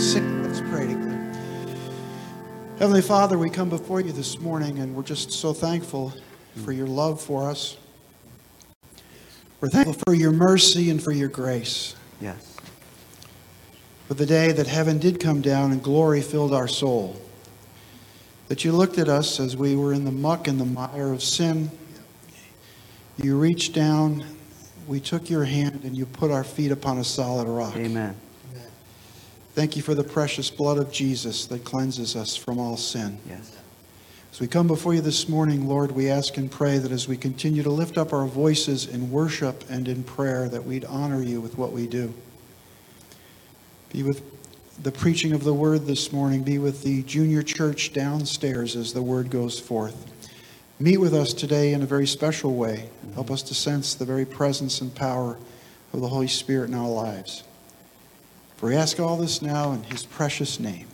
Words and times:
sing. 0.00 0.42
Let's 0.42 0.60
pray 0.62 0.86
together. 0.86 1.18
Heavenly 2.78 3.02
Father, 3.02 3.36
we 3.36 3.50
come 3.50 3.68
before 3.68 4.00
you 4.00 4.12
this 4.12 4.40
morning 4.40 4.78
and 4.78 4.94
we're 4.94 5.02
just 5.02 5.30
so 5.30 5.52
thankful 5.52 6.14
for 6.64 6.72
your 6.72 6.86
love 6.86 7.20
for 7.20 7.50
us. 7.50 7.76
We're 9.60 9.68
thankful 9.68 9.96
for 10.06 10.14
your 10.14 10.32
mercy 10.32 10.88
and 10.88 11.02
for 11.02 11.12
your 11.12 11.28
grace. 11.28 11.94
Yes. 12.18 12.56
For 14.08 14.14
the 14.14 14.24
day 14.24 14.52
that 14.52 14.66
heaven 14.66 14.98
did 14.98 15.20
come 15.20 15.42
down 15.42 15.70
and 15.70 15.82
glory 15.82 16.22
filled 16.22 16.54
our 16.54 16.66
soul. 16.66 17.20
That 18.48 18.64
you 18.64 18.72
looked 18.72 18.96
at 18.96 19.08
us 19.08 19.38
as 19.38 19.54
we 19.54 19.76
were 19.76 19.92
in 19.92 20.06
the 20.06 20.10
muck 20.10 20.48
and 20.48 20.58
the 20.58 20.64
mire 20.64 21.12
of 21.12 21.22
sin. 21.22 21.70
You 23.18 23.38
reached 23.38 23.74
down, 23.74 24.24
we 24.88 24.98
took 24.98 25.28
your 25.28 25.44
hand, 25.44 25.82
and 25.84 25.94
you 25.94 26.06
put 26.06 26.30
our 26.30 26.42
feet 26.42 26.72
upon 26.72 26.96
a 26.96 27.04
solid 27.04 27.46
rock. 27.46 27.76
Amen. 27.76 28.16
Thank 29.54 29.76
you 29.76 29.82
for 29.82 29.94
the 29.94 30.04
precious 30.04 30.48
blood 30.50 30.78
of 30.78 30.92
Jesus 30.92 31.46
that 31.46 31.64
cleanses 31.64 32.14
us 32.14 32.36
from 32.36 32.58
all 32.58 32.76
sin. 32.76 33.18
Yes. 33.28 33.56
As 34.32 34.38
we 34.38 34.46
come 34.46 34.68
before 34.68 34.94
you 34.94 35.00
this 35.00 35.28
morning, 35.28 35.66
Lord, 35.66 35.90
we 35.90 36.08
ask 36.08 36.36
and 36.36 36.48
pray 36.48 36.78
that 36.78 36.92
as 36.92 37.08
we 37.08 37.16
continue 37.16 37.64
to 37.64 37.70
lift 37.70 37.98
up 37.98 38.12
our 38.12 38.26
voices 38.26 38.86
in 38.86 39.10
worship 39.10 39.64
and 39.68 39.88
in 39.88 40.04
prayer, 40.04 40.48
that 40.48 40.64
we'd 40.64 40.84
honor 40.84 41.20
you 41.20 41.40
with 41.40 41.58
what 41.58 41.72
we 41.72 41.88
do. 41.88 42.14
Be 43.92 44.04
with 44.04 44.22
the 44.80 44.92
preaching 44.92 45.32
of 45.32 45.42
the 45.42 45.52
word 45.52 45.86
this 45.86 46.12
morning. 46.12 46.44
Be 46.44 46.58
with 46.58 46.84
the 46.84 47.02
junior 47.02 47.42
church 47.42 47.92
downstairs 47.92 48.76
as 48.76 48.92
the 48.92 49.02
word 49.02 49.30
goes 49.30 49.58
forth. 49.58 50.06
Meet 50.78 50.98
with 50.98 51.12
us 51.12 51.34
today 51.34 51.72
in 51.72 51.82
a 51.82 51.86
very 51.86 52.06
special 52.06 52.54
way. 52.54 52.88
Help 53.14 53.26
mm-hmm. 53.26 53.34
us 53.34 53.42
to 53.42 53.54
sense 53.54 53.94
the 53.94 54.04
very 54.04 54.24
presence 54.24 54.80
and 54.80 54.94
power 54.94 55.38
of 55.92 56.00
the 56.00 56.08
Holy 56.08 56.28
Spirit 56.28 56.68
in 56.68 56.74
our 56.74 56.88
lives. 56.88 57.42
For 58.60 58.66
we 58.66 58.76
ask 58.76 59.00
all 59.00 59.16
this 59.16 59.40
now 59.40 59.72
in 59.72 59.82
his 59.84 60.04
precious 60.04 60.60
name. 60.60 60.86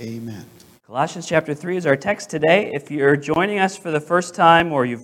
Amen. 0.00 0.44
Colossians 0.84 1.28
chapter 1.28 1.54
3 1.54 1.76
is 1.76 1.86
our 1.86 1.94
text 1.94 2.28
today. 2.28 2.72
If 2.74 2.90
you're 2.90 3.14
joining 3.14 3.60
us 3.60 3.76
for 3.76 3.92
the 3.92 4.00
first 4.00 4.34
time 4.34 4.72
or 4.72 4.84
you 4.84 5.00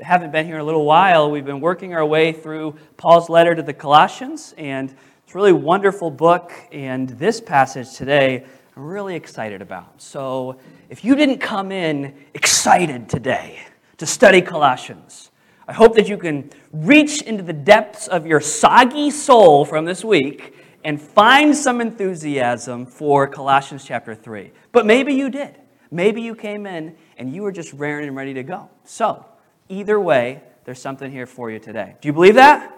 haven't 0.00 0.32
been 0.32 0.44
here 0.44 0.56
in 0.56 0.60
a 0.60 0.64
little 0.64 0.84
while, 0.84 1.30
we've 1.30 1.44
been 1.44 1.60
working 1.60 1.94
our 1.94 2.04
way 2.04 2.32
through 2.32 2.76
Paul's 2.96 3.28
letter 3.28 3.54
to 3.54 3.62
the 3.62 3.72
Colossians, 3.72 4.56
and 4.58 4.90
it's 5.22 5.34
a 5.34 5.36
really 5.36 5.52
wonderful 5.52 6.10
book. 6.10 6.52
And 6.72 7.10
this 7.10 7.40
passage 7.40 7.92
today, 7.92 8.44
I'm 8.76 8.82
really 8.82 9.14
excited 9.14 9.62
about. 9.62 10.02
So 10.02 10.58
if 10.90 11.04
you 11.04 11.14
didn't 11.14 11.38
come 11.38 11.70
in 11.70 12.12
excited 12.34 13.08
today 13.08 13.60
to 13.98 14.06
study 14.06 14.42
Colossians, 14.42 15.30
I 15.68 15.74
hope 15.74 15.94
that 15.94 16.08
you 16.08 16.18
can 16.18 16.50
reach 16.72 17.22
into 17.22 17.44
the 17.44 17.52
depths 17.52 18.08
of 18.08 18.26
your 18.26 18.40
soggy 18.40 19.12
soul 19.12 19.64
from 19.64 19.84
this 19.84 20.04
week 20.04 20.56
and 20.84 21.00
find 21.00 21.56
some 21.56 21.80
enthusiasm 21.80 22.86
for 22.86 23.26
Colossians 23.26 23.84
chapter 23.84 24.14
3. 24.14 24.52
But 24.72 24.86
maybe 24.86 25.14
you 25.14 25.30
did. 25.30 25.56
Maybe 25.90 26.22
you 26.22 26.34
came 26.34 26.66
in 26.66 26.96
and 27.18 27.34
you 27.34 27.42
were 27.42 27.52
just 27.52 27.72
raring 27.74 28.08
and 28.08 28.16
ready 28.16 28.34
to 28.34 28.42
go. 28.42 28.70
So, 28.84 29.24
either 29.68 30.00
way, 30.00 30.42
there's 30.64 30.80
something 30.80 31.10
here 31.10 31.26
for 31.26 31.50
you 31.50 31.58
today. 31.58 31.96
Do 32.00 32.08
you 32.08 32.12
believe 32.12 32.34
that? 32.36 32.74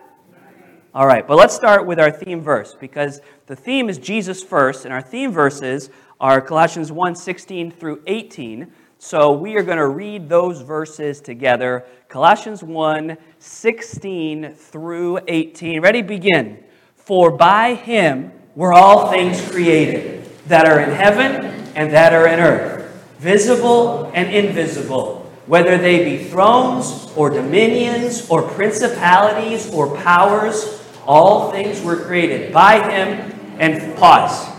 All 0.95 1.07
right, 1.07 1.27
but 1.27 1.37
let's 1.37 1.55
start 1.55 1.87
with 1.87 1.99
our 1.99 2.11
theme 2.11 2.41
verse 2.41 2.77
because 2.79 3.21
the 3.47 3.57
theme 3.57 3.89
is 3.89 3.99
Jesus 3.99 4.45
first, 4.45 4.85
and 4.85 4.95
our 4.95 5.03
theme 5.03 5.33
verses 5.33 5.91
are 6.21 6.41
Colossians 6.41 6.93
1 6.93 7.17
16 7.17 7.73
through 7.73 8.03
18. 8.07 8.71
So 8.99 9.33
we 9.33 9.57
are 9.57 9.63
going 9.63 9.79
to 9.79 9.89
read 9.89 10.29
those 10.29 10.61
verses 10.61 11.21
together 11.21 11.85
Colossians 12.09 12.63
1 12.63 13.17
16 13.39 14.55
through 14.55 15.19
18. 15.27 15.81
Ready? 15.81 16.01
Begin. 16.01 16.63
For 17.05 17.31
by 17.31 17.75
him 17.75 18.33
were 18.55 18.73
all 18.73 19.11
things 19.11 19.47
created, 19.51 20.25
that 20.47 20.67
are 20.67 20.81
in 20.81 20.91
heaven 20.91 21.45
and 21.75 21.93
that 21.93 22.13
are 22.15 22.27
in 22.27 22.41
earth, 22.41 22.91
visible 23.19 24.11
and 24.15 24.35
invisible, 24.35 25.31
whether 25.47 25.77
they 25.77 26.05
be 26.05 26.25
thrones 26.25 27.13
or 27.15 27.29
dominions 27.29 28.29
or 28.31 28.43
principalities 28.43 29.71
or 29.71 29.95
powers, 29.99 30.83
all 31.07 31.51
things 31.53 31.83
were 31.83 31.97
created 31.97 32.53
by 32.53 32.91
him. 32.91 33.33
And 33.59 33.97
pause. 33.97 34.51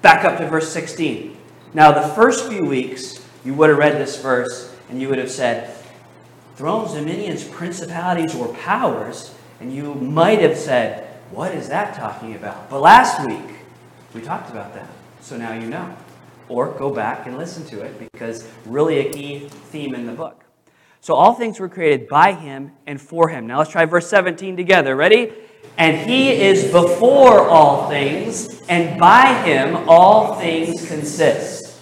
Back 0.00 0.24
up 0.24 0.38
to 0.38 0.46
verse 0.46 0.70
16. 0.72 1.36
Now, 1.72 1.90
the 1.90 2.14
first 2.14 2.48
few 2.48 2.64
weeks, 2.64 3.24
you 3.44 3.52
would 3.54 3.68
have 3.70 3.78
read 3.78 3.94
this 3.94 4.20
verse 4.20 4.72
and 4.88 5.00
you 5.00 5.08
would 5.08 5.18
have 5.18 5.30
said, 5.30 5.74
thrones, 6.54 6.92
dominions, 6.92 7.42
principalities, 7.42 8.34
or 8.34 8.54
powers, 8.54 9.34
and 9.58 9.74
you 9.74 9.94
might 9.94 10.40
have 10.40 10.56
said, 10.56 11.13
what 11.30 11.54
is 11.54 11.68
that 11.68 11.94
talking 11.94 12.34
about? 12.34 12.70
But 12.70 12.80
last 12.80 13.26
week, 13.26 13.56
we 14.14 14.20
talked 14.20 14.50
about 14.50 14.74
that. 14.74 14.88
So 15.20 15.36
now 15.36 15.52
you 15.52 15.66
know. 15.66 15.96
Or 16.48 16.68
go 16.72 16.90
back 16.90 17.26
and 17.26 17.38
listen 17.38 17.64
to 17.66 17.80
it 17.80 17.98
because 18.12 18.46
really 18.66 18.98
a 18.98 19.12
key 19.12 19.48
theme 19.48 19.94
in 19.94 20.06
the 20.06 20.12
book. 20.12 20.44
So 21.00 21.14
all 21.14 21.34
things 21.34 21.58
were 21.58 21.68
created 21.68 22.08
by 22.08 22.32
him 22.32 22.72
and 22.86 23.00
for 23.00 23.28
him. 23.28 23.46
Now 23.46 23.58
let's 23.58 23.70
try 23.70 23.84
verse 23.86 24.08
17 24.08 24.56
together. 24.56 24.94
Ready? 24.94 25.32
And 25.76 26.08
he 26.08 26.30
is 26.30 26.70
before 26.70 27.48
all 27.48 27.88
things, 27.88 28.62
and 28.68 28.98
by 29.00 29.42
him 29.42 29.88
all 29.88 30.34
things 30.36 30.86
consist. 30.86 31.78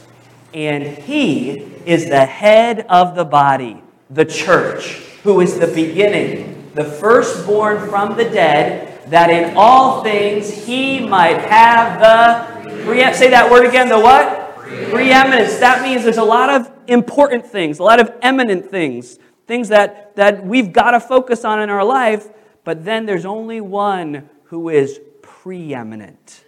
And 0.54 0.86
he 0.86 1.50
is 1.84 2.08
the 2.08 2.24
head 2.24 2.86
of 2.88 3.14
the 3.16 3.24
body, 3.24 3.82
the 4.08 4.24
church, 4.24 4.94
who 5.24 5.40
is 5.40 5.58
the 5.58 5.66
beginning, 5.66 6.70
the 6.74 6.84
firstborn 6.84 7.88
from 7.88 8.16
the 8.16 8.24
dead 8.24 8.91
that 9.06 9.30
in 9.30 9.56
all 9.56 10.02
things 10.02 10.66
he 10.66 11.00
might 11.00 11.38
have 11.38 12.00
the 12.00 12.84
pre- 12.84 13.12
say 13.14 13.30
that 13.30 13.50
word 13.50 13.66
again 13.66 13.88
the 13.88 13.98
what? 13.98 14.56
Preeminence. 14.90 15.58
That 15.58 15.82
means 15.82 16.02
there's 16.04 16.16
a 16.16 16.24
lot 16.24 16.48
of 16.50 16.70
important 16.88 17.46
things 17.46 17.78
a 17.78 17.82
lot 17.82 18.00
of 18.00 18.12
eminent 18.22 18.70
things 18.70 19.18
things 19.46 19.68
that 19.68 20.16
that 20.16 20.44
we've 20.44 20.72
got 20.72 20.90
to 20.92 21.00
focus 21.00 21.44
on 21.44 21.60
in 21.60 21.70
our 21.70 21.84
life 21.84 22.28
but 22.64 22.84
then 22.84 23.06
there's 23.06 23.24
only 23.24 23.60
one 23.60 24.28
who 24.44 24.68
is 24.68 25.00
preeminent. 25.20 26.44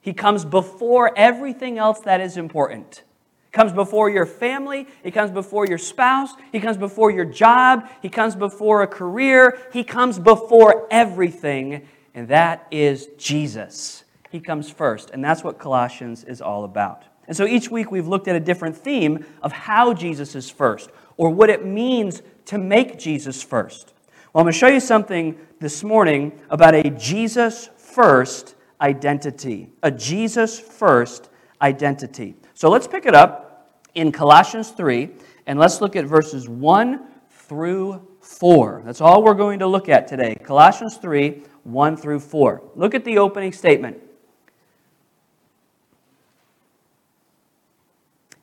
He 0.00 0.12
comes 0.12 0.44
before 0.44 1.12
everything 1.16 1.78
else 1.78 2.00
that 2.00 2.20
is 2.20 2.36
important. 2.36 3.02
Comes 3.50 3.72
before 3.72 4.10
your 4.10 4.26
family, 4.26 4.86
he 5.02 5.10
comes 5.10 5.30
before 5.30 5.66
your 5.66 5.78
spouse, 5.78 6.30
he 6.52 6.60
comes 6.60 6.76
before 6.76 7.10
your 7.10 7.24
job, 7.24 7.88
he 8.02 8.08
comes 8.08 8.36
before 8.36 8.82
a 8.82 8.86
career, 8.86 9.58
he 9.72 9.82
comes 9.82 10.18
before 10.18 10.86
everything 10.90 11.88
and 12.16 12.26
that 12.28 12.66
is 12.72 13.10
Jesus. 13.18 14.02
He 14.30 14.40
comes 14.40 14.70
first, 14.70 15.10
and 15.10 15.22
that's 15.22 15.44
what 15.44 15.58
Colossians 15.58 16.24
is 16.24 16.40
all 16.40 16.64
about. 16.64 17.04
And 17.28 17.36
so 17.36 17.46
each 17.46 17.70
week 17.70 17.92
we've 17.92 18.08
looked 18.08 18.26
at 18.26 18.34
a 18.34 18.40
different 18.40 18.76
theme 18.76 19.24
of 19.42 19.52
how 19.52 19.92
Jesus 19.92 20.34
is 20.34 20.50
first, 20.50 20.90
or 21.16 21.30
what 21.30 21.50
it 21.50 21.64
means 21.64 22.22
to 22.46 22.58
make 22.58 22.98
Jesus 22.98 23.42
first. 23.42 23.92
Well, 24.32 24.40
I'm 24.40 24.44
going 24.46 24.52
to 24.52 24.58
show 24.58 24.66
you 24.68 24.80
something 24.80 25.38
this 25.60 25.84
morning 25.84 26.32
about 26.50 26.74
a 26.74 26.90
Jesus 26.90 27.68
first 27.76 28.54
identity. 28.80 29.70
A 29.82 29.90
Jesus 29.90 30.58
first 30.58 31.28
identity. 31.60 32.34
So 32.54 32.70
let's 32.70 32.86
pick 32.86 33.06
it 33.06 33.14
up 33.14 33.78
in 33.94 34.10
Colossians 34.10 34.70
3, 34.70 35.10
and 35.46 35.58
let's 35.58 35.80
look 35.80 35.96
at 35.96 36.06
verses 36.06 36.48
1 36.48 37.06
through 37.30 38.06
4. 38.20 38.82
That's 38.84 39.00
all 39.00 39.22
we're 39.22 39.34
going 39.34 39.58
to 39.58 39.66
look 39.66 39.88
at 39.88 40.08
today. 40.08 40.34
Colossians 40.42 40.96
3, 40.96 41.42
1 41.66 41.96
through 41.96 42.20
4. 42.20 42.62
Look 42.76 42.94
at 42.94 43.04
the 43.04 43.18
opening 43.18 43.52
statement. 43.52 43.98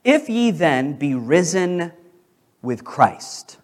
If 0.03 0.29
ye 0.29 0.51
then 0.51 0.93
be 0.93 1.15
risen 1.15 1.93
with 2.63 2.83
Christ. 2.83 3.57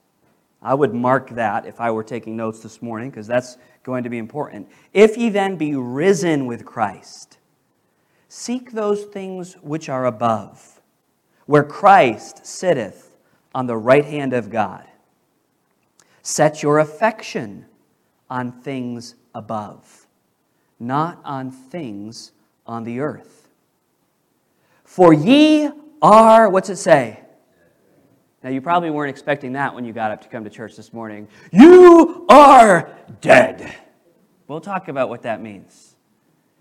I 0.61 0.75
would 0.75 0.93
mark 0.93 1.31
that 1.31 1.65
if 1.65 1.81
I 1.81 1.89
were 1.89 2.03
taking 2.03 2.35
notes 2.35 2.59
this 2.59 2.81
morning, 2.81 3.09
because 3.09 3.25
that's 3.25 3.57
going 3.83 4.03
to 4.03 4.09
be 4.09 4.17
important. 4.17 4.69
If 4.93 5.17
ye 5.17 5.29
then 5.29 5.55
be 5.55 5.73
risen 5.75 6.45
with 6.45 6.65
Christ, 6.65 7.37
seek 8.27 8.73
those 8.73 9.05
things 9.05 9.55
which 9.61 9.89
are 9.89 10.05
above, 10.05 10.81
where 11.45 11.63
Christ 11.63 12.45
sitteth 12.45 13.15
on 13.55 13.65
the 13.65 13.77
right 13.77 14.05
hand 14.05 14.33
of 14.33 14.49
God. 14.49 14.85
Set 16.21 16.61
your 16.61 16.79
affection 16.79 17.65
on 18.29 18.51
things 18.51 19.15
above, 19.33 20.07
not 20.79 21.19
on 21.23 21.51
things 21.51 22.31
on 22.65 22.83
the 22.83 22.99
earth. 22.99 23.49
For 24.83 25.13
ye 25.13 25.69
are, 26.01 26.49
what's 26.49 26.69
it 26.69 26.77
say? 26.77 27.21
Now, 28.43 28.49
you 28.49 28.61
probably 28.61 28.89
weren't 28.89 29.09
expecting 29.09 29.53
that 29.53 29.75
when 29.75 29.83
you 29.83 29.91
got 29.91 30.11
up 30.11 30.21
to 30.21 30.29
come 30.29 30.45
to 30.45 30.49
church 30.49 30.77
this 30.77 30.93
morning. 30.93 31.27
You 31.51 32.25
are 32.29 32.97
dead. 33.19 33.75
We'll 34.47 34.61
talk 34.61 34.87
about 34.87 35.09
what 35.09 35.23
that 35.23 35.41
means. 35.41 35.95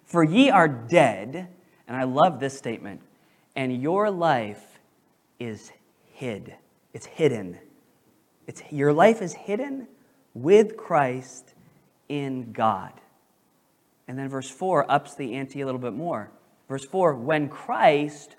For 0.05 0.25
ye 0.25 0.51
are 0.51 0.67
dead, 0.67 1.49
and 1.87 1.97
I 1.97 2.03
love 2.03 2.41
this 2.41 2.59
statement, 2.59 3.01
and 3.55 3.81
your 3.81 4.11
life 4.11 4.81
is 5.39 5.71
hid. 6.13 6.55
It's 6.93 7.07
hidden. 7.07 7.59
It's, 8.47 8.63
your 8.71 8.93
life 8.93 9.23
is 9.23 9.35
hidden 9.35 9.87
with 10.35 10.77
Christ 10.77 11.55
in 12.09 12.53
God. 12.53 12.93
And 14.07 14.19
then 14.19 14.29
verse 14.29 14.51
4 14.51 14.91
ups 14.91 15.15
the 15.15 15.35
ante 15.35 15.61
a 15.61 15.67
little 15.67 15.81
bit 15.81 15.93
more. 15.93 16.31
Verse 16.69 16.85
4 16.85 17.15
When 17.15 17.49
Christ, 17.49 18.37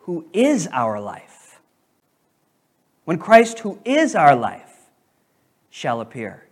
who 0.00 0.26
is 0.32 0.68
our 0.68 1.00
life, 1.00 1.60
when 3.04 3.18
Christ, 3.18 3.60
who 3.60 3.78
is 3.84 4.14
our 4.14 4.36
life, 4.36 4.90
shall 5.70 6.00
appear, 6.00 6.46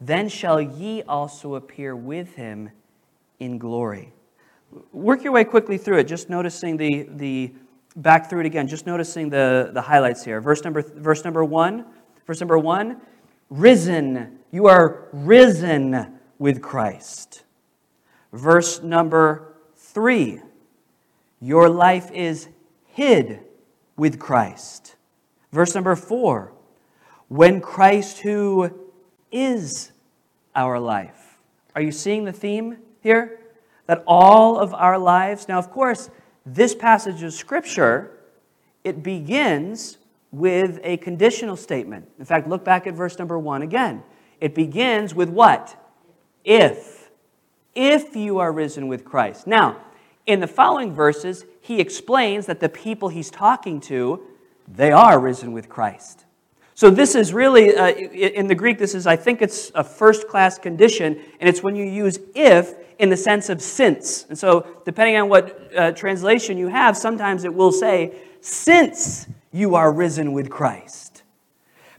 then 0.00 0.28
shall 0.28 0.60
ye 0.60 1.02
also 1.02 1.54
appear 1.54 1.96
with 1.96 2.34
him 2.34 2.70
in 3.40 3.58
glory. 3.58 4.12
Work 4.92 5.24
your 5.24 5.32
way 5.32 5.44
quickly 5.44 5.78
through 5.78 5.98
it, 5.98 6.04
just 6.04 6.28
noticing 6.28 6.76
the, 6.76 7.08
the 7.10 7.52
back 7.96 8.28
through 8.28 8.40
it 8.40 8.46
again, 8.46 8.66
just 8.66 8.86
noticing 8.86 9.30
the, 9.30 9.70
the 9.72 9.80
highlights 9.80 10.24
here. 10.24 10.40
Verse 10.40 10.64
number, 10.64 10.82
verse 10.82 11.24
number 11.24 11.44
one, 11.44 11.86
verse 12.26 12.40
number 12.40 12.58
one, 12.58 13.00
risen. 13.50 14.38
You 14.50 14.66
are 14.66 15.08
risen 15.12 16.18
with 16.38 16.62
Christ. 16.62 17.44
Verse 18.32 18.82
number 18.82 19.54
three, 19.76 20.40
your 21.40 21.68
life 21.68 22.10
is 22.10 22.48
hid 22.86 23.40
with 23.96 24.18
Christ. 24.18 24.96
Verse 25.52 25.74
number 25.74 25.94
four, 25.94 26.52
when 27.28 27.60
Christ, 27.60 28.20
who 28.20 28.70
is 29.30 29.92
our 30.54 30.78
life. 30.78 31.38
Are 31.74 31.82
you 31.82 31.92
seeing 31.92 32.24
the 32.24 32.32
theme 32.32 32.78
here? 33.00 33.40
That 33.86 34.02
all 34.06 34.58
of 34.58 34.72
our 34.72 34.98
lives, 34.98 35.48
now, 35.48 35.58
of 35.58 35.70
course, 35.70 36.08
this 36.46 36.74
passage 36.74 37.22
of 37.22 37.32
Scripture, 37.32 38.18
it 38.84 39.02
begins 39.02 39.98
with 40.34 40.80
a 40.82 40.96
conditional 40.96 41.56
statement. 41.56 42.08
In 42.18 42.24
fact, 42.24 42.48
look 42.48 42.64
back 42.64 42.86
at 42.86 42.94
verse 42.94 43.18
number 43.18 43.38
one 43.38 43.62
again. 43.62 44.02
It 44.40 44.54
begins 44.54 45.14
with 45.14 45.28
what? 45.28 45.76
If. 46.44 47.10
If 47.74 48.16
you 48.16 48.38
are 48.38 48.52
risen 48.52 48.88
with 48.88 49.04
Christ. 49.04 49.46
Now, 49.46 49.80
in 50.26 50.40
the 50.40 50.46
following 50.46 50.92
verses, 50.92 51.44
he 51.60 51.80
explains 51.80 52.46
that 52.46 52.60
the 52.60 52.68
people 52.68 53.08
he's 53.08 53.30
talking 53.30 53.80
to, 53.82 54.20
they 54.66 54.90
are 54.90 55.18
risen 55.18 55.52
with 55.52 55.68
Christ. 55.68 56.24
So 56.74 56.90
this 56.90 57.14
is 57.14 57.32
really, 57.32 57.76
uh, 57.76 57.90
in 57.90 58.48
the 58.48 58.54
Greek, 58.54 58.78
this 58.78 58.96
is, 58.96 59.06
I 59.06 59.14
think 59.14 59.40
it's 59.40 59.70
a 59.76 59.84
first 59.84 60.26
class 60.26 60.58
condition, 60.58 61.20
and 61.38 61.48
it's 61.48 61.62
when 61.62 61.76
you 61.76 61.84
use 61.84 62.18
if 62.34 62.74
in 62.98 63.10
the 63.10 63.16
sense 63.16 63.48
of 63.48 63.62
since. 63.62 64.26
And 64.28 64.36
so, 64.36 64.66
depending 64.84 65.16
on 65.16 65.28
what 65.28 65.70
uh, 65.76 65.92
translation 65.92 66.58
you 66.58 66.66
have, 66.66 66.96
sometimes 66.96 67.44
it 67.44 67.54
will 67.54 67.70
say, 67.70 68.16
since 68.40 69.28
you 69.54 69.76
are 69.76 69.92
risen 69.92 70.32
with 70.32 70.50
Christ. 70.50 71.22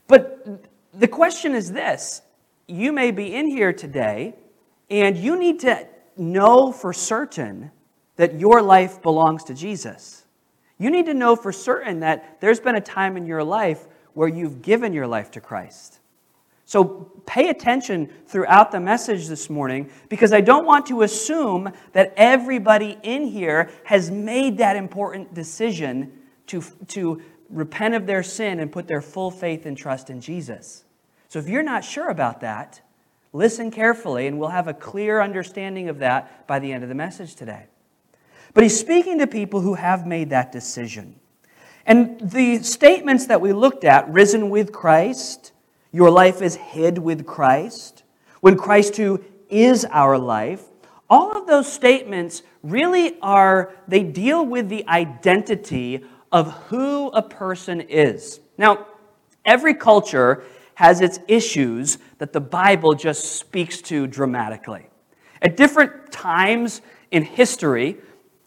But 0.08 0.62
the 0.94 1.08
question 1.08 1.56
is 1.56 1.72
this 1.72 2.22
you 2.68 2.92
may 2.92 3.12
be 3.12 3.34
in 3.34 3.48
here 3.48 3.72
today, 3.72 4.36
and 4.90 5.18
you 5.18 5.40
need 5.40 5.62
to 5.62 5.88
know 6.18 6.74
for 6.74 6.92
certain 6.92 7.72
that 8.18 8.40
your 8.40 8.62
life 8.62 9.02
belongs 9.02 9.46
to 9.46 9.54
Jesus. 9.54 10.26
You 10.78 10.90
need 10.90 11.06
to 11.06 11.14
know 11.14 11.38
for 11.38 11.54
certain 11.54 12.02
that 12.02 12.42
there's 12.42 12.60
been 12.60 12.76
a 12.76 12.82
time 12.82 13.16
in 13.16 13.26
your 13.26 13.44
life 13.44 13.88
where 14.14 14.28
you've 14.28 14.62
given 14.62 14.92
your 14.92 15.08
life 15.08 15.32
to 15.32 15.42
Christ. 15.42 16.00
So 16.66 17.12
pay 17.26 17.50
attention 17.50 18.10
throughout 18.28 18.72
the 18.72 18.82
message 18.82 19.28
this 19.28 19.50
morning 19.50 19.90
because 20.10 20.34
I 20.34 20.42
don't 20.42 20.66
want 20.66 20.88
to 20.88 21.04
assume 21.04 21.72
that 21.94 22.14
everybody 22.18 22.98
in 23.04 23.28
here 23.28 23.70
has 23.86 24.12
made 24.12 24.58
that 24.58 24.76
important 24.76 25.34
decision 25.34 26.12
to, 26.48 26.62
to 26.88 27.22
repent 27.50 27.96
of 27.96 28.06
their 28.06 28.24
sin 28.24 28.60
and 28.60 28.72
put 28.72 28.88
their 28.88 29.02
full 29.02 29.32
faith 29.32 29.66
and 29.66 29.78
trust 29.78 30.10
in 30.10 30.22
Jesus. 30.22 30.84
So 31.28 31.40
if 31.40 31.48
you're 31.48 31.64
not 31.64 31.84
sure 31.84 32.10
about 32.10 32.42
that, 32.42 32.82
listen 33.34 33.72
carefully 33.72 34.28
and 34.28 34.40
we'll 34.40 34.50
have 34.50 34.68
a 34.68 34.74
clear 34.74 35.22
understanding 35.22 35.90
of 35.90 36.00
that 36.00 36.48
by 36.48 36.60
the 36.60 36.72
end 36.72 36.84
of 36.84 36.90
the 36.90 36.96
message 36.96 37.36
today. 37.36 37.66
But 38.54 38.64
he's 38.64 38.80
speaking 38.80 39.20
to 39.20 39.28
people 39.28 39.62
who 39.62 39.74
have 39.74 40.08
made 40.08 40.30
that 40.30 40.52
decision. 40.52 41.20
And 41.86 42.20
the 42.20 42.64
statements 42.64 43.28
that 43.28 43.42
we 43.42 43.54
looked 43.54 43.84
at 43.84 44.10
risen 44.10 44.50
with 44.50 44.72
Christ, 44.72 45.52
your 45.92 46.10
life 46.10 46.42
is 46.42 46.56
hid 46.56 46.98
with 46.98 47.26
Christ, 47.26 48.04
when 48.42 48.58
Christ 48.58 48.98
who 48.98 49.24
is 49.50 49.86
our 49.86 50.18
life, 50.18 50.64
all 51.10 51.38
of 51.38 51.48
those 51.48 51.72
statements 51.72 52.42
really 52.64 53.20
are, 53.22 53.72
they 53.88 54.04
deal 54.04 54.46
with 54.46 54.70
the 54.70 54.88
identity 54.88 56.04
of 56.36 56.52
who 56.68 57.08
a 57.12 57.22
person 57.22 57.80
is. 57.80 58.42
Now, 58.58 58.88
every 59.46 59.74
culture 59.74 60.44
has 60.74 61.00
its 61.00 61.18
issues 61.30 61.98
that 62.18 62.34
the 62.34 62.42
Bible 62.42 62.94
just 62.94 63.38
speaks 63.38 63.82
to 63.84 64.06
dramatically. 64.06 64.88
At 65.42 65.56
different 65.56 66.12
times 66.12 66.82
in 67.12 67.24
history, 67.24 68.00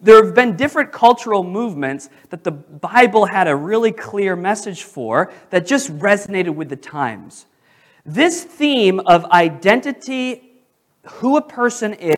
there 0.02 0.22
have 0.22 0.34
been 0.34 0.54
different 0.54 0.92
cultural 0.92 1.42
movements 1.42 2.10
that 2.28 2.44
the 2.44 2.50
Bible 2.50 3.24
had 3.24 3.48
a 3.48 3.56
really 3.56 3.92
clear 3.92 4.36
message 4.36 4.82
for 4.82 5.32
that 5.48 5.66
just 5.66 5.90
resonated 5.98 6.54
with 6.54 6.68
the 6.68 6.76
times. 6.76 7.46
This 8.04 8.44
theme 8.44 9.00
of 9.00 9.24
identity, 9.30 10.60
who 11.04 11.38
a 11.38 11.42
person 11.42 11.94
is, 11.94 12.17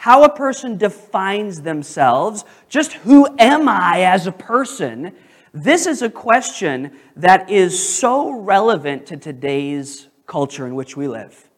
how 0.00 0.24
a 0.24 0.34
person 0.34 0.76
defines 0.76 1.62
themselves, 1.62 2.44
just 2.68 2.92
who 2.92 3.26
am 3.38 3.68
I 3.68 4.02
as 4.02 4.26
a 4.26 4.32
person, 4.32 5.12
this 5.52 5.86
is 5.86 6.02
a 6.02 6.10
question 6.10 6.92
that 7.16 7.50
is 7.50 7.98
so 7.98 8.30
relevant 8.30 9.06
to 9.06 9.16
today's 9.16 10.08
culture 10.26 10.66
in 10.66 10.74
which 10.74 10.96
we 10.96 11.08
live. 11.08 11.48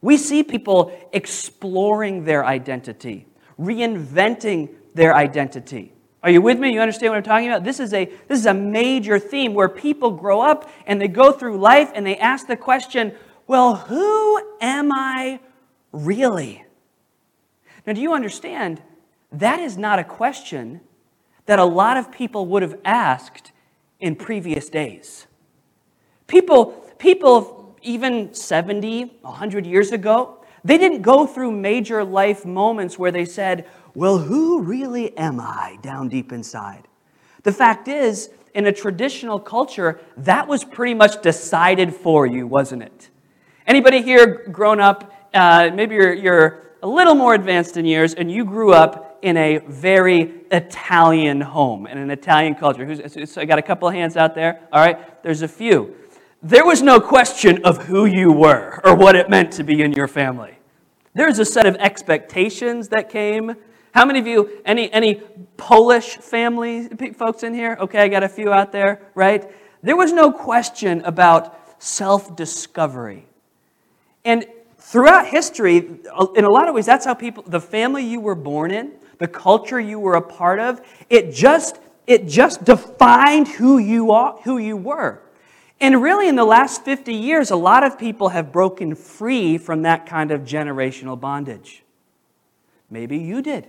We 0.00 0.16
see 0.16 0.42
people 0.42 0.92
exploring 1.12 2.24
their 2.24 2.44
identity 2.44 3.26
reinventing 3.58 4.70
their 4.94 5.14
identity. 5.14 5.92
Are 6.22 6.30
you 6.30 6.40
with 6.40 6.58
me? 6.58 6.72
You 6.72 6.80
understand 6.80 7.10
what 7.10 7.18
I'm 7.18 7.22
talking 7.22 7.48
about? 7.48 7.64
This 7.64 7.80
is 7.80 7.92
a 7.92 8.04
this 8.28 8.38
is 8.38 8.46
a 8.46 8.54
major 8.54 9.18
theme 9.18 9.54
where 9.54 9.68
people 9.68 10.10
grow 10.10 10.40
up 10.40 10.70
and 10.86 11.00
they 11.00 11.08
go 11.08 11.32
through 11.32 11.58
life 11.58 11.90
and 11.94 12.06
they 12.06 12.16
ask 12.16 12.46
the 12.46 12.56
question, 12.56 13.12
"Well, 13.46 13.76
who 13.76 14.40
am 14.60 14.92
I 14.92 15.40
really?" 15.90 16.64
Now, 17.86 17.92
do 17.92 18.00
you 18.00 18.14
understand 18.14 18.82
that 19.32 19.60
is 19.60 19.78
not 19.78 19.98
a 19.98 20.04
question 20.04 20.80
that 21.46 21.58
a 21.58 21.64
lot 21.64 21.96
of 21.96 22.12
people 22.12 22.46
would 22.46 22.62
have 22.62 22.78
asked 22.84 23.52
in 24.00 24.16
previous 24.16 24.68
days. 24.68 25.26
People 26.26 26.72
people 26.98 27.76
even 27.82 28.32
70, 28.32 29.04
100 29.22 29.66
years 29.66 29.90
ago, 29.90 30.38
they 30.62 30.78
didn't 30.78 31.02
go 31.02 31.26
through 31.26 31.50
major 31.50 32.04
life 32.04 32.44
moments 32.44 32.96
where 32.96 33.10
they 33.10 33.24
said, 33.24 33.66
Well, 33.94 34.18
who 34.18 34.62
really 34.62 35.16
am 35.16 35.40
I 35.40 35.78
down 35.82 36.08
deep 36.08 36.32
inside? 36.32 36.86
The 37.42 37.52
fact 37.52 37.88
is, 37.88 38.30
in 38.54 38.66
a 38.66 38.72
traditional 38.72 39.40
culture, 39.40 40.00
that 40.16 40.46
was 40.46 40.62
pretty 40.62 40.94
much 40.94 41.22
decided 41.22 41.92
for 41.94 42.26
you, 42.26 42.46
wasn't 42.46 42.82
it? 42.82 43.10
Anybody 43.66 44.02
here 44.02 44.46
grown 44.52 44.78
up, 44.78 45.12
uh, 45.34 45.70
maybe 45.74 45.96
you're, 45.96 46.12
you're 46.12 46.61
a 46.82 46.88
little 46.88 47.14
more 47.14 47.34
advanced 47.34 47.76
in 47.76 47.84
years, 47.84 48.14
and 48.14 48.30
you 48.30 48.44
grew 48.44 48.72
up 48.72 49.18
in 49.22 49.36
a 49.36 49.58
very 49.58 50.42
Italian 50.50 51.40
home, 51.40 51.86
in 51.86 51.96
an 51.96 52.10
Italian 52.10 52.54
culture. 52.54 52.84
Who's, 52.84 53.38
I 53.38 53.44
got 53.44 53.58
a 53.58 53.62
couple 53.62 53.88
of 53.88 53.94
hands 53.94 54.16
out 54.16 54.34
there. 54.34 54.60
All 54.72 54.84
right, 54.84 55.22
there's 55.22 55.42
a 55.42 55.48
few 55.48 55.94
there 56.42 56.66
was 56.66 56.82
no 56.82 57.00
question 57.00 57.64
of 57.64 57.84
who 57.84 58.04
you 58.04 58.32
were 58.32 58.80
or 58.84 58.96
what 58.96 59.14
it 59.14 59.30
meant 59.30 59.52
to 59.52 59.62
be 59.62 59.80
in 59.80 59.92
your 59.92 60.08
family. 60.08 60.58
There's 61.14 61.38
a 61.38 61.44
set 61.44 61.66
of 61.66 61.76
expectations 61.76 62.88
that 62.88 63.10
came. 63.10 63.54
How 63.94 64.04
many 64.04 64.18
of 64.18 64.26
you, 64.26 64.60
any, 64.64 64.92
any 64.92 65.16
Polish 65.56 66.16
family 66.16 66.88
folks 67.16 67.44
in 67.44 67.54
here? 67.54 67.76
Okay, 67.80 68.00
I 68.00 68.08
got 68.08 68.24
a 68.24 68.28
few 68.28 68.52
out 68.52 68.72
there, 68.72 69.02
right? 69.14 69.48
There 69.82 69.96
was 69.96 70.12
no 70.12 70.32
question 70.32 71.02
about 71.02 71.56
self 71.80 72.34
discovery. 72.34 73.26
And 74.24 74.46
throughout 74.92 75.26
history, 75.26 75.88
uh, 76.14 76.26
in 76.36 76.44
a 76.44 76.50
lot 76.50 76.68
of 76.68 76.74
ways, 76.74 76.84
that's 76.84 77.06
how 77.06 77.14
people, 77.14 77.42
the 77.46 77.60
family 77.60 78.04
you 78.04 78.20
were 78.20 78.34
born 78.34 78.70
in, 78.70 78.92
the 79.16 79.26
culture 79.26 79.80
you 79.80 79.98
were 79.98 80.16
a 80.16 80.20
part 80.20 80.60
of, 80.60 80.82
it 81.08 81.32
just, 81.32 81.78
it 82.06 82.28
just 82.28 82.62
defined 82.64 83.48
who 83.48 83.78
you 83.78 84.12
are, 84.12 84.38
who 84.44 84.58
you 84.58 84.76
were. 84.76 85.22
And 85.80 86.02
really, 86.02 86.28
in 86.28 86.36
the 86.36 86.44
last 86.44 86.84
50 86.84 87.14
years, 87.14 87.50
a 87.50 87.56
lot 87.56 87.84
of 87.84 87.98
people 87.98 88.28
have 88.28 88.52
broken 88.52 88.94
free 88.94 89.56
from 89.56 89.82
that 89.82 90.04
kind 90.04 90.30
of 90.30 90.42
generational 90.42 91.18
bondage. 91.18 91.82
Maybe 92.90 93.16
you 93.16 93.40
did. 93.40 93.66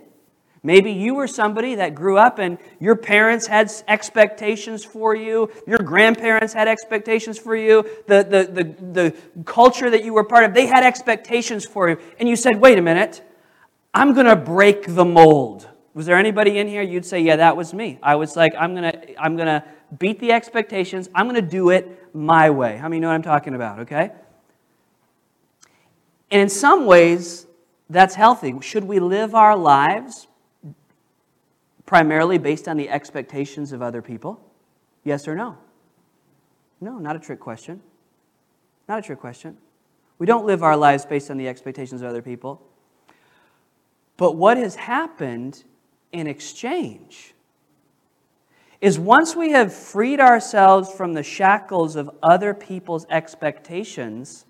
Maybe 0.66 0.94
you 0.94 1.16
were 1.16 1.28
somebody 1.28 1.76
that 1.76 1.94
grew 1.94 2.18
up 2.18 2.40
and 2.40 2.58
your 2.80 2.96
parents 2.96 3.46
had 3.48 3.70
expectations 3.90 4.86
for 4.86 5.14
you, 5.14 5.52
your 5.68 5.80
grandparents 5.80 6.54
had 6.54 6.70
expectations 6.70 7.38
for 7.38 7.54
you, 7.54 7.84
the, 8.08 8.24
the, 8.24 8.64
the, 8.64 8.92
the 8.94 9.44
culture 9.44 9.90
that 9.90 10.06
you 10.06 10.14
were 10.14 10.24
part 10.24 10.46
of, 10.46 10.54
they 10.54 10.66
had 10.66 10.86
expectations 10.86 11.66
for 11.66 11.90
you. 11.90 11.98
And 12.18 12.30
you 12.30 12.38
said, 12.38 12.62
wait 12.62 12.78
a 12.78 12.82
minute, 12.82 13.22
I'm 13.94 14.14
going 14.14 14.26
to 14.26 14.38
break 14.38 14.96
the 14.96 15.04
mold. 15.04 15.68
Was 15.94 16.06
there 16.06 16.18
anybody 16.18 16.58
in 16.58 16.70
here 16.70 16.82
you'd 16.82 17.06
say, 17.06 17.20
yeah, 17.20 17.36
that 17.36 17.58
was 17.58 17.74
me? 17.74 18.00
I 18.02 18.16
was 18.16 18.38
like, 18.38 18.54
I'm 18.58 18.74
going 18.74 18.92
to 18.92 19.22
I'm 19.22 19.36
going 19.36 19.48
to 19.48 19.64
beat 20.00 20.20
the 20.20 20.32
expectations. 20.32 21.10
I'm 21.14 21.28
going 21.28 21.40
to 21.40 21.48
do 21.48 21.70
it 21.70 22.16
my 22.16 22.50
way. 22.50 22.78
How 22.78 22.88
many 22.88 23.00
know 23.00 23.10
what 23.10 23.14
I'm 23.14 23.22
talking 23.22 23.54
about, 23.54 23.80
okay? 23.82 24.12
And 26.32 26.42
in 26.42 26.50
some 26.50 26.88
ways, 26.88 27.46
that's 27.90 28.16
healthy. 28.16 28.56
Should 28.62 28.86
we 28.86 29.00
live 29.00 29.36
our 29.36 29.56
lives 29.56 30.28
primarily 31.94 32.40
based 32.40 32.68
on 32.68 32.76
the 32.76 32.90
expectations 32.90 33.72
of 33.72 33.84
other 33.84 34.02
people? 34.02 34.42
Yes 35.04 35.28
or 35.28 35.36
no? 35.36 35.60
No, 36.82 36.98
not 36.98 37.16
a 37.16 37.20
trick 37.20 37.40
question. 37.40 37.84
Not 38.90 38.98
a 38.98 39.02
trick 39.04 39.20
question. 39.20 39.58
We 40.18 40.26
don't 40.26 40.44
live 40.44 40.64
our 40.64 40.76
lives 40.76 41.06
based 41.06 41.30
on 41.30 41.38
the 41.38 41.48
expectations 41.48 42.02
of 42.02 42.08
other 42.08 42.24
people. 42.24 42.60
But 44.18 44.32
what 44.32 44.58
has 44.58 44.74
happened 44.74 45.66
in 46.12 46.26
exchange 46.26 47.36
is 48.82 48.98
once 48.98 49.36
we 49.36 49.52
have 49.52 49.72
freed 49.72 50.20
ourselves 50.20 50.92
from 50.92 51.14
the 51.14 51.22
shackles 51.22 51.96
of 51.96 52.10
other 52.24 52.56
people's 52.56 53.06
expectations, 53.12 54.46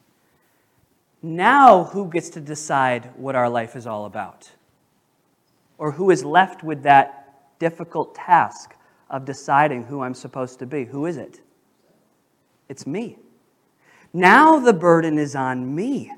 now 1.21 1.83
who 1.83 2.09
gets 2.09 2.29
to 2.29 2.39
decide 2.39 3.11
what 3.17 3.35
our 3.35 3.49
life 3.49 3.75
is 3.75 3.85
all 3.85 4.05
about? 4.05 4.51
Or 5.77 5.91
who 5.91 6.09
is 6.09 6.23
left 6.23 6.63
with 6.63 6.83
that 6.83 7.19
difficult 7.63 8.13
task 8.13 8.75
of 9.09 9.23
deciding 9.23 9.83
who 9.85 10.01
I'm 10.01 10.13
supposed 10.13 10.59
to 10.59 10.65
be? 10.65 10.83
Who 10.83 11.05
is 11.05 11.15
it? 11.15 11.39
It's 12.67 12.85
me. 12.85 13.15
Now 14.11 14.59
the 14.59 14.73
burden 14.73 15.17
is 15.17 15.33
on 15.33 15.73
me. 15.73 16.11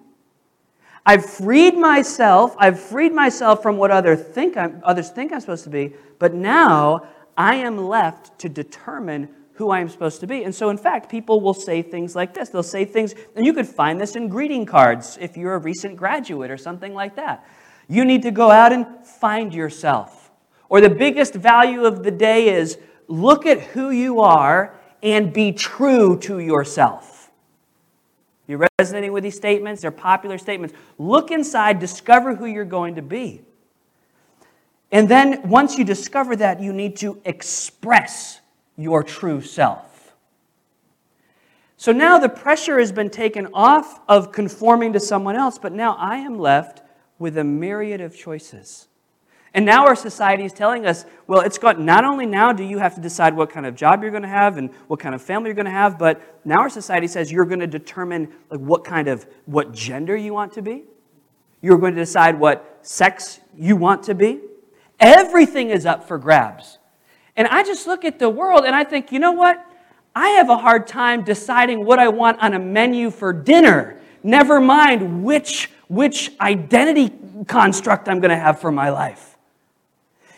I've 1.05 1.23
freed 1.23 1.77
myself. 1.77 2.55
I've 2.57 2.79
freed 2.79 3.13
myself 3.13 3.61
from 3.61 3.77
what 3.77 3.91
other 3.91 4.15
think 4.15 4.57
I'm, 4.57 4.81
others 4.83 5.11
think 5.11 5.31
I'm 5.31 5.39
supposed 5.39 5.65
to 5.65 5.69
be, 5.69 5.93
but 6.17 6.33
now 6.33 7.07
I 7.37 7.55
am 7.57 7.77
left 7.77 8.39
to 8.39 8.49
determine 8.49 9.29
who 9.53 9.69
I 9.69 9.81
am 9.81 9.87
supposed 9.87 10.19
to 10.21 10.27
be. 10.27 10.45
And 10.45 10.53
so, 10.53 10.71
in 10.71 10.77
fact, 10.79 11.11
people 11.11 11.41
will 11.41 11.53
say 11.53 11.83
things 11.83 12.15
like 12.15 12.33
this. 12.33 12.49
They'll 12.49 12.63
say 12.63 12.85
things, 12.85 13.13
and 13.35 13.45
you 13.45 13.53
could 13.53 13.67
find 13.67 14.01
this 14.01 14.15
in 14.15 14.29
greeting 14.29 14.65
cards 14.65 15.15
if 15.21 15.37
you're 15.37 15.53
a 15.53 15.59
recent 15.59 15.95
graduate 15.95 16.49
or 16.49 16.57
something 16.57 16.95
like 16.95 17.15
that. 17.17 17.47
You 17.87 18.03
need 18.03 18.23
to 18.23 18.31
go 18.31 18.49
out 18.49 18.73
and 18.73 18.87
find 19.05 19.53
yourself. 19.53 20.24
Or 20.75 20.81
the 20.81 20.89
biggest 20.89 21.33
value 21.33 21.85
of 21.85 22.03
the 22.03 22.11
day 22.11 22.49
is 22.49 22.77
look 23.07 23.45
at 23.45 23.61
who 23.61 23.91
you 23.91 24.19
are 24.19 24.77
and 25.01 25.31
be 25.31 25.53
true 25.53 26.19
to 26.19 26.39
yourself. 26.39 27.31
You 28.45 28.67
resonating 28.77 29.13
with 29.13 29.23
these 29.23 29.37
statements? 29.37 29.83
They're 29.83 29.91
popular 29.91 30.37
statements. 30.37 30.75
Look 30.97 31.31
inside, 31.31 31.79
discover 31.79 32.35
who 32.35 32.45
you're 32.45 32.65
going 32.65 32.95
to 32.95 33.01
be. 33.01 33.39
And 34.91 35.07
then 35.07 35.47
once 35.47 35.77
you 35.77 35.85
discover 35.85 36.35
that, 36.35 36.59
you 36.59 36.73
need 36.73 36.97
to 36.97 37.21
express 37.23 38.41
your 38.75 39.01
true 39.01 39.39
self. 39.39 40.13
So 41.77 41.93
now 41.93 42.19
the 42.19 42.27
pressure 42.27 42.79
has 42.79 42.91
been 42.91 43.09
taken 43.09 43.47
off 43.53 44.01
of 44.09 44.33
conforming 44.33 44.91
to 44.91 44.99
someone 44.99 45.37
else, 45.37 45.57
but 45.57 45.71
now 45.71 45.95
I 45.97 46.17
am 46.17 46.37
left 46.37 46.81
with 47.17 47.37
a 47.37 47.45
myriad 47.45 48.01
of 48.01 48.13
choices. 48.13 48.89
And 49.55 49.65
now 49.65 49.85
our 49.87 49.95
society 49.95 50.43
is 50.43 50.51
telling 50.51 50.85
us, 50.85 51.05
well, 51.27 51.39
it's 51.39 51.57
got 51.57 51.79
not 51.79 52.03
only 52.03 52.25
now 52.25 52.51
do 52.51 52.61
you 52.61 52.77
have 52.77 52.93
to 52.95 53.01
decide 53.01 53.33
what 53.33 53.49
kind 53.49 53.65
of 53.65 53.73
job 53.73 54.01
you're 54.01 54.11
going 54.11 54.23
to 54.23 54.27
have 54.27 54.57
and 54.57 54.69
what 54.87 54.99
kind 54.99 55.15
of 55.15 55.21
family 55.21 55.47
you're 55.47 55.55
going 55.55 55.63
to 55.63 55.71
have, 55.71 55.97
but 55.97 56.41
now 56.43 56.59
our 56.59 56.69
society 56.69 57.07
says 57.07 57.31
you're 57.31 57.45
going 57.45 57.61
to 57.61 57.67
determine 57.67 58.33
like 58.49 58.59
what 58.59 58.83
kind 58.83 59.07
of 59.07 59.25
what 59.45 59.71
gender 59.71 60.13
you 60.13 60.33
want 60.33 60.51
to 60.53 60.61
be. 60.61 60.83
You're 61.61 61.77
going 61.77 61.95
to 61.95 62.01
decide 62.01 62.37
what 62.37 62.79
sex 62.81 63.39
you 63.57 63.77
want 63.77 64.03
to 64.03 64.13
be. 64.13 64.41
Everything 64.99 65.69
is 65.69 65.85
up 65.85 66.05
for 66.05 66.17
grabs. 66.17 66.77
And 67.37 67.47
I 67.47 67.63
just 67.63 67.87
look 67.87 68.03
at 68.03 68.19
the 68.19 68.29
world 68.29 68.65
and 68.65 68.75
I 68.75 68.83
think, 68.83 69.13
you 69.13 69.19
know 69.19 69.31
what? 69.31 69.65
I 70.13 70.31
have 70.31 70.49
a 70.49 70.57
hard 70.57 70.85
time 70.85 71.23
deciding 71.23 71.85
what 71.85 71.97
I 71.97 72.09
want 72.09 72.41
on 72.41 72.55
a 72.55 72.59
menu 72.59 73.09
for 73.09 73.31
dinner. 73.31 74.01
Never 74.21 74.59
mind 74.59 75.23
which 75.23 75.69
which 75.87 76.31
identity 76.41 77.13
construct 77.47 78.09
I'm 78.09 78.19
going 78.19 78.31
to 78.31 78.37
have 78.37 78.59
for 78.59 78.71
my 78.71 78.89
life. 78.89 79.34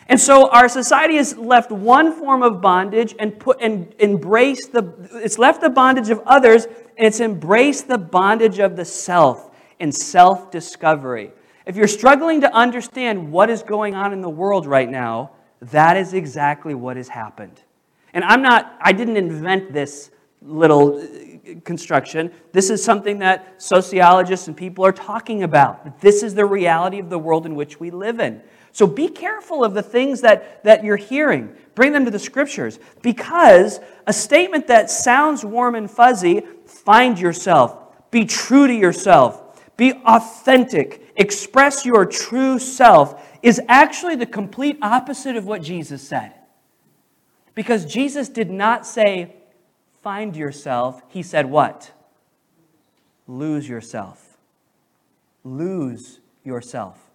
And 0.08 0.18
so 0.18 0.48
our 0.48 0.68
society 0.70 1.16
has 1.16 1.36
left 1.36 1.70
one 1.70 2.12
form 2.12 2.42
of 2.42 2.62
bondage 2.62 3.14
and 3.18 3.38
put 3.38 3.60
and 3.60 3.94
embraced 3.98 4.72
the 4.72 4.94
it's 5.12 5.38
left 5.38 5.60
the 5.60 5.68
bondage 5.68 6.08
of 6.08 6.20
others 6.24 6.64
and 6.64 7.06
it's 7.06 7.20
embraced 7.20 7.88
the 7.88 7.98
bondage 7.98 8.58
of 8.58 8.74
the 8.74 8.86
self 8.86 9.50
and 9.80 9.94
self-discovery. 9.94 11.30
If 11.66 11.76
you're 11.76 11.86
struggling 11.86 12.40
to 12.40 12.54
understand 12.54 13.30
what 13.30 13.50
is 13.50 13.62
going 13.62 13.94
on 13.94 14.14
in 14.14 14.22
the 14.22 14.30
world 14.30 14.64
right 14.64 14.88
now, 14.88 15.32
that 15.60 15.98
is 15.98 16.14
exactly 16.14 16.74
what 16.74 16.96
has 16.96 17.08
happened. 17.08 17.62
And 18.14 18.24
I'm 18.24 18.40
not 18.40 18.78
I 18.80 18.92
didn't 18.92 19.18
invent 19.18 19.74
this 19.74 20.10
little 20.40 21.02
uh, 21.02 21.60
construction. 21.64 22.32
This 22.52 22.70
is 22.70 22.82
something 22.82 23.18
that 23.18 23.60
sociologists 23.60 24.48
and 24.48 24.56
people 24.56 24.86
are 24.86 24.92
talking 24.92 25.42
about. 25.42 26.00
This 26.00 26.22
is 26.22 26.34
the 26.34 26.46
reality 26.46 26.98
of 26.98 27.10
the 27.10 27.18
world 27.18 27.44
in 27.44 27.54
which 27.54 27.78
we 27.78 27.90
live 27.90 28.20
in. 28.20 28.40
So 28.78 28.86
be 28.86 29.08
careful 29.08 29.64
of 29.64 29.74
the 29.74 29.82
things 29.82 30.20
that, 30.20 30.62
that 30.62 30.84
you're 30.84 30.94
hearing. 30.94 31.52
Bring 31.74 31.92
them 31.92 32.04
to 32.04 32.12
the 32.12 32.18
scriptures. 32.20 32.78
Because 33.02 33.80
a 34.06 34.12
statement 34.12 34.68
that 34.68 34.88
sounds 34.88 35.44
warm 35.44 35.74
and 35.74 35.90
fuzzy, 35.90 36.44
find 36.64 37.18
yourself, 37.18 37.76
be 38.12 38.24
true 38.24 38.68
to 38.68 38.72
yourself, 38.72 39.60
be 39.76 39.94
authentic, 40.06 41.12
express 41.16 41.84
your 41.84 42.06
true 42.06 42.60
self, 42.60 43.36
is 43.42 43.60
actually 43.66 44.14
the 44.14 44.26
complete 44.26 44.78
opposite 44.80 45.34
of 45.34 45.44
what 45.44 45.60
Jesus 45.60 46.00
said. 46.00 46.34
Because 47.56 47.84
Jesus 47.84 48.28
did 48.28 48.48
not 48.48 48.86
say, 48.86 49.34
find 50.04 50.36
yourself. 50.36 51.02
He 51.08 51.24
said, 51.24 51.46
what? 51.46 51.90
Lose 53.26 53.68
yourself. 53.68 54.36
Lose 55.42 56.20
yourself. 56.44 57.07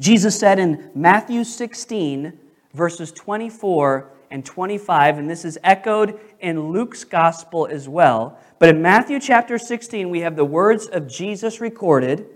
Jesus 0.00 0.38
said 0.38 0.58
in 0.58 0.90
Matthew 0.94 1.44
16, 1.44 2.32
verses 2.72 3.10
24 3.12 4.10
and 4.30 4.44
25, 4.44 5.18
and 5.18 5.28
this 5.28 5.44
is 5.44 5.58
echoed 5.64 6.20
in 6.40 6.70
Luke's 6.70 7.04
gospel 7.04 7.66
as 7.66 7.88
well. 7.88 8.38
But 8.58 8.68
in 8.68 8.82
Matthew 8.82 9.18
chapter 9.20 9.58
16, 9.58 10.08
we 10.10 10.20
have 10.20 10.36
the 10.36 10.44
words 10.44 10.86
of 10.86 11.08
Jesus 11.08 11.60
recorded. 11.60 12.26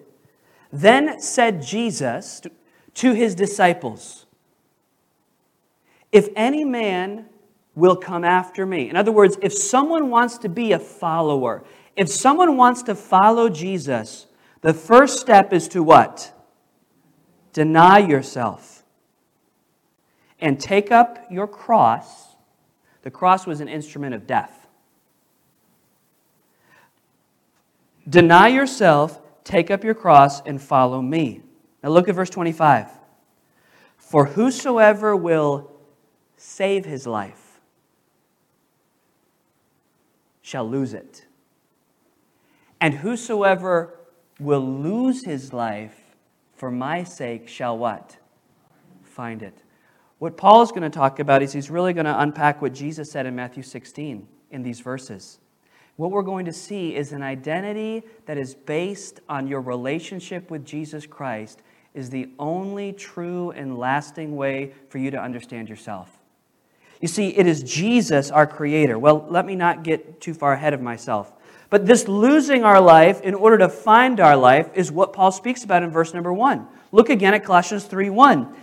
Then 0.72 1.20
said 1.20 1.62
Jesus 1.62 2.42
to 2.94 3.12
his 3.12 3.34
disciples, 3.34 4.26
If 6.10 6.28
any 6.34 6.64
man 6.64 7.26
will 7.74 7.96
come 7.96 8.24
after 8.24 8.66
me, 8.66 8.88
in 8.88 8.96
other 8.96 9.12
words, 9.12 9.36
if 9.42 9.52
someone 9.52 10.10
wants 10.10 10.38
to 10.38 10.48
be 10.48 10.72
a 10.72 10.78
follower, 10.78 11.62
if 11.96 12.08
someone 12.08 12.56
wants 12.56 12.82
to 12.84 12.94
follow 12.94 13.48
Jesus, 13.48 14.26
the 14.62 14.74
first 14.74 15.20
step 15.20 15.52
is 15.52 15.68
to 15.68 15.82
what? 15.82 16.32
Deny 17.52 17.98
yourself 17.98 18.82
and 20.40 20.58
take 20.58 20.90
up 20.90 21.26
your 21.30 21.46
cross. 21.46 22.36
The 23.02 23.10
cross 23.10 23.46
was 23.46 23.60
an 23.60 23.68
instrument 23.68 24.14
of 24.14 24.26
death. 24.26 24.66
Deny 28.08 28.48
yourself, 28.48 29.20
take 29.44 29.70
up 29.70 29.84
your 29.84 29.94
cross, 29.94 30.40
and 30.42 30.60
follow 30.60 31.00
me. 31.00 31.42
Now 31.82 31.90
look 31.90 32.08
at 32.08 32.14
verse 32.14 32.30
25. 32.30 32.88
For 33.96 34.26
whosoever 34.26 35.14
will 35.14 35.70
save 36.36 36.84
his 36.84 37.06
life 37.06 37.60
shall 40.42 40.68
lose 40.68 40.92
it. 40.92 41.26
And 42.80 42.94
whosoever 42.94 43.98
will 44.40 44.60
lose 44.60 45.24
his 45.24 45.52
life 45.52 46.01
for 46.62 46.70
my 46.70 47.02
sake 47.02 47.48
shall 47.48 47.76
what? 47.76 48.16
Find 49.02 49.42
it. 49.42 49.64
What 50.20 50.36
Paul 50.36 50.62
is 50.62 50.70
going 50.70 50.82
to 50.82 50.90
talk 50.90 51.18
about 51.18 51.42
is 51.42 51.52
he's 51.52 51.70
really 51.70 51.92
going 51.92 52.06
to 52.06 52.20
unpack 52.20 52.62
what 52.62 52.72
Jesus 52.72 53.10
said 53.10 53.26
in 53.26 53.34
Matthew 53.34 53.64
16 53.64 54.28
in 54.52 54.62
these 54.62 54.78
verses. 54.78 55.40
What 55.96 56.12
we're 56.12 56.22
going 56.22 56.44
to 56.44 56.52
see 56.52 56.94
is 56.94 57.10
an 57.10 57.20
identity 57.20 58.04
that 58.26 58.38
is 58.38 58.54
based 58.54 59.18
on 59.28 59.48
your 59.48 59.60
relationship 59.60 60.52
with 60.52 60.64
Jesus 60.64 61.04
Christ 61.04 61.62
is 61.94 62.10
the 62.10 62.30
only 62.38 62.92
true 62.92 63.50
and 63.50 63.76
lasting 63.76 64.36
way 64.36 64.72
for 64.88 64.98
you 64.98 65.10
to 65.10 65.20
understand 65.20 65.68
yourself. 65.68 66.16
You 67.00 67.08
see, 67.08 67.30
it 67.30 67.48
is 67.48 67.64
Jesus, 67.64 68.30
our 68.30 68.46
Creator. 68.46 69.00
Well, 69.00 69.26
let 69.28 69.46
me 69.46 69.56
not 69.56 69.82
get 69.82 70.20
too 70.20 70.32
far 70.32 70.52
ahead 70.52 70.74
of 70.74 70.80
myself. 70.80 71.32
But 71.72 71.86
this 71.86 72.06
losing 72.06 72.64
our 72.64 72.82
life 72.82 73.22
in 73.22 73.32
order 73.32 73.56
to 73.56 73.68
find 73.70 74.20
our 74.20 74.36
life 74.36 74.68
is 74.74 74.92
what 74.92 75.14
Paul 75.14 75.32
speaks 75.32 75.64
about 75.64 75.82
in 75.82 75.88
verse 75.88 76.12
number 76.12 76.30
one. 76.30 76.66
Look 76.92 77.08
again 77.08 77.32
at 77.32 77.46
Colossians 77.46 77.84
3 77.84 78.10
1. 78.10 78.54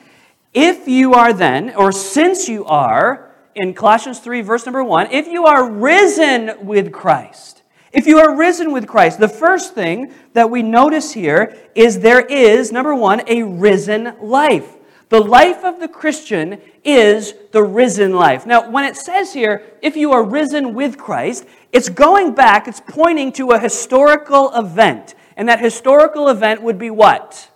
If 0.54 0.88
you 0.88 1.16
are 1.16 1.34
then, 1.34 1.74
or 1.76 1.92
since 1.92 2.48
you 2.48 2.66
are, 2.66 3.34
in 3.56 3.74
Colossians 3.74 4.20
3, 4.20 4.42
verse 4.42 4.68
number 4.68 4.84
1, 4.84 5.12
if 5.12 5.26
you 5.26 5.48
are 5.48 5.72
risen 5.72 6.52
with 6.68 6.92
Christ, 6.92 7.64
if 7.92 8.06
you 8.06 8.20
are 8.20 8.38
risen 8.38 8.72
with 8.72 8.88
Christ, 8.88 9.20
the 9.20 9.28
first 9.28 9.74
thing 9.74 10.14
that 10.34 10.52
we 10.52 10.62
notice 10.62 11.12
here 11.12 11.58
is 11.74 12.02
there 12.02 12.24
is, 12.24 12.72
number 12.72 12.94
one, 12.94 13.24
a 13.26 13.42
risen 13.42 14.14
life. 14.22 14.76
The 15.10 15.20
life 15.20 15.64
of 15.64 15.80
the 15.80 15.88
Christian 15.88 16.62
is 16.84 17.34
the 17.52 17.64
risen 17.64 18.14
life. 18.14 18.46
Now, 18.46 18.70
when 18.70 18.86
it 18.86 18.96
says 18.96 19.34
here, 19.34 19.64
if 19.82 19.98
you 19.98 20.12
are 20.12 20.24
risen 20.24 20.76
with 20.76 21.00
Christ, 21.00 21.46
it's 21.72 21.90
going 21.90 22.36
back, 22.36 22.68
it's 22.68 22.80
pointing 22.80 23.32
to 23.34 23.52
a 23.52 23.60
historical 23.60 24.54
event. 24.56 25.16
And 25.36 25.50
that 25.50 25.60
historical 25.60 26.30
event 26.30 26.62
would 26.62 26.78
be 26.78 26.92
what? 26.92 27.50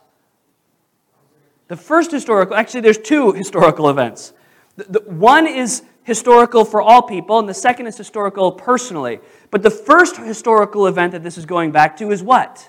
The 1.68 1.78
first 1.78 2.12
historical, 2.12 2.56
actually, 2.56 2.82
there's 2.82 2.98
two 2.98 3.34
historical 3.34 3.88
events. 3.88 4.34
The, 4.76 4.86
the, 4.86 5.00
one 5.12 5.46
is 5.46 5.84
historical 6.04 6.66
for 6.66 6.82
all 6.82 7.04
people, 7.04 7.38
and 7.38 7.48
the 7.48 7.54
second 7.54 7.86
is 7.86 7.98
historical 7.98 8.52
personally. 8.52 9.20
But 9.52 9.62
the 9.62 9.72
first 9.72 10.18
historical 10.18 10.88
event 10.88 11.12
that 11.12 11.22
this 11.22 11.38
is 11.38 11.46
going 11.46 11.72
back 11.72 11.98
to 11.98 12.12
is 12.12 12.24
what? 12.24 12.68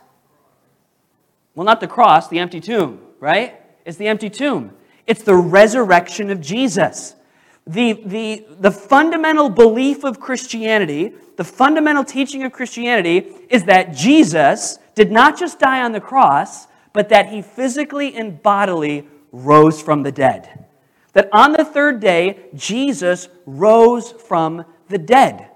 Well, 1.55 1.65
not 1.65 1.81
the 1.81 1.89
cross, 1.89 2.29
the 2.29 2.39
empty 2.39 2.61
tomb, 2.61 3.01
right? 3.19 3.64
It's 3.85 3.97
the 3.97 4.09
empty 4.09 4.31
tomb. 4.31 4.73
It's 5.07 5.23
the 5.23 5.37
resurrection 5.37 6.31
of 6.31 6.41
Jesus. 6.41 7.15
The, 7.67 7.95
the, 8.05 8.47
the 8.61 8.71
fundamental 8.71 9.49
belief 9.49 10.05
of 10.05 10.21
Christianity, 10.21 11.13
the 11.37 11.45
fundamental 11.45 12.05
teaching 12.05 12.43
of 12.45 12.53
Christianity, 12.53 13.33
is 13.49 13.65
that 13.65 13.95
Jesus 13.95 14.79
did 14.95 15.11
not 15.11 15.39
just 15.39 15.59
die 15.59 15.83
on 15.83 15.93
the 15.93 16.01
cross, 16.01 16.67
but 16.93 17.09
that 17.09 17.29
he 17.29 17.43
physically 17.43 18.15
and 18.15 18.43
bodily 18.43 19.09
rose 19.33 19.83
from 19.83 20.03
the 20.03 20.13
dead. 20.13 20.67
That 21.13 21.29
on 21.33 21.53
the 21.53 21.65
third 21.65 22.01
day, 22.01 22.51
Jesus 22.55 23.29
rose 23.47 24.13
from 24.13 24.65
the 24.89 24.99
dead. 24.99 25.49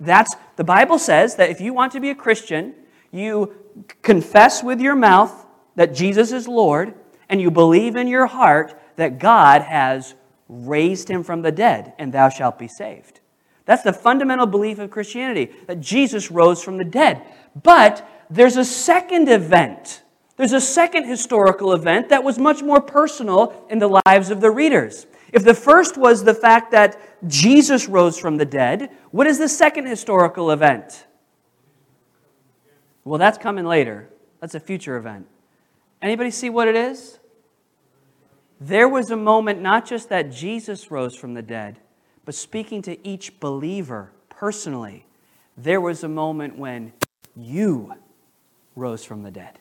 That's 0.00 0.34
the 0.56 0.64
Bible 0.64 0.98
says 0.98 1.36
that 1.36 1.50
if 1.50 1.60
you 1.60 1.72
want 1.72 1.92
to 1.92 2.00
be 2.00 2.10
a 2.10 2.14
Christian, 2.14 2.74
you 3.10 3.54
confess 4.02 4.62
with 4.62 4.80
your 4.80 4.96
mouth 4.96 5.46
that 5.76 5.94
Jesus 5.94 6.32
is 6.32 6.48
Lord, 6.48 6.94
and 7.32 7.40
you 7.40 7.50
believe 7.50 7.96
in 7.96 8.06
your 8.06 8.26
heart 8.26 8.78
that 8.96 9.18
God 9.18 9.62
has 9.62 10.14
raised 10.50 11.08
him 11.08 11.24
from 11.24 11.40
the 11.40 11.50
dead, 11.50 11.94
and 11.98 12.12
thou 12.12 12.28
shalt 12.28 12.58
be 12.58 12.68
saved. 12.68 13.20
That's 13.64 13.82
the 13.82 13.92
fundamental 13.94 14.44
belief 14.44 14.78
of 14.78 14.90
Christianity, 14.90 15.50
that 15.66 15.80
Jesus 15.80 16.30
rose 16.30 16.62
from 16.62 16.76
the 16.76 16.84
dead. 16.84 17.22
But 17.62 18.06
there's 18.28 18.58
a 18.58 18.64
second 18.66 19.30
event. 19.30 20.02
There's 20.36 20.52
a 20.52 20.60
second 20.60 21.06
historical 21.06 21.72
event 21.72 22.10
that 22.10 22.22
was 22.22 22.38
much 22.38 22.62
more 22.62 22.82
personal 22.82 23.64
in 23.70 23.78
the 23.78 24.00
lives 24.06 24.28
of 24.28 24.42
the 24.42 24.50
readers. 24.50 25.06
If 25.32 25.42
the 25.42 25.54
first 25.54 25.96
was 25.96 26.24
the 26.24 26.34
fact 26.34 26.70
that 26.72 27.00
Jesus 27.26 27.88
rose 27.88 28.18
from 28.18 28.36
the 28.36 28.44
dead, 28.44 28.90
what 29.10 29.26
is 29.26 29.38
the 29.38 29.48
second 29.48 29.86
historical 29.86 30.50
event? 30.50 31.06
Well, 33.04 33.18
that's 33.18 33.38
coming 33.38 33.64
later. 33.64 34.10
That's 34.40 34.54
a 34.54 34.60
future 34.60 34.98
event. 34.98 35.26
Anybody 36.02 36.30
see 36.30 36.50
what 36.50 36.68
it 36.68 36.76
is? 36.76 37.18
There 38.64 38.88
was 38.88 39.10
a 39.10 39.16
moment 39.16 39.60
not 39.60 39.84
just 39.84 40.08
that 40.10 40.30
Jesus 40.30 40.88
rose 40.88 41.16
from 41.16 41.34
the 41.34 41.42
dead, 41.42 41.80
but 42.24 42.36
speaking 42.36 42.80
to 42.82 43.06
each 43.06 43.40
believer 43.40 44.12
personally, 44.28 45.04
there 45.56 45.80
was 45.80 46.04
a 46.04 46.08
moment 46.08 46.56
when 46.56 46.92
you 47.34 47.92
rose 48.76 49.04
from 49.04 49.24
the 49.24 49.32
dead. 49.32 49.58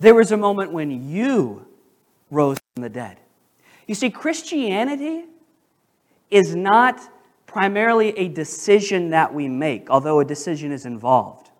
There 0.00 0.16
was 0.16 0.32
a 0.32 0.36
moment 0.36 0.72
when 0.72 1.08
you 1.08 1.64
rose 2.28 2.58
from 2.74 2.82
the 2.82 2.88
dead. 2.88 3.18
You 3.86 3.94
see, 3.94 4.10
Christianity 4.10 5.26
is 6.32 6.56
not 6.56 7.08
primarily 7.46 8.18
a 8.18 8.26
decision 8.26 9.10
that 9.10 9.32
we 9.32 9.46
make, 9.46 9.88
although 9.90 10.18
a 10.18 10.24
decision 10.24 10.72
is 10.72 10.86
involved. 10.86 11.52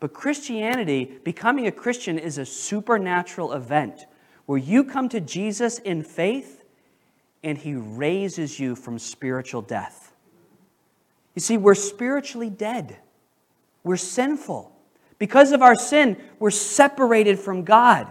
But 0.00 0.12
Christianity, 0.12 1.20
becoming 1.22 1.68
a 1.68 1.72
Christian, 1.72 2.18
is 2.18 2.36
a 2.36 2.44
supernatural 2.44 3.52
event 3.52 4.06
where 4.46 4.58
you 4.58 4.84
come 4.84 5.08
to 5.10 5.20
Jesus 5.20 5.78
in 5.80 6.02
faith 6.02 6.64
and 7.42 7.58
he 7.58 7.74
raises 7.74 8.58
you 8.58 8.74
from 8.74 8.98
spiritual 8.98 9.62
death. 9.62 10.12
You 11.34 11.40
see, 11.40 11.56
we're 11.56 11.74
spiritually 11.74 12.50
dead, 12.50 12.96
we're 13.84 13.96
sinful. 13.96 14.72
Because 15.18 15.52
of 15.52 15.62
our 15.62 15.74
sin, 15.74 16.18
we're 16.38 16.50
separated 16.50 17.38
from 17.38 17.64
God. 17.64 18.06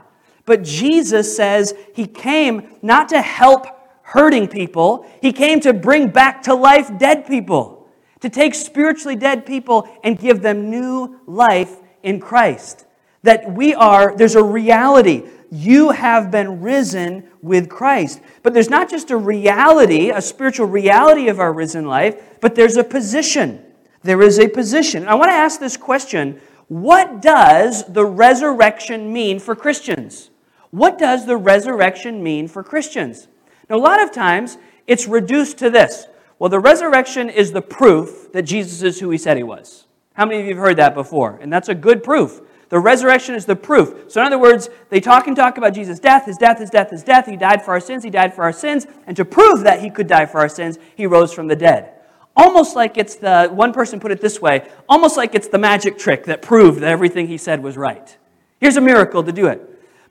But 0.45 0.63
Jesus 0.63 1.35
says 1.35 1.75
he 1.93 2.07
came 2.07 2.77
not 2.81 3.09
to 3.09 3.21
help 3.21 3.67
hurting 4.01 4.47
people, 4.47 5.05
he 5.21 5.33
came 5.33 5.59
to 5.61 5.73
bring 5.73 6.09
back 6.09 6.43
to 6.43 6.53
life 6.53 6.97
dead 6.97 7.27
people, 7.27 7.87
to 8.21 8.29
take 8.29 8.55
spiritually 8.55 9.15
dead 9.15 9.45
people 9.45 9.87
and 10.03 10.17
give 10.17 10.41
them 10.41 10.69
new 10.69 11.19
life 11.25 11.77
in 12.03 12.19
Christ. 12.19 12.84
That 13.25 13.51
we 13.51 13.73
are, 13.73 14.15
there's 14.15 14.35
a 14.35 14.43
reality 14.43 15.23
you 15.51 15.91
have 15.91 16.31
been 16.31 16.61
risen 16.61 17.27
with 17.41 17.69
Christ. 17.69 18.21
But 18.43 18.53
there's 18.53 18.69
not 18.69 18.89
just 18.89 19.09
a 19.09 19.17
reality, 19.17 20.11
a 20.11 20.21
spiritual 20.21 20.67
reality 20.67 21.27
of 21.27 21.39
our 21.39 21.51
risen 21.51 21.85
life, 21.85 22.39
but 22.39 22.55
there's 22.55 22.77
a 22.77 22.83
position. 22.83 23.63
There 24.03 24.21
is 24.21 24.39
a 24.39 24.47
position. 24.47 25.07
I 25.07 25.15
want 25.15 25.29
to 25.29 25.35
ask 25.35 25.59
this 25.59 25.75
question 25.75 26.39
What 26.67 27.21
does 27.21 27.83
the 27.91 28.05
resurrection 28.05 29.11
mean 29.11 29.39
for 29.39 29.55
Christians? 29.55 30.29
What 30.69 30.99
does 30.99 31.25
the 31.25 31.37
resurrection 31.37 32.21
mean 32.21 32.47
for 32.47 32.63
Christians? 32.63 33.27
Now, 33.69 33.77
a 33.77 33.77
lot 33.77 34.03
of 34.03 34.11
times 34.11 34.57
it's 34.85 35.07
reduced 35.07 35.57
to 35.59 35.69
this. 35.69 36.07
Well, 36.37 36.49
the 36.49 36.59
resurrection 36.59 37.29
is 37.29 37.53
the 37.53 37.61
proof 37.61 38.31
that 38.33 38.43
Jesus 38.43 38.83
is 38.83 38.99
who 38.99 39.09
he 39.09 39.17
said 39.17 39.37
he 39.37 39.43
was. 39.43 39.85
How 40.13 40.25
many 40.25 40.41
of 40.41 40.45
you 40.45 40.55
have 40.55 40.63
heard 40.63 40.77
that 40.77 40.93
before? 40.93 41.39
And 41.41 41.51
that's 41.51 41.69
a 41.69 41.75
good 41.75 42.03
proof. 42.03 42.41
The 42.69 42.79
resurrection 42.79 43.35
is 43.35 43.45
the 43.45 43.55
proof. 43.55 44.11
So, 44.11 44.21
in 44.21 44.27
other 44.27 44.39
words, 44.39 44.69
they 44.89 44.99
talk 44.99 45.27
and 45.27 45.35
talk 45.35 45.57
about 45.57 45.73
Jesus' 45.73 45.99
death, 45.99 46.25
his 46.25 46.37
death, 46.37 46.59
his 46.59 46.69
death, 46.69 46.89
his 46.89 47.03
death. 47.03 47.27
He 47.27 47.37
died 47.37 47.63
for 47.63 47.71
our 47.71 47.79
sins, 47.79 48.03
he 48.03 48.09
died 48.09 48.33
for 48.33 48.43
our 48.43 48.51
sins. 48.51 48.87
And 49.05 49.15
to 49.17 49.25
prove 49.25 49.61
that 49.61 49.81
he 49.81 49.89
could 49.89 50.07
die 50.07 50.25
for 50.25 50.39
our 50.39 50.49
sins, 50.49 50.79
he 50.95 51.05
rose 51.05 51.33
from 51.33 51.47
the 51.47 51.55
dead. 51.55 51.91
Almost 52.35 52.75
like 52.75 52.97
it's 52.97 53.15
the, 53.15 53.47
one 53.47 53.71
person 53.71 53.99
put 53.99 54.11
it 54.11 54.19
this 54.19 54.41
way, 54.41 54.67
almost 54.89 55.15
like 55.15 55.35
it's 55.35 55.47
the 55.47 55.57
magic 55.57 55.97
trick 55.97 56.25
that 56.25 56.41
proved 56.41 56.81
that 56.81 56.89
everything 56.89 57.27
he 57.27 57.37
said 57.37 57.63
was 57.63 57.77
right. 57.77 58.17
Here's 58.59 58.77
a 58.77 58.81
miracle 58.81 59.23
to 59.23 59.31
do 59.31 59.47
it. 59.47 59.61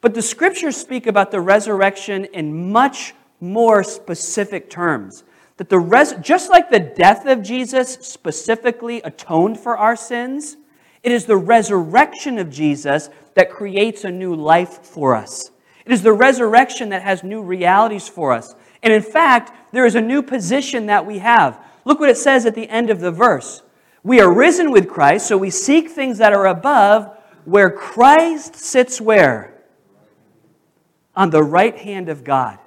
But 0.01 0.15
the 0.15 0.23
scriptures 0.23 0.77
speak 0.77 1.07
about 1.07 1.31
the 1.31 1.41
resurrection 1.41 2.27
in 2.27 2.73
much 2.73 3.15
more 3.41 3.83
specific 3.83 4.71
terms. 4.71 5.25
That 5.57 5.69
the 5.69 5.79
res- 5.79 6.15
just 6.21 6.51
like 6.51 6.71
the 6.71 6.81
death 6.81 7.27
of 7.27 7.43
Jesus 7.43 7.95
specifically 8.01 9.01
atoned 9.03 9.61
for 9.61 9.77
our 9.77 9.97
sins, 9.97 10.57
it 11.05 11.13
is 11.13 11.27
the 11.27 11.37
resurrection 11.37 12.39
of 12.39 12.51
Jesus 12.51 13.11
that 13.35 13.51
creates 13.51 14.05
a 14.05 14.11
new 14.11 14.35
life 14.35 14.83
for 14.83 15.15
us. 15.15 15.51
It 15.85 15.93
is 15.93 16.03
the 16.03 16.15
resurrection 16.15 16.89
that 16.89 17.03
has 17.03 17.23
new 17.23 17.43
realities 17.43 18.09
for 18.09 18.33
us. 18.33 18.55
And 18.83 18.91
in 18.91 19.03
fact, 19.03 19.53
there 19.73 19.85
is 19.85 19.95
a 19.95 20.01
new 20.01 20.23
position 20.23 20.87
that 20.87 21.05
we 21.05 21.19
have. 21.19 21.63
Look 21.85 22.01
what 22.01 22.09
it 22.09 22.17
says 22.17 22.47
at 22.47 22.55
the 22.55 22.69
end 22.71 22.89
of 22.89 23.01
the 23.01 23.11
verse. 23.11 23.63
We 24.03 24.21
are 24.21 24.33
risen 24.33 24.71
with 24.71 24.89
Christ, 24.89 25.27
so 25.27 25.37
we 25.37 25.51
seek 25.51 25.91
things 25.91 26.19
that 26.19 26.33
are 26.33 26.47
above, 26.47 27.15
where 27.45 27.71
Christ 27.71 28.57
sits 28.57 28.99
where? 28.99 29.63
On 31.15 31.29
the 31.29 31.43
right 31.43 31.77
hand 31.77 32.09
of 32.09 32.25
God. 32.25 32.59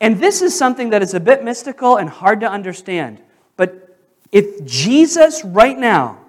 And 0.00 0.20
this 0.20 0.40
is 0.40 0.56
something 0.56 0.90
that 0.90 1.02
is 1.02 1.14
a 1.14 1.20
bit 1.20 1.42
mystical 1.42 1.96
and 1.96 2.08
hard 2.08 2.40
to 2.40 2.50
understand. 2.50 3.20
But 3.56 3.98
if 4.30 4.64
Jesus 4.64 5.44
right 5.44 5.76
now 5.76 6.19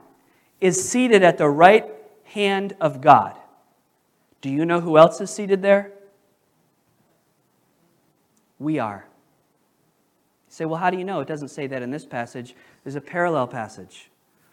is 0.61 0.87
seated 0.87 1.23
at 1.23 1.37
the 1.37 1.49
right 1.49 1.85
hand 2.23 2.75
of 2.79 3.01
God. 3.01 3.35
Do 4.39 4.49
you 4.49 4.63
know 4.65 4.79
who 4.79 4.97
else 4.97 5.19
is 5.19 5.29
seated 5.29 5.61
there? 5.61 5.91
We 8.59 8.79
are. 8.79 9.05
You 10.47 10.53
say, 10.53 10.65
well, 10.65 10.79
how 10.79 10.91
do 10.91 10.97
you 10.97 11.03
know? 11.03 11.19
It 11.19 11.27
doesn't 11.27 11.49
say 11.49 11.67
that 11.67 11.81
in 11.81 11.89
this 11.89 12.05
passage. 12.05 12.55
There's 12.83 12.95
a 12.95 13.01
parallel 13.01 13.47
passage. 13.47 14.09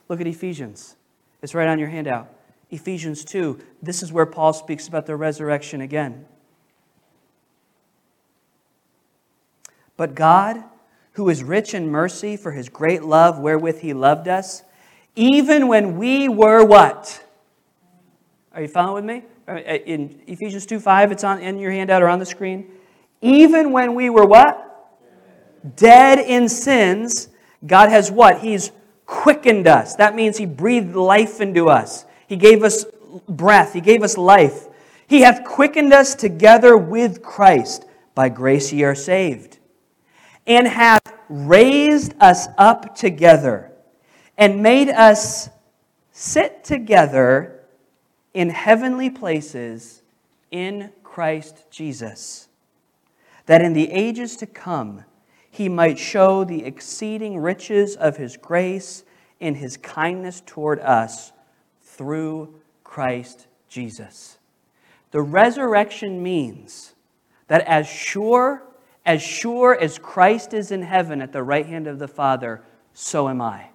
Look 0.09 0.21
at 0.21 0.27
Ephesians. 0.27 0.97
It's 1.43 1.55
right 1.55 1.69
on 1.69 1.79
your 1.79 1.89
handout. 1.89 2.33
Ephesians 2.71 3.25
2. 3.25 3.59
This 3.83 4.03
is 4.03 4.13
where 4.13 4.27
Paul 4.27 4.53
speaks 4.53 4.89
about 4.89 5.07
the 5.07 5.17
resurrection 5.17 5.81
again. 5.81 6.25
But 9.97 10.15
God, 10.15 10.63
who 11.13 11.29
is 11.29 11.43
rich 11.43 11.75
in 11.75 11.91
mercy 11.91 12.37
for 12.37 12.53
his 12.53 12.69
great 12.69 13.03
love 13.03 13.39
wherewith 13.39 13.81
he 13.81 13.93
loved 13.93 14.29
us, 14.29 14.63
even 15.19 15.67
when 15.67 15.99
we 15.99 16.29
were 16.29 16.65
what? 16.65 17.25
Are 18.55 18.63
you 18.63 18.69
following 18.69 19.05
with 19.05 19.17
me? 19.17 19.25
Uh, 19.49 19.57
in 19.57 20.21
Ephesians 20.29 20.65
2 20.65 20.79
5, 20.79 21.11
it's 21.11 21.25
on 21.25 21.41
in 21.41 21.59
your 21.59 21.73
handout 21.73 22.03
or 22.03 22.09
on 22.09 22.21
the 22.21 22.27
screen. 22.27 22.71
Even 23.21 23.73
when 23.73 23.97
we 23.97 24.11
were 24.11 24.25
what? 24.25 24.65
Dead 25.75 26.21
in 26.21 26.49
sins, 26.49 27.31
God 27.67 27.91
has 27.91 28.13
what? 28.13 28.39
He's 28.39 28.71
quickened 29.07 29.67
us. 29.67 29.97
That 29.97 30.15
means 30.15 30.37
He 30.37 30.47
breathed 30.47 30.95
life 30.95 31.41
into 31.41 31.69
us. 31.69 32.05
He 32.29 32.37
gave 32.37 32.63
us 32.63 32.85
breath. 33.29 33.73
He 33.73 33.81
gave 33.81 34.05
us 34.05 34.17
life. 34.17 34.69
He 35.09 35.23
hath 35.23 35.43
quickened 35.45 35.93
us 35.93 36.15
together 36.15 36.77
with 36.77 37.23
Christ. 37.23 37.87
By 38.15 38.29
grace 38.29 38.73
ye 38.73 38.85
are 38.85 38.95
saved. 38.95 39.59
And 40.47 40.69
hath 40.69 41.03
raised 41.29 42.15
us 42.21 42.47
up 42.57 42.95
together 42.95 43.68
and 44.39 44.63
made 44.63 44.89
us 44.89 45.51
sit 46.13 46.63
together 46.63 47.65
in 48.33 48.51
heavenly 48.51 49.11
places 49.11 50.03
in 50.53 50.93
Christ 51.03 51.67
Jesus, 51.71 52.49
that 53.47 53.61
in 53.61 53.73
the 53.73 53.91
ages 53.91 54.37
to 54.37 54.47
come 54.47 55.05
he 55.51 55.69
might 55.69 55.99
show 55.99 56.45
the 56.45 56.65
exceeding 56.65 57.39
riches 57.39 57.97
of 57.97 58.17
his 58.17 58.37
grace 58.37 59.03
in 59.41 59.57
his 59.57 59.77
kindness 59.77 60.41
toward 60.47 60.79
us 60.81 61.33
through 61.83 62.55
Christ 62.85 63.49
Jesus. 63.69 64.39
The 65.11 65.23
resurrection 65.23 66.23
means 66.23 66.95
that 67.49 67.63
as 67.63 67.89
sure, 67.89 68.63
as 69.05 69.21
sure 69.21 69.77
as 69.79 69.99
Christ 69.99 70.55
is 70.55 70.71
in 70.71 70.83
heaven 70.83 71.21
at 71.21 71.33
the 71.33 71.43
right 71.43 71.67
hand 71.67 71.89
of 71.89 71.99
the 71.99 72.09
Father, 72.09 72.63
so 72.93 73.29
am 73.29 73.41
I. 73.41 73.71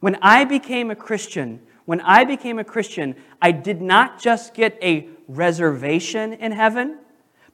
When 0.00 0.16
I 0.22 0.44
became 0.44 0.90
a 0.90 0.96
Christian, 0.96 1.60
when 1.84 2.00
I 2.02 2.24
became 2.24 2.58
a 2.58 2.64
Christian, 2.64 3.16
I 3.40 3.52
did 3.52 3.80
not 3.80 4.20
just 4.20 4.54
get 4.54 4.78
a 4.82 5.08
reservation 5.26 6.32
in 6.34 6.52
heaven, 6.52 6.98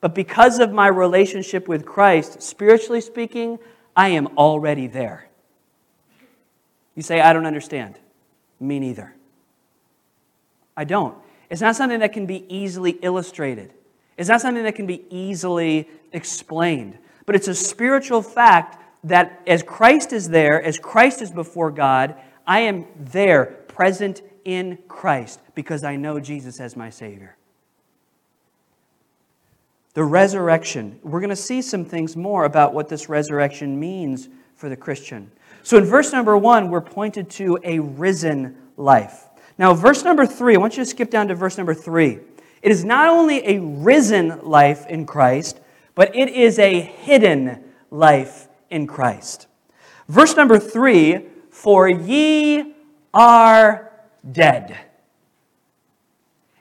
but 0.00 0.14
because 0.14 0.58
of 0.58 0.72
my 0.72 0.88
relationship 0.88 1.68
with 1.68 1.86
Christ, 1.86 2.42
spiritually 2.42 3.00
speaking, 3.00 3.58
I 3.96 4.10
am 4.10 4.26
already 4.36 4.86
there. 4.86 5.28
You 6.94 7.02
say, 7.02 7.20
I 7.20 7.32
don't 7.32 7.46
understand. 7.46 7.98
Me 8.60 8.78
neither. 8.78 9.14
I 10.76 10.84
don't. 10.84 11.16
It's 11.50 11.60
not 11.60 11.76
something 11.76 12.00
that 12.00 12.12
can 12.12 12.26
be 12.26 12.44
easily 12.54 12.92
illustrated. 13.02 13.72
It's 14.16 14.28
not 14.28 14.40
something 14.40 14.64
that 14.64 14.74
can 14.74 14.86
be 14.86 15.04
easily 15.10 15.88
explained. 16.12 16.98
But 17.26 17.34
it's 17.34 17.48
a 17.48 17.54
spiritual 17.54 18.22
fact 18.22 18.82
that 19.04 19.42
as 19.46 19.62
Christ 19.62 20.12
is 20.12 20.28
there, 20.28 20.62
as 20.62 20.78
Christ 20.78 21.22
is 21.22 21.30
before 21.30 21.70
God, 21.70 22.14
I 22.46 22.60
am 22.60 22.86
there, 22.96 23.46
present 23.68 24.22
in 24.44 24.78
Christ, 24.88 25.40
because 25.54 25.84
I 25.84 25.96
know 25.96 26.20
Jesus 26.20 26.60
as 26.60 26.76
my 26.76 26.90
Savior. 26.90 27.36
The 29.94 30.04
resurrection. 30.04 30.98
We're 31.02 31.20
going 31.20 31.30
to 31.30 31.36
see 31.36 31.62
some 31.62 31.84
things 31.84 32.16
more 32.16 32.44
about 32.44 32.74
what 32.74 32.88
this 32.88 33.08
resurrection 33.08 33.78
means 33.78 34.28
for 34.56 34.68
the 34.68 34.76
Christian. 34.76 35.30
So 35.62 35.78
in 35.78 35.84
verse 35.84 36.12
number 36.12 36.36
one, 36.36 36.68
we're 36.68 36.80
pointed 36.80 37.30
to 37.30 37.58
a 37.64 37.78
risen 37.78 38.56
life. 38.76 39.26
Now, 39.56 39.72
verse 39.72 40.04
number 40.04 40.26
three, 40.26 40.56
I 40.56 40.58
want 40.58 40.76
you 40.76 40.84
to 40.84 40.90
skip 40.90 41.10
down 41.10 41.28
to 41.28 41.34
verse 41.34 41.56
number 41.56 41.74
three. 41.74 42.18
It 42.60 42.70
is 42.70 42.84
not 42.84 43.08
only 43.08 43.46
a 43.46 43.60
risen 43.60 44.40
life 44.42 44.86
in 44.86 45.06
Christ, 45.06 45.60
but 45.94 46.14
it 46.14 46.28
is 46.28 46.58
a 46.58 46.80
hidden 46.80 47.62
life 47.90 48.48
in 48.70 48.86
Christ. 48.86 49.46
Verse 50.08 50.36
number 50.36 50.58
three 50.58 51.26
For 51.64 51.88
ye 51.88 52.74
are 53.14 53.90
dead, 54.30 54.76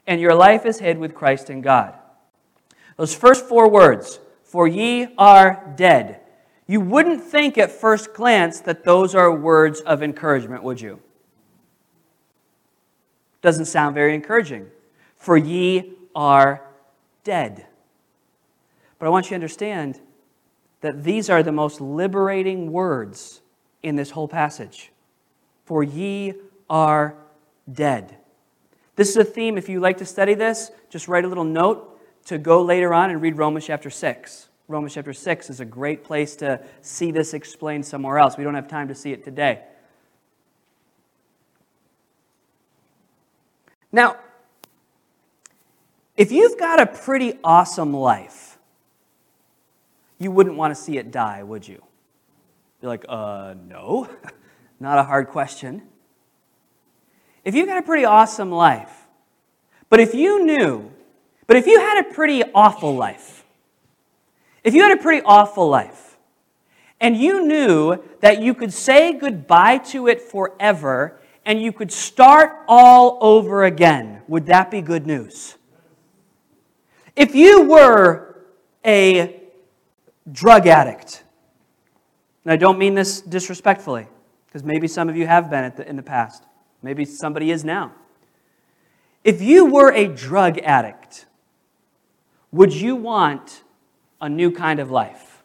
and 0.06 0.18
your 0.18 0.34
life 0.34 0.64
is 0.64 0.78
hid 0.78 0.96
with 0.96 1.14
Christ 1.14 1.50
in 1.50 1.60
God. 1.60 1.92
Those 2.96 3.14
first 3.14 3.44
four 3.44 3.68
words, 3.68 4.18
for 4.44 4.66
ye 4.66 5.08
are 5.18 5.74
dead. 5.76 6.20
You 6.66 6.80
wouldn't 6.80 7.22
think 7.22 7.58
at 7.58 7.70
first 7.70 8.14
glance 8.14 8.60
that 8.60 8.84
those 8.84 9.14
are 9.14 9.30
words 9.30 9.82
of 9.82 10.02
encouragement, 10.02 10.62
would 10.62 10.80
you? 10.80 11.00
Doesn't 13.42 13.66
sound 13.66 13.94
very 13.94 14.14
encouraging. 14.14 14.70
For 15.18 15.36
ye 15.36 15.98
are 16.14 16.62
dead. 17.24 17.66
But 18.98 19.04
I 19.04 19.10
want 19.10 19.26
you 19.26 19.30
to 19.30 19.34
understand 19.34 20.00
that 20.80 21.04
these 21.04 21.28
are 21.28 21.42
the 21.42 21.52
most 21.52 21.82
liberating 21.82 22.72
words 22.72 23.42
in 23.82 23.96
this 23.96 24.12
whole 24.12 24.28
passage. 24.28 24.90
For 25.64 25.82
ye 25.82 26.34
are 26.68 27.16
dead. 27.70 28.16
This 28.96 29.10
is 29.10 29.16
a 29.16 29.24
theme, 29.24 29.58
if 29.58 29.68
you 29.68 29.80
like 29.80 29.98
to 29.98 30.04
study 30.04 30.34
this, 30.34 30.70
just 30.88 31.08
write 31.08 31.24
a 31.24 31.28
little 31.28 31.44
note 31.44 32.00
to 32.26 32.38
go 32.38 32.62
later 32.62 32.94
on 32.94 33.10
and 33.10 33.20
read 33.20 33.36
Romans 33.36 33.66
chapter 33.66 33.90
6. 33.90 34.48
Romans 34.68 34.94
chapter 34.94 35.12
6 35.12 35.50
is 35.50 35.60
a 35.60 35.64
great 35.64 36.04
place 36.04 36.36
to 36.36 36.60
see 36.80 37.10
this 37.10 37.34
explained 37.34 37.84
somewhere 37.84 38.18
else. 38.18 38.36
We 38.38 38.44
don't 38.44 38.54
have 38.54 38.68
time 38.68 38.88
to 38.88 38.94
see 38.94 39.12
it 39.12 39.24
today. 39.24 39.62
Now, 43.92 44.16
if 46.16 46.32
you've 46.32 46.58
got 46.58 46.80
a 46.80 46.86
pretty 46.86 47.38
awesome 47.42 47.92
life, 47.92 48.58
you 50.18 50.30
wouldn't 50.30 50.56
want 50.56 50.74
to 50.74 50.80
see 50.80 50.96
it 50.96 51.10
die, 51.10 51.42
would 51.42 51.66
you? 51.66 51.82
You're 52.80 52.90
like, 52.90 53.04
uh, 53.08 53.54
no. 53.68 54.08
Not 54.80 54.98
a 54.98 55.04
hard 55.04 55.28
question. 55.28 55.82
If 57.44 57.54
you've 57.54 57.68
got 57.68 57.78
a 57.78 57.82
pretty 57.82 58.04
awesome 58.04 58.50
life, 58.50 59.06
but 59.88 60.00
if 60.00 60.14
you 60.14 60.44
knew 60.44 60.94
but 61.46 61.56
if 61.56 61.66
you 61.66 61.78
had 61.78 62.04
a 62.04 62.14
pretty 62.14 62.42
awful 62.54 62.94
life, 62.94 63.44
if 64.62 64.74
you 64.74 64.82
had 64.82 64.98
a 64.98 65.02
pretty 65.02 65.22
awful 65.24 65.68
life, 65.68 66.16
and 67.00 67.16
you 67.16 67.46
knew 67.46 68.02
that 68.20 68.40
you 68.40 68.54
could 68.54 68.72
say 68.72 69.12
goodbye 69.12 69.78
to 69.78 70.06
it 70.06 70.22
forever 70.22 71.20
and 71.44 71.60
you 71.60 71.72
could 71.72 71.92
start 71.92 72.64
all 72.66 73.18
over 73.20 73.64
again, 73.64 74.22
would 74.26 74.46
that 74.46 74.70
be 74.70 74.80
good 74.80 75.06
news? 75.06 75.56
If 77.14 77.34
you 77.34 77.68
were 77.68 78.38
a 78.86 79.42
drug 80.32 80.66
addict, 80.66 81.22
and 82.44 82.52
I 82.52 82.56
don't 82.56 82.78
mean 82.78 82.94
this 82.94 83.20
disrespectfully, 83.20 84.08
because 84.54 84.64
maybe 84.64 84.86
some 84.86 85.08
of 85.08 85.16
you 85.16 85.26
have 85.26 85.50
been 85.50 85.72
in 85.84 85.96
the 85.96 86.02
past, 86.02 86.44
maybe 86.80 87.04
somebody 87.04 87.50
is 87.50 87.64
now. 87.64 87.90
If 89.24 89.42
you 89.42 89.64
were 89.64 89.90
a 89.90 90.06
drug 90.06 90.58
addict, 90.58 91.26
would 92.52 92.72
you 92.72 92.94
want 92.94 93.64
a 94.20 94.28
new 94.28 94.52
kind 94.52 94.78
of 94.78 94.92
life? 94.92 95.42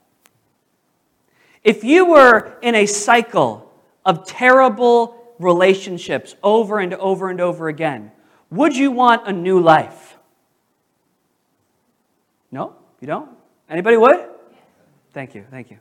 If 1.63 1.83
you 1.83 2.05
were 2.05 2.59
in 2.61 2.75
a 2.75 2.85
cycle 2.85 3.73
of 4.05 4.27
terrible 4.27 5.33
relationships 5.39 6.35
over 6.43 6.77
and 6.77 6.93
over 6.93 7.31
and 7.31 7.41
over 7.41 7.67
again, 7.67 8.11
would 8.51 8.77
you 8.77 8.91
want 8.91 9.27
a 9.27 9.33
new 9.33 9.59
life? 9.59 10.19
No? 12.51 12.75
You 13.01 13.07
don't? 13.07 13.31
Anybody 13.67 13.97
would? 13.97 14.29
Thank 15.13 15.33
you, 15.33 15.45
thank 15.49 15.71
you. 15.71 15.79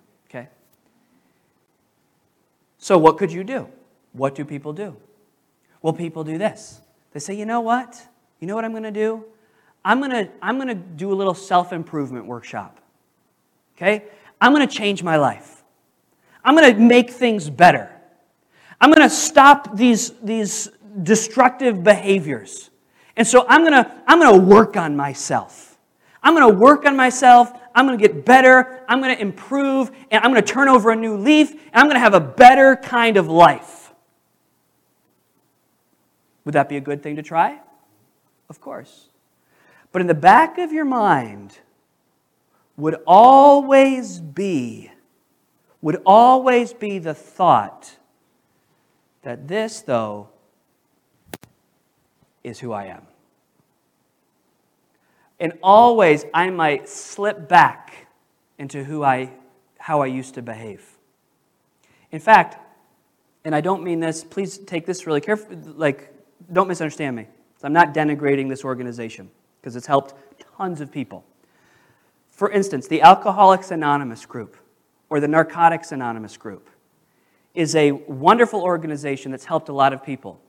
So, 2.79 2.97
what 2.97 3.19
could 3.19 3.33
you 3.33 3.45
do? 3.45 3.69
What 4.13 4.35
do 4.35 4.45
people 4.45 4.73
do? 4.73 4.97
Well, 5.83 5.93
people 5.93 6.25
do 6.25 6.39
this. 6.39 6.81
They 7.13 7.21
say, 7.21 7.35
you 7.35 7.45
know 7.45 7.61
what? 7.61 8.01
You 8.41 8.47
know 8.47 8.55
what 8.55 8.65
I'm 8.65 8.73
going 8.73 8.85
to 8.85 8.91
do? 8.91 9.25
I'm 9.85 10.01
going 10.01 10.11
to 10.11 10.31
I'm 10.43 10.57
going 10.57 10.69
to 10.69 10.75
do 10.75 11.13
a 11.13 11.15
little 11.15 11.35
self 11.35 11.73
improvement 11.73 12.27
workshop. 12.27 12.81
Okay? 13.77 14.05
I'm 14.41 14.53
going 14.53 14.67
to 14.67 14.75
change 14.75 15.03
my 15.03 15.17
life. 15.17 15.63
I'm 16.45 16.57
going 16.57 16.75
to 16.75 16.81
make 16.81 17.11
things 17.11 17.51
better. 17.51 17.91
I'm 18.81 18.93
going 18.93 19.09
to 19.09 19.15
stop 19.15 19.77
these, 19.77 20.13
these 20.23 20.71
destructive 21.03 21.83
behaviors. 21.83 22.71
And 23.17 23.27
so 23.27 23.45
I'm 23.49 23.63
going 23.63 23.73
to 23.73 24.03
I'm 24.07 24.21
going 24.21 24.39
to 24.39 24.47
work 24.47 24.77
on 24.77 24.97
myself. 24.97 25.79
I'm 26.23 26.35
going 26.35 26.53
to 26.53 26.59
work 26.59 26.85
on 26.85 26.97
myself. 26.97 27.53
I'm 27.79 27.87
going 27.87 27.97
to 27.97 28.09
get 28.09 28.25
better. 28.25 28.83
I'm 28.89 29.01
going 29.01 29.15
to 29.15 29.23
improve. 29.23 29.93
And 30.11 30.25
I'm 30.25 30.33
going 30.33 30.43
to 30.43 30.53
turn 30.53 30.67
over 30.67 30.91
a 30.91 30.97
new 30.97 31.17
leaf. 31.17 31.53
And 31.53 31.61
I'm 31.75 31.85
going 31.85 31.95
to 31.95 32.01
have 32.01 32.13
a 32.13 32.19
better 32.19 32.75
kind 32.75 33.17
of 33.17 33.29
life. 33.29 33.93
Would 36.45 36.55
that 36.55 36.69
be 36.69 36.77
a 36.77 36.81
good 36.81 37.05
thing 37.05 37.15
to 37.15 37.23
try? 37.23 37.61
Of 38.49 38.61
course. 38.61 39.11
But 39.93 40.01
in 40.01 40.09
the 40.09 40.15
back 40.15 40.59
of 40.59 40.73
your 40.73 40.85
mind 40.85 41.57
would 42.77 42.97
always 43.07 44.19
be, 44.19 44.91
would 45.81 46.03
always 46.05 46.73
be 46.73 46.99
the 46.99 47.15
thought 47.15 47.97
that 49.23 49.47
this, 49.47 49.83
though, 49.83 50.31
is 52.43 52.59
who 52.59 52.73
I 52.73 52.87
am. 52.87 53.08
And 55.41 55.53
always 55.63 56.25
I 56.35 56.51
might 56.51 56.89
slip 56.89 57.49
back 57.49 58.09
into 58.59 58.85
who 58.85 59.05
I, 59.05 59.33
how 59.79 60.03
I 60.03 60.07
used 60.07 60.35
to 60.35 60.43
behave. 60.43 60.85
In 62.11 62.21
fact, 62.21 62.57
and 63.45 63.55
I 63.55 63.61
don't 63.61 63.83
mean 63.83 64.01
this, 64.01 64.25
please 64.25 64.59
take 64.59 64.85
this 64.85 65.07
really 65.07 65.21
carefully, 65.21 65.57
like, 65.57 66.13
don't 66.53 66.69
misunderstand 66.69 67.17
me. 67.17 67.27
I'm 67.63 67.73
not 67.73 67.93
denigrating 67.93 68.49
this 68.49 68.65
organization 68.65 69.31
because 69.61 69.75
it's 69.75 69.87
helped 69.87 70.15
tons 70.57 70.81
of 70.81 70.93
people. 70.93 71.25
For 72.29 72.51
instance, 72.51 72.87
the 72.87 73.03
Alcoholics 73.03 73.71
Anonymous 73.71 74.25
group 74.27 74.57
or 75.11 75.19
the 75.19 75.29
Narcotics 75.29 75.91
Anonymous 75.91 76.37
group 76.37 76.71
is 77.55 77.75
a 77.75 77.93
wonderful 77.93 78.63
organization 78.63 79.33
that's 79.33 79.45
helped 79.45 79.69
a 79.69 79.73
lot 79.73 79.93
of 79.93 80.05
people. 80.05 80.41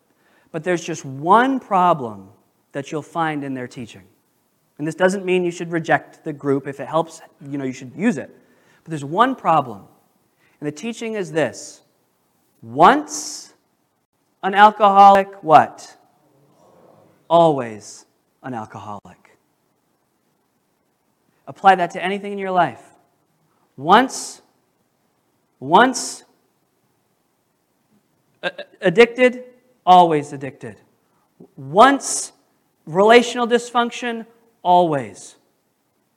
But 0.51 0.63
there's 0.63 0.83
just 0.83 1.03
one 1.03 1.59
problem 1.59 2.29
that 2.73 2.91
you'll 2.91 3.01
find 3.01 3.43
in 3.43 3.55
their 3.55 3.67
teaching. 3.67 4.03
And 4.79 4.87
this 4.87 4.95
doesn't 4.95 5.25
mean 5.25 5.43
you 5.43 5.51
should 5.51 5.71
reject 5.71 6.23
the 6.23 6.33
group. 6.33 6.65
If 6.65 6.79
it 6.79 6.87
helps, 6.87 7.21
you 7.45 7.57
know, 7.57 7.65
you 7.65 7.73
should 7.73 7.91
use 7.95 8.17
it. 8.17 8.35
But 8.83 8.89
there's 8.89 9.05
one 9.05 9.35
problem. 9.35 9.83
And 10.59 10.67
the 10.67 10.71
teaching 10.71 11.13
is 11.13 11.31
this 11.31 11.81
once 12.61 13.53
an 14.41 14.55
alcoholic, 14.55 15.43
what? 15.43 15.97
Always 17.29 18.05
an 18.41 18.53
alcoholic. 18.53 19.37
Apply 21.45 21.75
that 21.75 21.91
to 21.91 22.03
anything 22.03 22.31
in 22.31 22.37
your 22.37 22.51
life. 22.51 22.83
Once, 23.75 24.41
once 25.59 26.23
addicted, 28.81 29.43
always 29.85 30.31
addicted. 30.31 30.77
Once 31.57 32.31
relational 32.85 33.47
dysfunction, 33.47 34.25
always. 34.63 35.35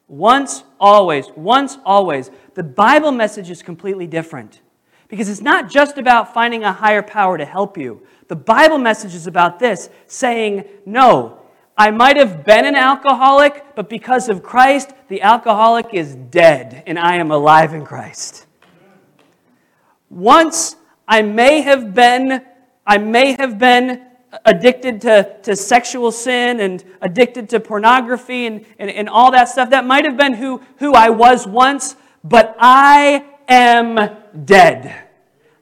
Once, 0.09 0.64
always. 0.78 1.26
Once, 1.37 1.78
always. 1.85 2.31
The 2.55 2.62
Bible 2.62 3.12
message 3.12 3.50
is 3.50 3.62
completely 3.62 4.07
different 4.07 4.61
because 5.09 5.28
it's 5.28 5.40
not 5.40 5.70
just 5.70 5.98
about 5.98 6.35
finding 6.35 6.64
a 6.64 6.72
higher 6.72 7.02
power 7.02 7.38
to 7.38 7.44
help 7.44 7.76
you. 7.76 8.02
The 8.28 8.37
Bible 8.37 8.78
message 8.78 9.14
is 9.14 9.26
about 9.26 9.59
this 9.59 9.90
saying, 10.07 10.64
no, 10.87 11.38
I 11.76 11.90
might 11.90 12.16
have 12.16 12.44
been 12.44 12.64
an 12.64 12.76
alcoholic, 12.76 13.74
but 13.74 13.88
because 13.88 14.28
of 14.28 14.42
Christ, 14.42 14.92
the 15.09 15.22
alcoholic 15.22 15.92
is 15.92 16.14
dead 16.14 16.83
and 16.87 16.98
I 16.98 17.16
am 17.16 17.31
alive 17.31 17.74
in 17.74 17.85
Christ. 17.85 18.46
Once 20.11 20.76
I 21.09 21.22
may 21.22 21.62
have 21.62 21.94
been, 21.94 22.42
I 22.87 22.98
may 22.98 23.33
have 23.33 23.59
been 23.59 24.07
addicted 24.45 25.01
to, 25.03 25.37
to 25.42 25.55
sexual 25.55 26.11
sin 26.11 26.61
and 26.61 26.85
addicted 27.01 27.49
to 27.51 27.61
pornography 27.61 28.47
and, 28.47 28.64
and, 28.79 28.90
and 28.90 29.09
all 29.09 29.31
that 29.33 29.49
stuff. 29.49 29.71
That 29.71 29.85
might 29.85 30.05
have 30.05 30.16
been 30.16 30.35
who, 30.35 30.62
who 30.79 30.95
I 30.95 31.11
was 31.11 31.47
once, 31.47 31.97
but 32.25 32.57
I 32.59 33.25
am 33.49 34.16
dead. 34.45 35.09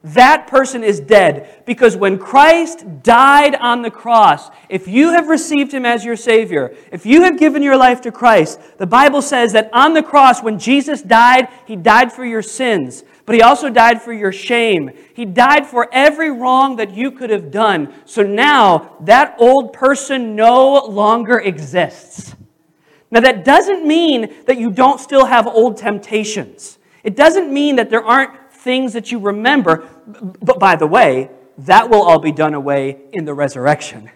That 0.03 0.47
person 0.47 0.83
is 0.83 0.99
dead 0.99 1.63
because 1.65 1.95
when 1.95 2.17
Christ 2.17 3.03
died 3.03 3.53
on 3.53 3.83
the 3.83 3.91
cross, 3.91 4.49
if 4.67 4.87
you 4.87 5.11
have 5.11 5.27
received 5.27 5.71
him 5.71 5.85
as 5.85 6.03
your 6.03 6.15
Savior, 6.15 6.75
if 6.91 7.05
you 7.05 7.21
have 7.21 7.37
given 7.37 7.61
your 7.61 7.77
life 7.77 8.01
to 8.01 8.11
Christ, 8.11 8.59
the 8.79 8.87
Bible 8.87 9.21
says 9.21 9.53
that 9.53 9.69
on 9.73 9.93
the 9.93 10.01
cross, 10.01 10.41
when 10.41 10.57
Jesus 10.57 11.03
died, 11.03 11.49
he 11.67 11.75
died 11.75 12.11
for 12.11 12.25
your 12.25 12.41
sins 12.41 13.03
but 13.31 13.35
he 13.35 13.43
also 13.43 13.69
died 13.69 14.01
for 14.01 14.11
your 14.11 14.33
shame. 14.33 14.91
He 15.13 15.23
died 15.23 15.65
for 15.65 15.87
every 15.93 16.29
wrong 16.29 16.75
that 16.75 16.93
you 16.93 17.11
could 17.11 17.29
have 17.29 17.49
done. 17.49 17.93
So 18.03 18.23
now 18.23 18.97
that 18.99 19.37
old 19.39 19.71
person 19.71 20.35
no 20.35 20.83
longer 20.85 21.39
exists. 21.39 22.35
Now, 23.09 23.21
that 23.21 23.45
doesn't 23.45 23.87
mean 23.87 24.35
that 24.47 24.57
you 24.57 24.69
don't 24.69 24.99
still 24.99 25.27
have 25.27 25.47
old 25.47 25.77
temptations. 25.77 26.77
It 27.05 27.15
doesn't 27.15 27.53
mean 27.53 27.77
that 27.77 27.89
there 27.89 28.03
aren't 28.03 28.51
things 28.51 28.91
that 28.91 29.13
you 29.13 29.19
remember. 29.19 29.87
But 30.05 30.59
by 30.59 30.75
the 30.75 30.87
way, 30.87 31.31
that 31.59 31.89
will 31.89 32.01
all 32.01 32.19
be 32.19 32.33
done 32.33 32.53
away 32.53 32.99
in 33.13 33.23
the 33.23 33.33
resurrection. 33.33 34.11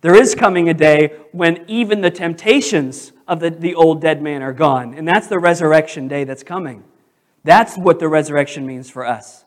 There 0.00 0.14
is 0.14 0.34
coming 0.34 0.70
a 0.70 0.74
day 0.74 1.18
when 1.32 1.66
even 1.68 2.00
the 2.00 2.10
temptations 2.10 3.12
of 3.28 3.40
the, 3.40 3.50
the 3.50 3.74
old 3.74 4.00
dead 4.00 4.22
man 4.22 4.40
are 4.40 4.54
gone. 4.54 4.94
And 4.94 5.06
that's 5.06 5.26
the 5.26 5.38
resurrection 5.38 6.08
day 6.08 6.24
that's 6.24 6.42
coming. 6.42 6.84
That's 7.44 7.76
what 7.76 7.98
the 7.98 8.08
resurrection 8.08 8.66
means 8.66 8.88
for 8.88 9.04
us. 9.04 9.44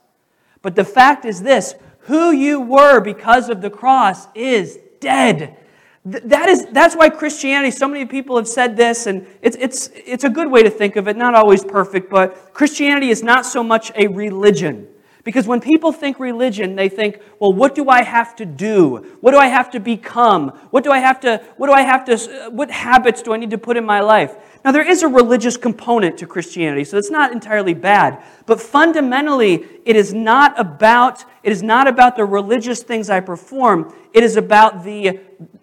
But 0.62 0.76
the 0.76 0.84
fact 0.84 1.26
is 1.26 1.42
this 1.44 1.76
who 2.00 2.32
you 2.32 2.60
were 2.62 3.00
because 3.00 3.50
of 3.50 3.62
the 3.62 3.70
cross 3.70 4.28
is 4.36 4.78
dead. 5.00 5.58
That 6.06 6.50
is, 6.50 6.68
that's 6.72 6.96
why 6.96 7.10
Christianity, 7.10 7.72
so 7.72 7.88
many 7.88 8.06
people 8.06 8.38
have 8.38 8.48
said 8.48 8.78
this, 8.78 9.08
and 9.08 9.26
it's, 9.42 9.58
it's, 9.60 9.90
it's 9.94 10.24
a 10.24 10.30
good 10.30 10.52
way 10.52 10.62
to 10.62 10.70
think 10.70 10.98
of 10.98 11.08
it, 11.08 11.18
not 11.18 11.34
always 11.34 11.64
perfect, 11.64 12.12
but 12.12 12.54
Christianity 12.54 13.10
is 13.10 13.24
not 13.24 13.44
so 13.44 13.64
much 13.64 13.92
a 13.96 14.06
religion. 14.08 14.88
Because 15.24 15.48
when 15.48 15.60
people 15.60 15.92
think 15.92 16.20
religion, 16.20 16.76
they 16.76 16.90
think, 16.90 17.20
well, 17.40 17.52
what 17.52 17.74
do 17.74 17.90
I 17.90 18.04
have 18.04 18.36
to 18.36 18.46
do? 18.46 19.18
What 19.22 19.32
do 19.32 19.40
I 19.40 19.48
have 19.48 19.72
to 19.72 19.80
become? 19.80 20.50
What 20.70 20.84
do 20.84 20.92
I 20.92 21.00
have 21.00 21.20
to, 21.22 21.44
what 21.58 21.66
do 21.66 21.74
I 21.74 21.82
have 21.82 22.06
to, 22.06 22.18
what 22.52 22.70
habits 22.70 23.24
do 23.24 23.34
I 23.34 23.38
need 23.38 23.50
to 23.50 23.58
put 23.58 23.76
in 23.76 23.84
my 23.84 24.02
life? 24.02 24.36
Now, 24.66 24.72
there 24.72 24.90
is 24.90 25.04
a 25.04 25.08
religious 25.08 25.58
component 25.58 26.18
to 26.18 26.26
Christianity, 26.26 26.86
so 26.86 26.98
it's 26.98 27.12
not 27.12 27.32
entirely 27.32 27.76
bad. 27.76 28.24
But 28.48 28.60
fundamentally, 28.60 29.64
it 29.86 29.96
is 29.96 30.12
not 30.12 30.60
about, 30.60 31.24
it 31.44 31.52
is 31.52 31.62
not 31.62 31.88
about 31.88 32.16
the 32.16 32.26
religious 32.26 32.82
things 32.82 33.12
I 33.12 33.20
perform. 33.20 33.94
It 34.12 34.24
is 34.24 34.38
about 34.38 34.84
the 34.84 35.20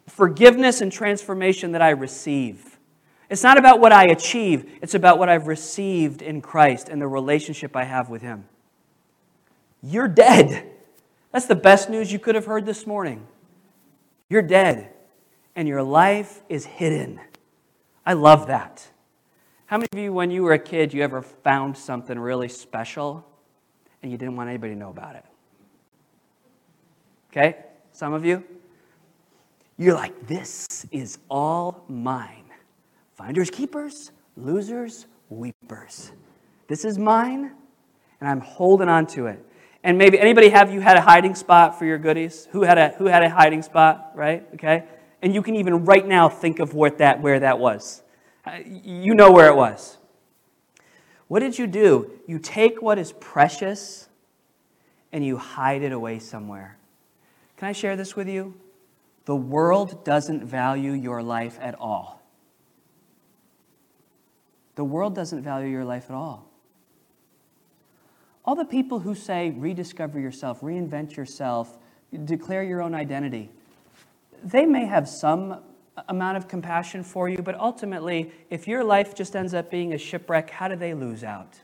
forgiveness 0.07 0.81
and 0.81 0.93
transformation 0.93 1.73
that 1.73 1.83
I 1.83 1.91
receive. 1.91 2.79
It's 3.29 3.43
not 3.43 3.59
about 3.59 3.81
what 3.81 3.91
I 3.91 4.05
achieve, 4.05 4.79
it's 4.81 4.95
about 4.95 5.19
what 5.19 5.29
I've 5.29 5.49
received 5.49 6.23
in 6.23 6.41
Christ 6.41 6.89
and 6.89 7.03
the 7.03 7.09
relationship 7.09 7.75
I 7.75 7.83
have 7.83 8.09
with 8.09 8.23
Him. 8.23 8.45
You're 9.83 10.07
dead. 10.07 10.71
That's 11.33 11.47
the 11.47 11.57
best 11.57 11.91
news 11.91 12.13
you 12.13 12.21
could 12.21 12.37
have 12.37 12.47
heard 12.47 12.67
this 12.67 12.87
morning. 12.87 13.27
You're 14.29 14.43
dead, 14.43 14.93
and 15.57 15.67
your 15.67 15.83
life 15.83 16.41
is 16.49 16.67
hidden. 16.67 17.21
I 18.07 18.13
love 18.13 18.47
that. 18.47 18.91
How 19.73 19.79
many 19.79 19.89
of 19.91 19.99
you, 19.99 20.13
when 20.13 20.31
you 20.31 20.43
were 20.43 20.53
a 20.53 20.59
kid, 20.59 20.93
you 20.93 21.03
ever 21.03 21.23
found 21.23 21.79
something 21.79 22.19
really 22.19 22.51
special 22.51 23.25
and 24.03 24.13
you 24.13 24.19
didn't 24.19 24.37
want 24.37 24.51
anybody 24.51 24.75
to 24.75 24.79
know 24.79 24.91
about 24.91 25.17
it? 25.17 25.25
Okay? 27.31 27.57
Some 27.91 28.13
of 28.13 28.23
you? 28.23 28.45
You're 29.79 29.95
like, 29.95 30.27
this 30.27 30.85
is 30.91 31.21
all 31.31 31.87
mine. 31.89 32.45
Finders, 33.15 33.49
keepers, 33.49 34.11
losers, 34.37 35.07
weepers. 35.31 36.13
This 36.69 36.85
is 36.85 36.99
mine, 36.99 37.53
and 38.21 38.29
I'm 38.29 38.41
holding 38.41 38.91
on 38.91 39.07
to 39.07 39.25
it. 39.29 39.43
And 39.83 39.97
maybe 39.97 40.19
anybody 40.19 40.51
have 40.51 40.71
you 40.71 40.81
had 40.83 40.99
a 40.99 41.01
hiding 41.01 41.35
spot 41.35 41.79
for 41.79 41.87
your 41.87 41.97
goodies? 41.97 42.47
Who 42.53 42.61
had 42.61 42.77
a 42.77 42.91
who 42.99 43.07
had 43.07 43.23
a 43.23 43.31
hiding 43.31 43.63
spot, 43.63 44.11
right? 44.15 44.47
Okay? 44.53 44.85
And 45.23 45.35
you 45.35 45.41
can 45.41 45.57
even 45.57 45.87
right 45.87 46.07
now 46.07 46.29
think 46.29 46.59
of 46.59 46.75
what 46.75 46.99
that 46.99 47.23
where 47.23 47.41
that 47.41 47.59
was. 47.59 48.03
Uh, 48.45 48.59
you 48.67 49.15
know 49.15 49.31
where 49.31 49.49
it 49.49 49.57
was. 49.57 49.99
What 51.29 51.41
did 51.41 51.59
you 51.59 51.67
do? 51.67 52.11
You 52.27 52.39
take 52.39 52.83
what 52.83 52.99
is 52.99 53.13
precious 53.13 54.09
and 55.13 55.25
you 55.25 55.37
hide 55.37 55.83
it 55.83 55.93
away 55.93 56.19
somewhere. 56.19 56.77
Can 57.57 57.69
I 57.69 57.73
share 57.73 57.97
this 57.97 58.17
with 58.17 58.29
you? 58.29 58.55
The 59.25 59.37
world 59.37 60.05
doesn't 60.05 60.45
value 60.45 60.93
your 60.93 61.23
life 61.23 61.59
at 61.61 61.75
all. 61.79 62.21
The 64.75 64.85
world 64.85 65.15
doesn't 65.15 65.43
value 65.43 65.69
your 65.69 65.85
life 65.85 66.07
at 66.09 66.17
all. 66.17 66.49
All 68.45 68.57
the 68.57 68.65
people 68.65 68.99
who 68.99 69.15
say, 69.15 69.51
rediscover 69.51 70.19
yourself, 70.19 70.61
reinvent 70.61 71.15
yourself, 71.15 71.79
declare 72.25 72.65
your 72.65 72.83
own 72.83 72.95
identity, 72.95 73.51
they 74.43 74.67
may 74.67 74.87
have 74.87 75.09
some 75.09 75.61
amount 76.09 76.37
of 76.37 76.49
compassion 76.49 77.03
for 77.05 77.29
you, 77.29 77.39
but 77.39 77.55
ultimately, 77.59 78.33
if 78.51 78.67
your 78.67 78.83
life 78.83 79.15
just 79.15 79.37
ends 79.37 79.55
up 79.55 79.71
being 79.71 79.93
a 79.93 79.99
shipwreck, 79.99 80.51
how 80.51 80.69
do 80.69 80.77
they 80.77 80.95
lose 80.95 81.23
out? 81.23 81.61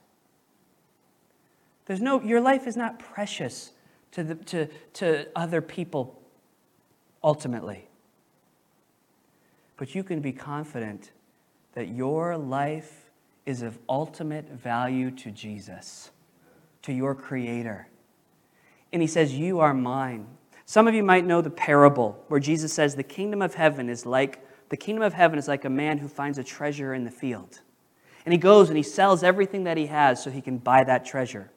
There's 1.87 2.01
no, 2.01 2.21
your 2.21 2.41
life 2.41 2.67
is 2.67 2.77
not 2.77 2.99
precious 2.99 3.73
to, 4.13 4.23
the, 4.23 4.35
to, 4.35 4.69
to 4.95 5.27
other 5.35 5.63
people 5.63 6.21
ultimately. 7.23 7.89
But 9.77 9.95
you 9.95 10.03
can 10.03 10.21
be 10.21 10.33
confident 10.33 11.13
that 11.75 11.89
your 11.89 12.37
life 12.37 13.11
is 13.47 13.63
of 13.63 13.79
ultimate 13.89 14.51
value 14.51 15.11
to 15.13 15.31
Jesus 15.31 16.11
to 16.83 16.93
your 16.93 17.15
Creator. 17.15 17.89
And 18.93 19.01
He 19.01 19.09
says, 19.09 19.35
You 19.35 19.61
are 19.61 19.73
mine. 19.73 20.27
Some 20.69 20.87
of 20.87 20.93
you 20.93 21.03
might 21.03 21.25
know 21.25 21.41
the 21.41 21.49
parable 21.49 22.23
where 22.29 22.39
Jesus 22.39 22.75
says, 22.75 22.95
The 22.95 23.03
kingdom 23.03 23.41
of 23.41 23.55
heaven 23.55 23.89
is 23.89 24.05
like 24.05 24.47
the 24.69 24.77
kingdom 24.77 25.03
of 25.03 25.15
heaven 25.15 25.39
is 25.39 25.49
like 25.49 25.65
a 25.65 25.71
man 25.71 25.97
who 25.97 26.09
finds 26.09 26.37
a 26.37 26.45
treasure 26.45 26.93
in 26.93 27.05
the 27.05 27.11
field. 27.11 27.61
And 28.27 28.35
he 28.35 28.39
goes 28.39 28.69
and 28.69 28.77
he 28.77 28.83
sells 28.83 29.23
everything 29.23 29.65
that 29.65 29.79
he 29.79 29.87
has 29.87 30.23
so 30.23 30.31
he 30.31 30.43
can 30.43 30.59
buy 30.59 30.85
that 30.85 31.07
treasure. 31.07 31.51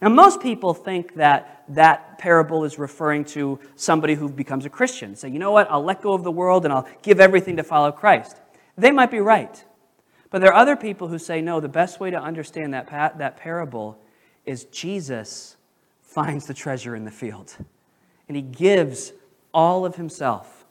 Now, 0.00 0.08
most 0.08 0.40
people 0.40 0.72
think 0.72 1.16
that 1.16 1.64
that 1.68 2.16
parable 2.16 2.64
is 2.64 2.78
referring 2.78 3.26
to 3.26 3.60
somebody 3.76 4.14
who 4.14 4.30
becomes 4.30 4.64
a 4.64 4.70
Christian. 4.70 5.14
Say, 5.14 5.28
you 5.28 5.38
know 5.38 5.52
what, 5.52 5.70
I'll 5.70 5.84
let 5.84 6.00
go 6.00 6.14
of 6.14 6.24
the 6.24 6.32
world 6.32 6.64
and 6.64 6.72
I'll 6.72 6.88
give 7.02 7.20
everything 7.20 7.58
to 7.58 7.64
follow 7.64 7.92
Christ. 7.92 8.38
They 8.78 8.92
might 8.92 9.10
be 9.10 9.20
right. 9.20 9.62
But 10.30 10.40
there 10.40 10.50
are 10.50 10.58
other 10.58 10.74
people 10.74 11.08
who 11.08 11.18
say, 11.18 11.42
no, 11.42 11.60
the 11.60 11.68
best 11.68 12.00
way 12.00 12.10
to 12.10 12.18
understand 12.18 12.72
that, 12.72 12.88
that 13.18 13.36
parable 13.36 13.98
is 14.46 14.64
Jesus 14.64 15.58
finds 16.00 16.46
the 16.46 16.54
treasure 16.54 16.96
in 16.96 17.04
the 17.04 17.10
field. 17.10 17.58
And 18.28 18.36
he 18.36 18.42
gives 18.42 19.12
all 19.52 19.84
of 19.84 19.96
himself 19.96 20.64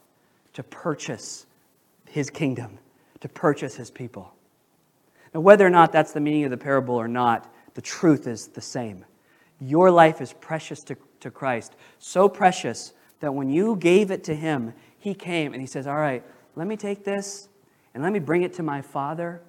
to 0.54 0.62
purchase 0.62 1.46
his 2.08 2.30
kingdom, 2.30 2.78
to 3.20 3.28
purchase 3.28 3.74
his 3.76 3.90
people. 3.90 4.32
Now, 5.32 5.40
whether 5.40 5.66
or 5.66 5.70
not 5.70 5.92
that's 5.92 6.12
the 6.12 6.20
meaning 6.20 6.44
of 6.44 6.50
the 6.50 6.56
parable 6.56 6.94
or 6.94 7.08
not, 7.08 7.52
the 7.74 7.82
truth 7.82 8.26
is 8.26 8.48
the 8.48 8.60
same. 8.60 9.04
Your 9.60 9.90
life 9.90 10.20
is 10.20 10.32
precious 10.32 10.82
to, 10.84 10.96
to 11.20 11.30
Christ, 11.30 11.74
so 11.98 12.28
precious 12.28 12.92
that 13.20 13.34
when 13.34 13.50
you 13.50 13.76
gave 13.76 14.10
it 14.10 14.24
to 14.24 14.34
him, 14.34 14.74
he 14.98 15.14
came 15.14 15.52
and 15.52 15.60
he 15.60 15.66
says, 15.66 15.86
All 15.86 15.96
right, 15.96 16.22
let 16.56 16.66
me 16.66 16.76
take 16.76 17.04
this 17.04 17.48
and 17.94 18.02
let 18.02 18.12
me 18.12 18.18
bring 18.18 18.42
it 18.42 18.54
to 18.54 18.62
my 18.62 18.80
Father 18.80 19.40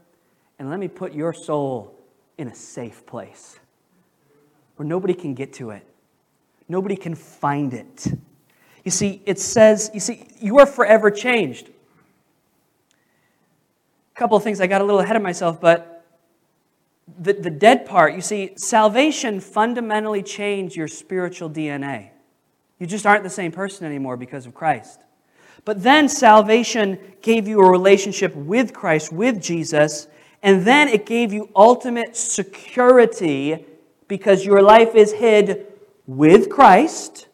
and 0.58 0.70
let 0.70 0.80
me 0.80 0.88
put 0.88 1.14
your 1.14 1.34
soul 1.34 1.96
in 2.38 2.48
a 2.48 2.56
safe 2.56 3.06
place 3.06 3.60
where 4.76 4.88
nobody 4.88 5.14
can 5.14 5.34
get 5.34 5.54
to 5.54 5.70
it, 5.70 5.86
nobody 6.68 6.96
can 6.96 7.16
find 7.16 7.74
it. 7.74 8.08
You 8.84 8.92
see, 8.92 9.22
it 9.26 9.40
says, 9.40 9.90
you 9.94 10.00
see, 10.00 10.28
you 10.40 10.60
are 10.60 10.66
forever 10.66 11.10
changed. 11.10 11.70
A 14.16 14.20
couple 14.20 14.38
of 14.38 14.44
things, 14.44 14.62
I 14.62 14.68
got 14.68 14.82
a 14.82 14.84
little 14.84 15.02
ahead 15.02 15.16
of 15.16 15.24
myself, 15.24 15.60
but 15.60 16.06
the, 17.20 17.34
the 17.34 17.50
dead 17.50 17.86
part, 17.86 18.14
you 18.14 18.22
see, 18.22 18.54
salvation 18.56 19.40
fundamentally 19.40 20.24
changed 20.24 20.76
your 20.76 20.88
spiritual 20.88 21.50
DNA. 21.50 22.10
You 22.80 22.88
just 22.88 23.06
aren't 23.06 23.24
the 23.24 23.30
same 23.30 23.52
person 23.52 23.86
anymore 23.86 24.18
because 24.18 24.46
of 24.46 24.54
Christ. 24.54 25.02
But 25.64 25.82
then 25.82 26.08
salvation 26.08 27.00
gave 27.22 27.48
you 27.48 27.60
a 27.60 27.70
relationship 27.70 28.36
with 28.36 28.74
Christ, 28.74 29.12
with 29.12 29.42
Jesus, 29.42 30.08
And 30.44 30.64
then 30.64 30.88
it 30.90 31.08
gave 31.08 31.34
you 31.34 31.50
ultimate 31.56 32.16
security 32.16 33.66
because 34.08 34.46
your 34.46 34.62
life 34.62 34.94
is 34.94 35.12
hid 35.12 35.66
with 36.08 36.50
Christ. 36.50 37.28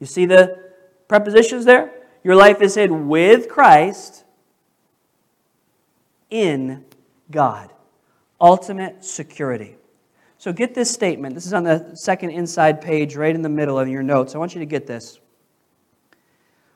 You 0.00 0.06
see 0.06 0.26
the 0.26 0.62
prepositions 1.08 1.64
there? 1.64 1.92
Your 2.22 2.36
life 2.36 2.62
is 2.62 2.74
hid 2.74 2.90
with 2.90 3.48
Christ 3.48 4.24
in 6.30 6.84
God. 7.30 7.70
Ultimate 8.40 9.04
security. 9.04 9.76
So 10.38 10.52
get 10.52 10.74
this 10.74 10.90
statement. 10.90 11.34
This 11.34 11.46
is 11.46 11.54
on 11.54 11.64
the 11.64 11.94
second 11.94 12.30
inside 12.30 12.80
page, 12.80 13.16
right 13.16 13.34
in 13.34 13.42
the 13.42 13.48
middle 13.48 13.78
of 13.78 13.88
your 13.88 14.02
notes. 14.02 14.34
I 14.34 14.38
want 14.38 14.54
you 14.54 14.58
to 14.58 14.66
get 14.66 14.86
this. 14.86 15.20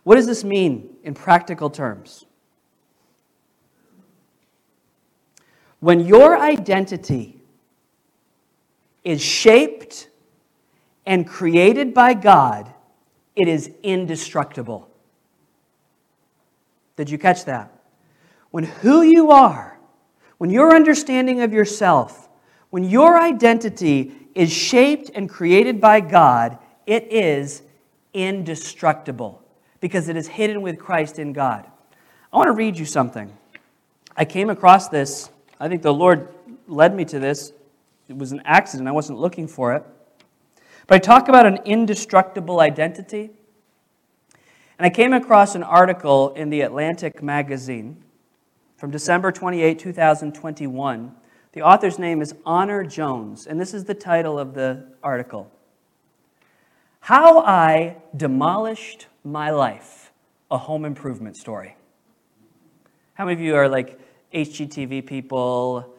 What 0.05 0.15
does 0.15 0.27
this 0.27 0.45
mean 0.45 0.97
in 1.03 1.13
practical 1.13 1.69
terms? 1.69 2.25
When 5.81 6.01
your 6.01 6.39
identity 6.39 7.41
is 9.05 9.23
shaped 9.23 10.08
and 11.09 11.27
created 11.27 11.95
by 11.95 12.13
God, 12.13 12.71
it 13.35 13.49
is 13.49 13.71
indestructible. 13.83 14.91
Did 16.97 17.09
you 17.09 17.17
catch 17.17 17.47
that? 17.47 17.73
When 18.51 18.65
who 18.65 19.01
you 19.01 19.31
are, 19.31 19.79
when 20.37 20.51
your 20.51 20.77
understanding 20.77 21.41
of 21.41 21.51
yourself, 21.51 22.29
when 22.69 22.85
your 22.85 23.19
identity 23.19 24.13
is 24.35 24.53
shaped 24.53 25.11
and 25.15 25.31
created 25.31 25.81
by 25.81 26.01
God, 26.01 26.59
it 26.87 27.11
is 27.11 27.63
indestructible 28.13 29.43
because 29.81 30.11
it 30.11 30.17
is 30.17 30.29
hidden 30.29 30.61
with 30.61 30.79
Christ 30.79 31.19
in 31.19 31.33
God. 31.33 31.67
I 32.31 32.37
want 32.37 32.49
to 32.49 32.53
read 32.53 32.79
you 32.79 32.85
something. 32.85 33.33
I 34.15 34.27
came 34.27 34.51
across 34.51 34.89
this. 34.89 35.31
I 35.59 35.69
think 35.69 35.81
the 35.81 35.95
Lord 35.95 36.29
led 36.67 36.95
me 36.95 37.07
to 37.07 37.19
this. 37.19 37.55
It 38.09 38.17
was 38.19 38.33
an 38.33 38.43
accident, 38.45 38.87
I 38.87 38.93
wasn't 38.93 39.19
looking 39.19 39.49
for 39.49 39.75
it. 39.75 39.85
But 40.89 40.95
I 40.95 40.99
talk 41.01 41.29
about 41.29 41.45
an 41.45 41.59
indestructible 41.67 42.61
identity. 42.61 43.31
And 44.79 44.87
I 44.87 44.91
came 44.91 45.13
across 45.13 45.55
an 45.55 45.63
article 45.63 46.31
in 46.31 46.49
the 46.49 46.63
Atlantic 46.63 47.23
magazine 47.23 48.03
from 48.79 48.91
December 48.91 49.31
28, 49.31 49.79
2021. 49.79 51.15
The 51.53 51.63
author's 51.63 51.99
name 51.99 52.23
is 52.23 52.35
Honor 52.47 52.85
Jones, 52.85 53.47
and 53.47 53.61
this 53.61 53.75
is 53.75 53.85
the 53.85 53.95
title 53.95 54.39
of 54.39 54.55
the 54.55 54.87
article 55.03 55.51
How 57.01 57.41
I 57.41 57.97
Demolished 58.17 59.09
My 59.25 59.51
Life, 59.51 60.11
a 60.51 60.57
Home 60.57 60.87
Improvement 60.87 61.37
Story. 61.37 61.77
How 63.13 63.27
many 63.27 63.35
of 63.35 63.41
you 63.41 63.57
are 63.57 63.69
like 63.69 64.01
HGTV 64.33 65.05
people? 65.05 65.98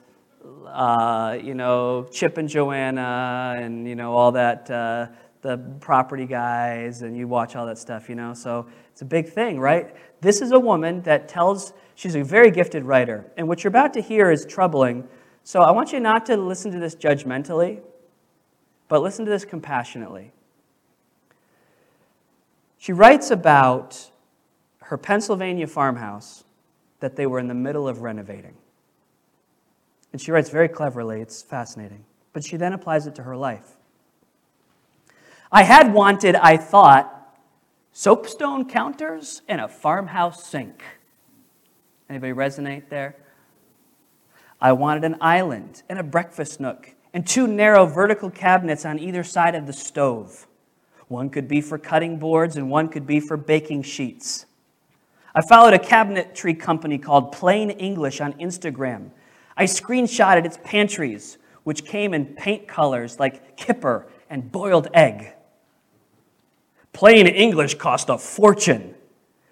Uh, 0.68 1.38
you 1.42 1.54
know, 1.54 2.08
Chip 2.12 2.38
and 2.38 2.48
Joanna 2.48 3.56
and, 3.58 3.88
you 3.88 3.96
know, 3.96 4.14
all 4.14 4.32
that, 4.34 4.70
uh, 4.70 5.08
the 5.42 5.58
property 5.80 6.26
guys, 6.26 7.02
and 7.02 7.16
you 7.16 7.28
watch 7.28 7.56
all 7.56 7.66
that 7.66 7.78
stuff, 7.78 8.10
you 8.10 8.16
know. 8.16 8.34
So 8.34 8.68
it's 8.92 9.02
a 9.02 9.06
big 9.06 9.30
thing, 9.30 9.60
right? 9.60 9.96
This 10.22 10.42
is 10.42 10.52
a 10.52 10.60
woman 10.60 11.02
that 11.04 11.28
tells, 11.28 11.74
she's 11.96 12.16
a 12.16 12.24
very 12.24 12.52
gifted 12.52 12.84
writer. 12.84 13.32
And 13.38 13.48
what 13.48 13.64
you're 13.64 13.70
about 13.70 13.94
to 13.94 14.02
hear 14.02 14.32
is 14.32 14.46
troubling. 14.46 15.08
So 15.44 15.62
I 15.62 15.72
want 15.72 15.94
you 15.94 16.00
not 16.00 16.26
to 16.28 16.38
listen 16.38 16.72
to 16.72 16.80
this 16.80 16.96
judgmentally, 16.96 17.82
but 18.90 19.02
listen 19.02 19.26
to 19.26 19.32
this 19.32 19.46
compassionately. 19.46 20.34
She 22.78 22.92
writes 22.92 23.32
about 23.32 24.12
her 24.82 24.98
Pennsylvania 24.98 25.68
farmhouse 25.68 26.44
that 27.00 27.16
they 27.16 27.28
were 27.28 27.40
in 27.40 27.48
the 27.48 27.54
middle 27.54 27.88
of 27.88 28.02
renovating. 28.02 28.56
And 30.12 30.22
she 30.22 30.32
writes 30.32 30.50
very 30.50 30.68
cleverly, 30.68 31.22
it's 31.22 31.42
fascinating. 31.42 32.04
But 32.34 32.44
she 32.44 32.58
then 32.58 32.74
applies 32.74 33.08
it 33.08 33.16
to 33.16 33.24
her 33.24 33.38
life. 33.38 33.78
I 35.52 35.64
had 35.64 35.94
wanted, 35.94 36.36
I 36.36 36.58
thought, 36.58 37.38
soapstone 37.92 38.70
counters 38.70 39.42
and 39.48 39.60
a 39.62 39.68
farmhouse 39.68 40.46
sink. 40.46 40.84
Anybody 42.10 42.34
resonate 42.34 42.90
there? 42.90 43.16
I 44.62 44.74
wanted 44.74 45.04
an 45.06 45.18
island 45.22 45.84
and 45.90 46.00
a 46.00 46.04
breakfast 46.04 46.60
nook 46.60 46.94
and 47.14 47.26
two 47.26 47.48
narrow 47.48 47.86
vertical 47.86 48.30
cabinets 48.30 48.86
on 48.86 49.00
either 49.00 49.24
side 49.24 49.56
of 49.56 49.66
the 49.66 49.74
stove. 49.74 50.48
One 51.08 51.30
could 51.30 51.48
be 51.48 51.62
for 51.62 51.78
cutting 51.78 52.20
boards 52.20 52.56
and 52.56 52.70
one 52.70 52.90
could 52.90 53.08
be 53.08 53.20
for 53.20 53.38
baking 53.38 53.84
sheets. 53.84 54.46
I 55.34 55.42
followed 55.48 55.74
a 55.74 55.80
cabinetry 55.80 56.60
company 56.60 56.98
called 56.98 57.32
Plain 57.32 57.72
English 57.72 58.22
on 58.22 58.34
Instagram 58.34 59.12
I 59.60 59.66
screenshotted 59.66 60.46
its 60.46 60.58
pantries, 60.64 61.38
which 61.66 61.84
came 61.84 62.14
in 62.14 62.28
paint 62.28 62.66
colors 62.66 63.20
like 63.20 63.58
kipper 63.58 64.08
and 64.30 64.50
boiled 64.50 64.88
egg. 64.94 65.34
Plain 66.94 67.28
English 67.28 67.76
cost 67.76 68.08
a 68.08 68.18
fortune. 68.18 68.96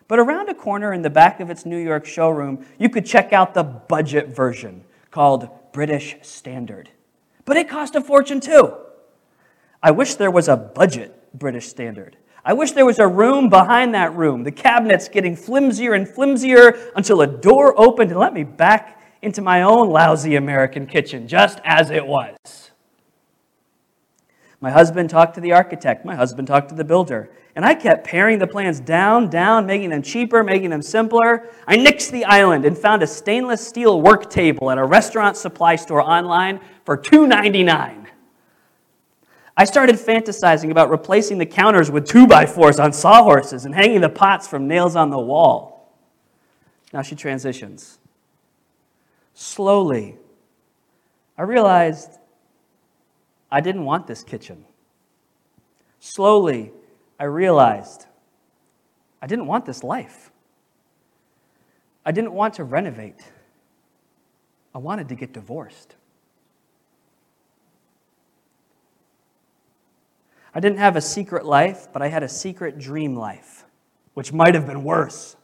But 0.07 0.19
around 0.19 0.47
a 0.47 0.53
corner 0.53 0.93
in 0.93 1.01
the 1.01 1.09
back 1.09 1.41
of 1.41 1.49
its 1.49 1.65
New 1.65 1.77
York 1.77 2.05
showroom, 2.05 2.65
you 2.79 2.87
could 2.87 3.05
check 3.05 3.33
out 3.33 3.53
the 3.53 3.63
budget 3.63 4.29
version 4.29 4.85
called 5.11 5.49
British 5.73 6.15
Standard. 6.21 6.89
But 7.43 7.57
it 7.57 7.67
cost 7.67 7.93
a 7.95 8.01
fortune 8.01 8.39
too. 8.39 8.77
I 9.83 9.91
wish 9.91 10.15
there 10.15 10.31
was 10.31 10.47
a 10.47 10.55
budget 10.55 11.37
British 11.37 11.67
Standard. 11.67 12.15
I 12.45 12.53
wish 12.53 12.71
there 12.71 12.85
was 12.85 12.99
a 12.99 13.07
room 13.07 13.49
behind 13.49 13.93
that 13.93 14.15
room, 14.15 14.45
the 14.45 14.53
cabinets 14.53 15.09
getting 15.09 15.35
flimsier 15.35 15.93
and 15.93 16.07
flimsier 16.07 16.93
until 16.95 17.19
a 17.19 17.27
door 17.27 17.77
opened 17.77 18.11
and 18.11 18.19
let 18.21 18.33
me 18.33 18.45
back 18.45 18.96
into 19.21 19.41
my 19.41 19.61
own 19.61 19.89
lousy 19.89 20.35
American 20.35 20.85
kitchen, 20.85 21.27
just 21.27 21.59
as 21.63 21.89
it 21.89 22.05
was. 22.05 22.35
My 24.59 24.71
husband 24.71 25.09
talked 25.09 25.35
to 25.35 25.41
the 25.41 25.53
architect. 25.53 26.03
My 26.03 26.15
husband 26.15 26.47
talked 26.47 26.69
to 26.69 26.75
the 26.75 26.83
builder. 26.83 27.29
And 27.55 27.65
I 27.65 27.75
kept 27.75 28.05
paring 28.05 28.39
the 28.39 28.47
plans 28.47 28.79
down, 28.79 29.29
down, 29.29 29.65
making 29.65 29.89
them 29.89 30.01
cheaper, 30.01 30.43
making 30.43 30.69
them 30.69 30.81
simpler. 30.81 31.49
I 31.67 31.77
nixed 31.77 32.11
the 32.11 32.25
island 32.25 32.65
and 32.65 32.77
found 32.77 33.03
a 33.03 33.07
stainless 33.07 33.65
steel 33.65 34.01
work 34.01 34.29
table 34.29 34.71
at 34.71 34.77
a 34.77 34.85
restaurant 34.85 35.37
supply 35.37 35.75
store 35.75 36.01
online 36.01 36.59
for 36.85 36.97
$2.99. 36.97 38.05
I 39.59 39.65
started 39.65 39.95
fantasizing 39.95 40.69
about 40.69 40.91
replacing 40.91 41.39
the 41.39 41.45
counters 41.47 41.89
with 41.89 42.07
2 42.07 42.27
by 42.27 42.45
4s 42.45 42.83
on 42.83 42.93
sawhorses 42.93 43.65
and 43.65 43.73
hanging 43.73 44.01
the 44.01 44.09
pots 44.09 44.47
from 44.47 44.67
nails 44.67 44.95
on 44.95 45.09
the 45.09 45.19
wall. 45.19 45.95
Now 46.93 47.01
she 47.01 47.15
transitions 47.15 47.96
slowly, 49.37 50.17
I 51.37 51.43
realized 51.43 52.09
I 53.51 53.61
didn't 53.61 53.85
want 53.85 54.07
this 54.07 54.23
kitchen. 54.23 54.65
Slowly, 55.99 56.71
I 57.19 57.25
realized 57.25 58.07
I 59.21 59.27
didn't 59.27 59.45
want 59.45 59.65
this 59.65 59.83
life. 59.83 60.31
I 62.03 62.11
didn't 62.11 62.33
want 62.33 62.55
to 62.55 62.63
renovate. 62.63 63.21
I 64.73 64.79
wanted 64.79 65.07
to 65.09 65.15
get 65.15 65.33
divorced. 65.33 65.95
I 70.55 70.59
didn't 70.59 70.79
have 70.79 70.95
a 70.95 71.01
secret 71.01 71.45
life, 71.45 71.87
but 71.93 72.01
I 72.01 72.07
had 72.07 72.23
a 72.23 72.29
secret 72.29 72.79
dream 72.79 73.15
life, 73.15 73.65
which 74.15 74.33
might 74.33 74.55
have 74.55 74.65
been 74.65 74.83
worse. 74.83 75.35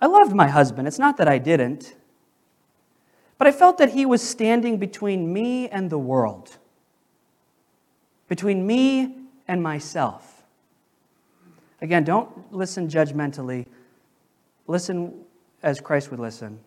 I 0.00 0.06
loved 0.06 0.34
my 0.34 0.48
husband. 0.48 0.88
It's 0.88 0.98
not 0.98 1.18
that 1.18 1.28
I 1.28 1.36
didn't. 1.36 1.94
But 3.38 3.48
I 3.48 3.52
felt 3.52 3.78
that 3.78 3.90
he 3.90 4.06
was 4.06 4.22
standing 4.22 4.78
between 4.78 5.32
me 5.32 5.68
and 5.68 5.90
the 5.90 5.98
world, 5.98 6.56
between 8.28 8.66
me 8.66 9.16
and 9.48 9.62
myself. 9.62 10.44
Again, 11.80 12.04
don't 12.04 12.52
listen 12.52 12.88
judgmentally. 12.88 13.66
Listen 14.66 15.24
as 15.62 15.80
Christ 15.80 16.10
would 16.10 16.20
listen. 16.20 16.58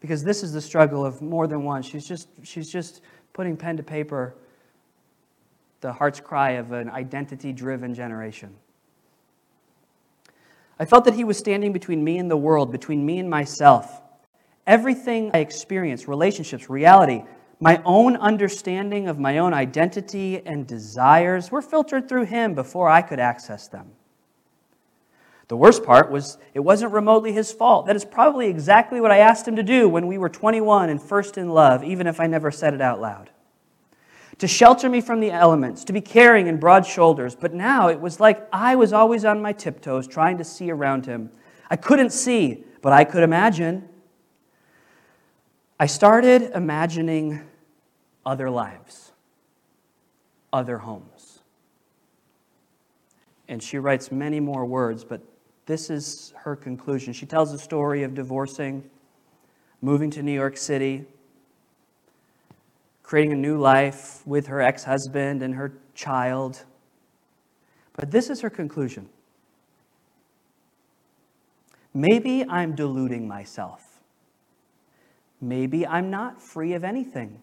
Because 0.00 0.22
this 0.22 0.42
is 0.42 0.52
the 0.52 0.60
struggle 0.60 1.04
of 1.04 1.20
more 1.20 1.46
than 1.46 1.64
one. 1.64 1.82
She's 1.82 2.06
just, 2.06 2.28
she's 2.42 2.70
just 2.70 3.02
putting 3.32 3.56
pen 3.56 3.76
to 3.76 3.82
paper 3.82 4.34
the 5.80 5.92
heart's 5.92 6.20
cry 6.20 6.52
of 6.52 6.72
an 6.72 6.88
identity 6.88 7.52
driven 7.52 7.94
generation. 7.94 8.54
I 10.78 10.86
felt 10.86 11.04
that 11.04 11.14
he 11.14 11.24
was 11.24 11.36
standing 11.36 11.72
between 11.72 12.02
me 12.02 12.18
and 12.18 12.30
the 12.30 12.36
world, 12.36 12.72
between 12.72 13.04
me 13.04 13.18
and 13.18 13.28
myself. 13.28 14.00
Everything 14.66 15.30
I 15.34 15.38
experience, 15.38 16.08
relationships, 16.08 16.70
reality, 16.70 17.24
my 17.60 17.80
own 17.84 18.16
understanding 18.16 19.08
of 19.08 19.18
my 19.18 19.38
own 19.38 19.54
identity 19.54 20.44
and 20.44 20.66
desires 20.66 21.50
were 21.50 21.62
filtered 21.62 22.08
through 22.08 22.24
him 22.24 22.54
before 22.54 22.88
I 22.88 23.02
could 23.02 23.20
access 23.20 23.68
them. 23.68 23.92
The 25.48 25.56
worst 25.56 25.84
part 25.84 26.10
was 26.10 26.38
it 26.54 26.60
wasn't 26.60 26.92
remotely 26.92 27.32
his 27.32 27.52
fault. 27.52 27.86
That 27.86 27.96
is 27.96 28.04
probably 28.04 28.48
exactly 28.48 29.00
what 29.00 29.10
I 29.10 29.18
asked 29.18 29.46
him 29.46 29.56
to 29.56 29.62
do 29.62 29.88
when 29.88 30.06
we 30.06 30.16
were 30.16 30.30
21 30.30 30.88
and 30.88 31.00
first 31.00 31.36
in 31.36 31.50
love, 31.50 31.84
even 31.84 32.06
if 32.06 32.18
I 32.18 32.26
never 32.26 32.50
said 32.50 32.72
it 32.72 32.80
out 32.80 33.00
loud. 33.00 33.30
To 34.38 34.48
shelter 34.48 34.88
me 34.88 35.00
from 35.00 35.20
the 35.20 35.30
elements, 35.30 35.84
to 35.84 35.92
be 35.92 36.00
caring 36.00 36.48
and 36.48 36.58
broad 36.58 36.86
shoulders. 36.86 37.36
But 37.36 37.54
now 37.54 37.88
it 37.88 38.00
was 38.00 38.18
like 38.18 38.48
I 38.52 38.74
was 38.74 38.92
always 38.92 39.24
on 39.24 39.42
my 39.42 39.52
tiptoes 39.52 40.08
trying 40.08 40.38
to 40.38 40.44
see 40.44 40.70
around 40.70 41.06
him. 41.06 41.30
I 41.70 41.76
couldn't 41.76 42.10
see, 42.10 42.64
but 42.82 42.92
I 42.92 43.04
could 43.04 43.22
imagine. 43.22 43.88
I 45.78 45.86
started 45.86 46.52
imagining 46.54 47.40
other 48.24 48.48
lives, 48.48 49.12
other 50.52 50.78
homes. 50.78 51.40
And 53.48 53.62
she 53.62 53.78
writes 53.78 54.12
many 54.12 54.40
more 54.40 54.64
words, 54.64 55.04
but 55.04 55.20
this 55.66 55.90
is 55.90 56.32
her 56.36 56.54
conclusion. 56.54 57.12
She 57.12 57.26
tells 57.26 57.50
the 57.50 57.58
story 57.58 58.04
of 58.04 58.14
divorcing, 58.14 58.88
moving 59.82 60.10
to 60.12 60.22
New 60.22 60.32
York 60.32 60.56
City, 60.56 61.04
creating 63.02 63.32
a 63.32 63.36
new 63.36 63.58
life 63.58 64.26
with 64.26 64.46
her 64.46 64.60
ex 64.60 64.84
husband 64.84 65.42
and 65.42 65.54
her 65.54 65.72
child. 65.94 66.64
But 67.94 68.10
this 68.10 68.30
is 68.30 68.40
her 68.40 68.50
conclusion. 68.50 69.08
Maybe 71.92 72.44
I'm 72.48 72.74
deluding 72.74 73.28
myself. 73.28 73.93
Maybe 75.44 75.86
I'm 75.86 76.10
not 76.10 76.40
free 76.40 76.72
of 76.72 76.84
anything, 76.84 77.42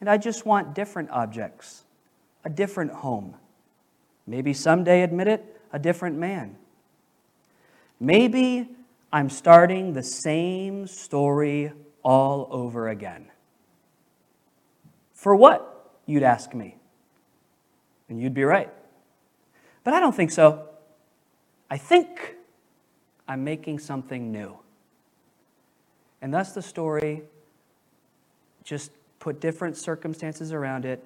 and 0.00 0.08
I 0.08 0.16
just 0.16 0.46
want 0.46 0.74
different 0.74 1.10
objects, 1.10 1.84
a 2.46 2.48
different 2.48 2.92
home. 2.92 3.34
Maybe 4.26 4.54
someday, 4.54 5.02
admit 5.02 5.28
it, 5.28 5.60
a 5.70 5.78
different 5.78 6.16
man. 6.16 6.56
Maybe 8.00 8.70
I'm 9.12 9.28
starting 9.28 9.92
the 9.92 10.02
same 10.02 10.86
story 10.86 11.72
all 12.02 12.48
over 12.50 12.88
again. 12.88 13.30
For 15.12 15.36
what, 15.36 15.92
you'd 16.06 16.22
ask 16.22 16.54
me? 16.54 16.78
And 18.08 18.18
you'd 18.18 18.32
be 18.32 18.44
right. 18.44 18.72
But 19.84 19.92
I 19.92 20.00
don't 20.00 20.14
think 20.14 20.30
so. 20.30 20.70
I 21.70 21.76
think 21.76 22.36
I'm 23.28 23.44
making 23.44 23.80
something 23.80 24.32
new. 24.32 24.56
And 26.22 26.32
thus 26.32 26.52
the 26.52 26.62
story 26.62 27.22
just 28.64 28.90
put 29.18 29.40
different 29.40 29.76
circumstances 29.76 30.52
around 30.52 30.84
it 30.84 31.04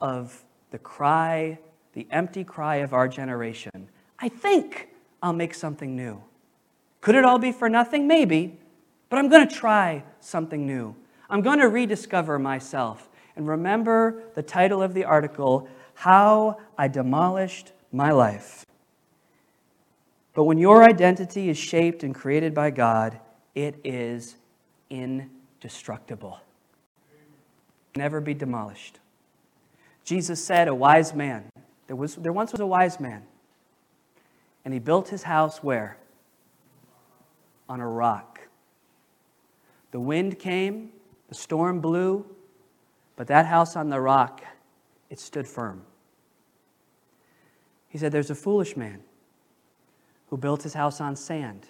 of 0.00 0.44
the 0.70 0.78
cry, 0.78 1.58
the 1.92 2.06
empty 2.10 2.44
cry 2.44 2.76
of 2.76 2.92
our 2.92 3.08
generation. 3.08 3.88
I 4.18 4.28
think 4.28 4.88
I'll 5.22 5.32
make 5.32 5.54
something 5.54 5.94
new. 5.94 6.22
Could 7.00 7.14
it 7.14 7.24
all 7.24 7.38
be 7.38 7.52
for 7.52 7.68
nothing? 7.68 8.06
Maybe. 8.06 8.58
But 9.08 9.18
I'm 9.18 9.28
going 9.28 9.46
to 9.46 9.54
try 9.54 10.04
something 10.20 10.66
new. 10.66 10.94
I'm 11.28 11.42
going 11.42 11.58
to 11.58 11.68
rediscover 11.68 12.38
myself. 12.38 13.08
And 13.36 13.48
remember 13.48 14.22
the 14.34 14.42
title 14.42 14.82
of 14.82 14.94
the 14.94 15.04
article 15.04 15.68
How 15.94 16.58
I 16.78 16.88
Demolished 16.88 17.72
My 17.92 18.10
Life. 18.10 18.64
But 20.34 20.44
when 20.44 20.58
your 20.58 20.82
identity 20.82 21.48
is 21.48 21.58
shaped 21.58 22.02
and 22.02 22.14
created 22.14 22.54
by 22.54 22.70
God, 22.70 23.18
it 23.54 23.78
is 23.84 24.36
indestructible. 24.92 26.38
Never 27.96 28.20
be 28.20 28.34
demolished. 28.34 29.00
Jesus 30.04 30.44
said, 30.44 30.68
A 30.68 30.74
wise 30.74 31.14
man, 31.14 31.50
there, 31.86 31.96
was, 31.96 32.16
there 32.16 32.32
once 32.32 32.52
was 32.52 32.60
a 32.60 32.66
wise 32.66 33.00
man, 33.00 33.22
and 34.64 34.72
he 34.72 34.78
built 34.78 35.08
his 35.08 35.24
house 35.24 35.62
where? 35.62 35.96
On 37.68 37.80
a 37.80 37.88
rock. 37.88 38.40
The 39.92 40.00
wind 40.00 40.38
came, 40.38 40.90
the 41.28 41.34
storm 41.34 41.80
blew, 41.80 42.26
but 43.16 43.26
that 43.28 43.46
house 43.46 43.76
on 43.76 43.88
the 43.88 44.00
rock, 44.00 44.42
it 45.10 45.18
stood 45.18 45.46
firm. 45.46 45.82
He 47.88 47.98
said, 47.98 48.12
There's 48.12 48.30
a 48.30 48.34
foolish 48.34 48.76
man 48.76 49.00
who 50.28 50.36
built 50.36 50.62
his 50.62 50.74
house 50.74 51.00
on 51.00 51.16
sand. 51.16 51.66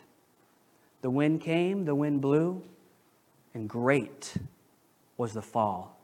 The 1.02 1.10
wind 1.10 1.40
came, 1.40 1.84
the 1.84 1.96
wind 1.96 2.20
blew, 2.20 2.62
and 3.54 3.68
great 3.68 4.34
was 5.16 5.32
the 5.32 5.42
fall 5.42 5.98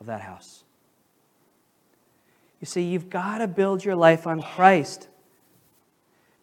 of 0.00 0.06
that 0.06 0.20
house. 0.20 0.64
You 2.60 2.66
see, 2.66 2.82
you've 2.82 3.10
got 3.10 3.38
to 3.38 3.46
build 3.46 3.84
your 3.84 3.96
life 3.96 4.26
on 4.26 4.42
Christ. 4.42 5.08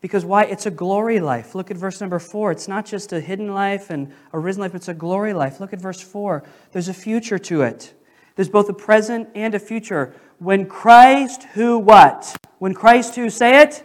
Because 0.01 0.25
why? 0.25 0.43
It's 0.45 0.65
a 0.65 0.71
glory 0.71 1.19
life. 1.19 1.55
Look 1.55 1.71
at 1.71 1.78
verse 1.78 2.01
number 2.01 2.19
four. 2.19 2.51
It's 2.51 2.67
not 2.67 2.86
just 2.86 3.13
a 3.13 3.19
hidden 3.19 3.53
life 3.53 3.89
and 3.89 4.11
a 4.34 4.39
risen 4.39 4.61
life, 4.61 4.75
it's 4.75 4.88
a 4.88 4.93
glory 4.93 5.34
life. 5.34 5.59
Look 5.59 5.73
at 5.73 5.82
verse 5.82 6.01
four. 6.01 6.43
There's 6.71 6.88
a 6.88 6.93
future 6.93 7.39
to 7.39 7.61
it. 7.63 7.93
There's 8.36 8.49
both 8.49 8.69
a 8.69 8.73
present 8.73 9.30
and 9.36 9.55
a 9.55 9.59
future. 9.59 10.13
When 10.39 10.67
Christ, 10.67 11.43
who 11.53 11.80
what? 11.80 12.36
When 12.59 12.73
Christ, 12.73 13.15
who 13.15 13.30
say 13.30 13.61
it? 13.61 13.84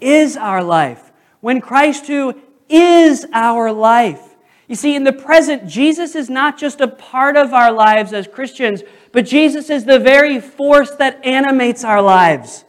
is 0.00 0.36
our 0.36 0.62
life. 0.62 1.12
When 1.40 1.60
Christ, 1.60 2.06
who 2.06 2.40
is 2.68 3.26
our 3.32 3.72
life. 3.72 4.25
You 4.68 4.74
see, 4.74 4.96
in 4.96 5.04
the 5.04 5.12
present, 5.12 5.68
Jesus 5.68 6.14
is 6.14 6.28
not 6.28 6.58
just 6.58 6.80
a 6.80 6.88
part 6.88 7.36
of 7.36 7.52
our 7.52 7.72
lives 7.72 8.12
as 8.12 8.26
Christians, 8.26 8.82
but 9.12 9.24
Jesus 9.24 9.70
is 9.70 9.84
the 9.84 9.98
very 9.98 10.40
force 10.40 10.90
that 10.92 11.24
animates 11.24 11.84
our 11.84 12.02
lives. 12.02 12.64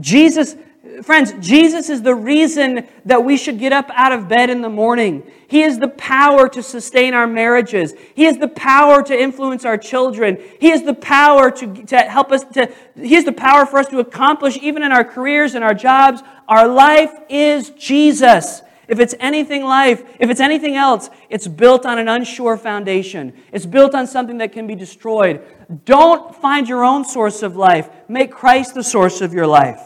Jesus 0.00 0.56
Friends, 1.02 1.32
Jesus 1.40 1.88
is 1.88 2.02
the 2.02 2.14
reason 2.14 2.86
that 3.04 3.24
we 3.24 3.36
should 3.36 3.58
get 3.58 3.72
up 3.72 3.88
out 3.94 4.12
of 4.12 4.28
bed 4.28 4.50
in 4.50 4.62
the 4.62 4.68
morning. 4.68 5.22
He 5.46 5.62
is 5.62 5.78
the 5.78 5.88
power 5.88 6.48
to 6.48 6.62
sustain 6.62 7.14
our 7.14 7.26
marriages. 7.26 7.94
He 8.14 8.26
is 8.26 8.38
the 8.38 8.48
power 8.48 9.02
to 9.04 9.18
influence 9.18 9.64
our 9.64 9.78
children. 9.78 10.38
He 10.60 10.70
is 10.70 10.82
the 10.82 10.94
power 10.94 11.50
to, 11.52 11.84
to 11.86 11.98
help 11.98 12.32
us 12.32 12.44
to, 12.54 12.72
He 12.96 13.14
is 13.14 13.24
the 13.24 13.32
power 13.32 13.64
for 13.64 13.78
us 13.78 13.86
to 13.88 14.00
accomplish 14.00 14.56
even 14.58 14.82
in 14.82 14.90
our 14.90 15.04
careers 15.04 15.54
and 15.54 15.62
our 15.64 15.74
jobs. 15.74 16.20
Our 16.48 16.66
life 16.66 17.12
is 17.28 17.70
Jesus. 17.70 18.62
If 18.88 18.98
it's 18.98 19.14
anything 19.20 19.64
life, 19.64 20.02
if 20.18 20.28
it's 20.28 20.40
anything 20.40 20.76
else, 20.76 21.08
it's 21.30 21.46
built 21.46 21.86
on 21.86 21.98
an 21.98 22.08
unsure 22.08 22.56
foundation. 22.56 23.32
It's 23.52 23.66
built 23.66 23.94
on 23.94 24.06
something 24.06 24.38
that 24.38 24.52
can 24.52 24.66
be 24.66 24.74
destroyed. 24.74 25.42
Don't 25.84 26.34
find 26.34 26.68
your 26.68 26.84
own 26.84 27.04
source 27.04 27.42
of 27.42 27.56
life. 27.56 27.88
Make 28.08 28.32
Christ 28.32 28.74
the 28.74 28.82
source 28.82 29.20
of 29.20 29.32
your 29.32 29.46
life. 29.46 29.80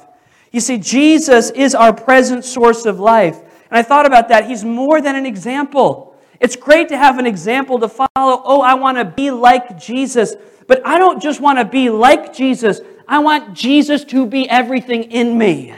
You 0.51 0.61
see, 0.61 0.79
Jesus 0.79 1.51
is 1.51 1.75
our 1.75 1.93
present 1.93 2.45
source 2.45 2.87
of 2.87 2.99
life. 2.99 3.39
And 3.71 3.79
I 3.79 3.83
thought 3.83 4.07
about 4.07 4.29
that. 4.29 4.47
He's 4.47 4.65
more 4.65 5.01
than 5.01 5.15
an 5.15 5.27
example. 5.27 6.17
It's 6.41 6.57
great 6.57 6.89
to 6.89 6.97
have 6.97 7.19
an 7.19 7.27
example 7.27 7.79
to 7.81 7.89
follow. 7.89 8.09
Oh, 8.17 8.63
I 8.63 8.75
want 8.75 8.97
to 8.99 9.05
be 9.05 9.31
like 9.31 9.79
Jesus. 9.79 10.35
But 10.67 10.87
I 10.87 10.99
don't 10.99 11.21
just 11.21 11.41
want 11.41 11.59
to 11.59 11.65
be 11.65 11.91
like 11.91 12.35
Jesus, 12.35 12.81
I 13.09 13.21
want 13.21 13.55
Jesus 13.55 14.05
to 14.07 14.27
be 14.27 14.49
everything 14.49 15.05
in 15.05 15.39
me. 15.39 15.75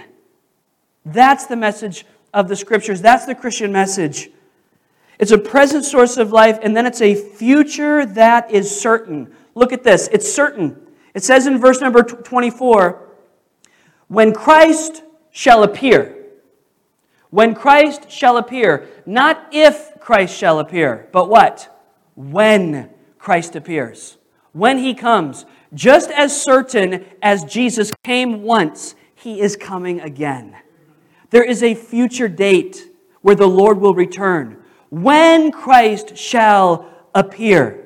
That's 1.04 1.46
the 1.46 1.56
message 1.56 2.06
of 2.32 2.48
the 2.48 2.56
scriptures. 2.56 3.00
That's 3.00 3.26
the 3.26 3.34
Christian 3.34 3.72
message. 3.72 4.30
It's 5.18 5.32
a 5.32 5.38
present 5.38 5.84
source 5.84 6.16
of 6.16 6.30
life, 6.32 6.58
and 6.62 6.76
then 6.76 6.86
it's 6.86 7.00
a 7.00 7.14
future 7.14 8.06
that 8.06 8.50
is 8.50 8.80
certain. 8.80 9.34
Look 9.54 9.72
at 9.72 9.82
this. 9.82 10.08
It's 10.12 10.32
certain. 10.32 10.80
It 11.14 11.24
says 11.24 11.46
in 11.46 11.58
verse 11.58 11.80
number 11.80 12.02
24 12.02 13.08
when 14.06 14.32
Christ 14.32 15.02
shall 15.30 15.62
appear. 15.62 16.14
When 17.30 17.54
Christ 17.54 18.10
shall 18.10 18.36
appear. 18.36 18.88
Not 19.04 19.48
if 19.52 20.00
Christ 20.00 20.36
shall 20.36 20.60
appear, 20.60 21.08
but 21.12 21.28
what? 21.28 21.82
When 22.14 22.90
Christ 23.18 23.54
appears. 23.54 24.16
When 24.52 24.78
he 24.78 24.94
comes. 24.94 25.44
Just 25.74 26.10
as 26.10 26.40
certain 26.40 27.04
as 27.20 27.44
Jesus 27.44 27.92
came 28.04 28.42
once, 28.42 28.94
he 29.14 29.40
is 29.40 29.56
coming 29.56 30.00
again. 30.00 30.56
There 31.30 31.44
is 31.44 31.62
a 31.62 31.74
future 31.74 32.28
date 32.28 32.88
where 33.20 33.34
the 33.34 33.46
Lord 33.46 33.80
will 33.80 33.94
return. 33.94 34.62
When 34.90 35.50
Christ 35.50 36.16
shall 36.16 36.88
appear. 37.14 37.84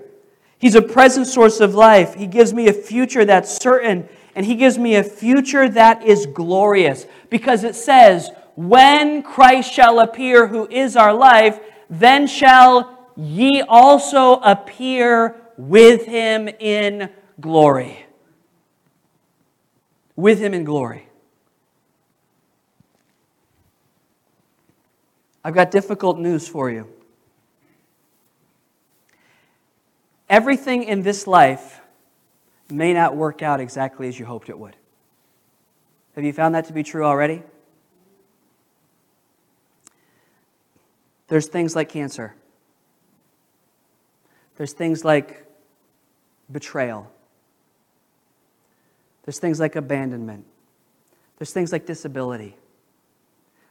He's 0.58 0.74
a 0.74 0.82
present 0.82 1.26
source 1.26 1.60
of 1.60 1.74
life. 1.74 2.14
He 2.14 2.26
gives 2.26 2.52
me 2.52 2.68
a 2.68 2.72
future 2.72 3.24
that's 3.24 3.60
certain 3.60 4.08
and 4.34 4.46
he 4.46 4.54
gives 4.54 4.78
me 4.78 4.96
a 4.96 5.02
future 5.02 5.68
that 5.68 6.04
is 6.04 6.26
glorious 6.26 7.06
because 7.28 7.64
it 7.64 7.74
says, 7.74 8.30
When 8.56 9.22
Christ 9.22 9.72
shall 9.72 10.00
appear, 10.00 10.46
who 10.46 10.66
is 10.68 10.96
our 10.96 11.12
life, 11.12 11.60
then 11.90 12.26
shall 12.26 13.10
ye 13.16 13.62
also 13.62 14.36
appear 14.36 15.36
with 15.58 16.06
him 16.06 16.48
in 16.48 17.10
glory. 17.40 18.06
With 20.16 20.38
him 20.38 20.54
in 20.54 20.64
glory. 20.64 21.08
I've 25.44 25.54
got 25.54 25.70
difficult 25.70 26.18
news 26.18 26.46
for 26.46 26.70
you. 26.70 26.88
Everything 30.28 30.84
in 30.84 31.02
this 31.02 31.26
life 31.26 31.80
may 32.70 32.94
not 32.94 33.16
work 33.16 33.42
out 33.42 33.60
exactly 33.60 34.08
as 34.08 34.18
you 34.18 34.24
hoped 34.24 34.48
it 34.48 34.58
would. 34.58 34.76
Have 36.14 36.24
you 36.24 36.32
found 36.32 36.54
that 36.54 36.66
to 36.66 36.72
be 36.72 36.82
true 36.82 37.04
already? 37.04 37.42
There's 41.28 41.48
things 41.48 41.74
like 41.74 41.88
cancer. 41.88 42.34
There's 44.56 44.72
things 44.72 45.04
like 45.04 45.46
betrayal. 46.50 47.10
There's 49.24 49.38
things 49.38 49.58
like 49.58 49.76
abandonment. 49.76 50.44
There's 51.38 51.52
things 51.52 51.72
like 51.72 51.86
disability. 51.86 52.56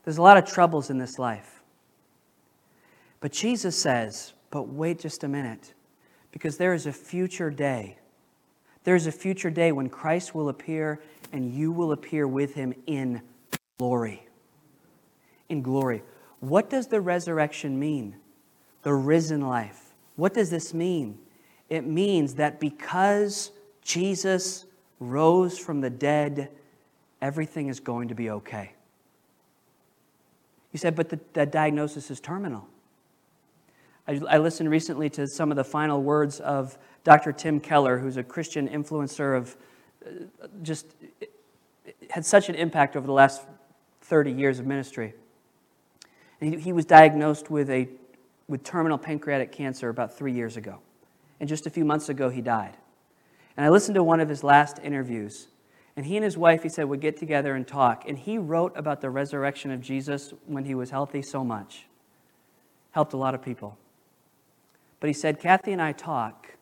There's 0.03 0.17
a 0.17 0.21
lot 0.21 0.37
of 0.37 0.45
troubles 0.45 0.89
in 0.89 0.97
this 0.97 1.19
life. 1.19 1.60
But 3.21 3.31
Jesus 3.31 3.77
says, 3.77 4.33
But 4.49 4.67
wait 4.67 4.99
just 4.99 5.23
a 5.23 5.27
minute, 5.29 5.73
because 6.31 6.57
there 6.57 6.73
is 6.73 6.85
a 6.85 6.91
future 6.91 7.49
day. 7.49 7.97
There 8.83 8.95
is 8.95 9.07
a 9.07 9.11
future 9.11 9.51
day 9.51 9.71
when 9.71 9.89
Christ 9.89 10.35
will 10.35 10.49
appear 10.49 11.01
and 11.31 11.53
you 11.53 11.71
will 11.71 11.91
appear 11.91 12.27
with 12.27 12.55
him 12.55 12.73
in 12.87 13.21
glory. 13.77 14.27
In 15.49 15.61
glory. 15.61 16.01
What 16.39 16.69
does 16.69 16.87
the 16.87 16.99
resurrection 16.99 17.79
mean? 17.79 18.15
The 18.81 18.93
risen 18.93 19.41
life. 19.41 19.93
What 20.15 20.33
does 20.33 20.49
this 20.49 20.73
mean? 20.73 21.19
It 21.69 21.85
means 21.85 22.35
that 22.35 22.59
because 22.59 23.51
Jesus 23.83 24.65
rose 24.99 25.59
from 25.59 25.81
the 25.81 25.89
dead, 25.89 26.49
everything 27.21 27.67
is 27.67 27.79
going 27.79 28.07
to 28.07 28.15
be 28.15 28.31
okay. 28.31 28.73
You 30.71 30.79
said, 30.79 30.95
but 30.95 31.09
the, 31.09 31.19
the 31.33 31.45
diagnosis 31.45 32.09
is 32.09 32.19
terminal. 32.19 32.67
I, 34.07 34.19
I, 34.29 34.37
listened 34.39 34.69
recently 34.69 35.09
to 35.11 35.27
some 35.27 35.51
of 35.51 35.57
the 35.57 35.63
final 35.63 36.01
words 36.01 36.39
of 36.39 36.77
Dr. 37.03 37.31
Tim 37.31 37.59
Keller, 37.59 37.99
who's 37.99 38.17
a 38.17 38.23
Christian 38.23 38.67
influencer 38.67 39.37
of 39.37 39.55
uh, 40.05 40.47
just 40.63 40.87
had 42.09 42.25
such 42.25 42.49
an 42.49 42.55
impact 42.55 42.95
over 42.95 43.05
the 43.05 43.13
last 43.13 43.43
30 44.01 44.31
years 44.31 44.59
of 44.59 44.65
ministry. 44.65 45.13
And 46.39 46.53
he, 46.53 46.59
he 46.59 46.73
was 46.73 46.85
diagnosed 46.85 47.49
with, 47.49 47.69
a, 47.69 47.87
with 48.47 48.63
terminal 48.63 48.97
pancreatic 48.97 49.51
cancer 49.51 49.89
about 49.89 50.17
three 50.17 50.33
years 50.33 50.57
ago. 50.57 50.79
And 51.39 51.47
just 51.47 51.65
a 51.65 51.69
few 51.69 51.85
months 51.85 52.09
ago, 52.09 52.29
he 52.29 52.41
died. 52.41 52.77
And 53.55 53.65
I 53.65 53.69
listened 53.69 53.95
to 53.95 54.03
one 54.03 54.19
of 54.19 54.29
his 54.29 54.43
last 54.43 54.79
interviews. 54.83 55.47
And 55.95 56.05
he 56.05 56.15
and 56.15 56.23
his 56.23 56.37
wife, 56.37 56.63
he 56.63 56.69
said, 56.69 56.85
would 56.85 57.01
get 57.01 57.17
together 57.17 57.53
and 57.55 57.67
talk. 57.67 58.07
And 58.07 58.17
he 58.17 58.37
wrote 58.37 58.73
about 58.75 59.01
the 59.01 59.09
resurrection 59.09 59.71
of 59.71 59.81
Jesus 59.81 60.33
when 60.45 60.65
he 60.65 60.73
was 60.73 60.89
healthy 60.89 61.21
so 61.21 61.43
much. 61.43 61.85
Helped 62.91 63.13
a 63.13 63.17
lot 63.17 63.35
of 63.35 63.41
people. 63.41 63.77
But 65.01 65.07
he 65.07 65.13
said, 65.13 65.39
Kathy 65.39 65.73
and 65.73 65.81
I 65.81 65.91
talk, 65.91 66.55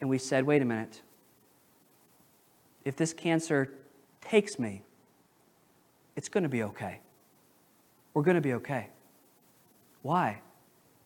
and 0.00 0.08
we 0.08 0.18
said, 0.18 0.44
wait 0.44 0.62
a 0.62 0.64
minute. 0.64 1.00
If 2.84 2.96
this 2.96 3.12
cancer 3.12 3.72
takes 4.20 4.58
me, 4.58 4.82
it's 6.16 6.28
going 6.28 6.42
to 6.42 6.48
be 6.50 6.62
okay. 6.62 7.00
We're 8.14 8.22
going 8.22 8.36
to 8.36 8.40
be 8.42 8.52
okay. 8.54 8.88
Why? 10.02 10.42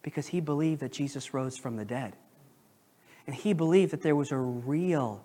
Because 0.02 0.26
he 0.26 0.40
believed 0.40 0.80
that 0.80 0.92
Jesus 0.92 1.32
rose 1.32 1.56
from 1.56 1.76
the 1.76 1.84
dead. 1.84 2.14
And 3.26 3.34
he 3.34 3.52
believed 3.52 3.92
that 3.92 4.02
there 4.02 4.16
was 4.16 4.32
a 4.32 4.36
real, 4.36 5.24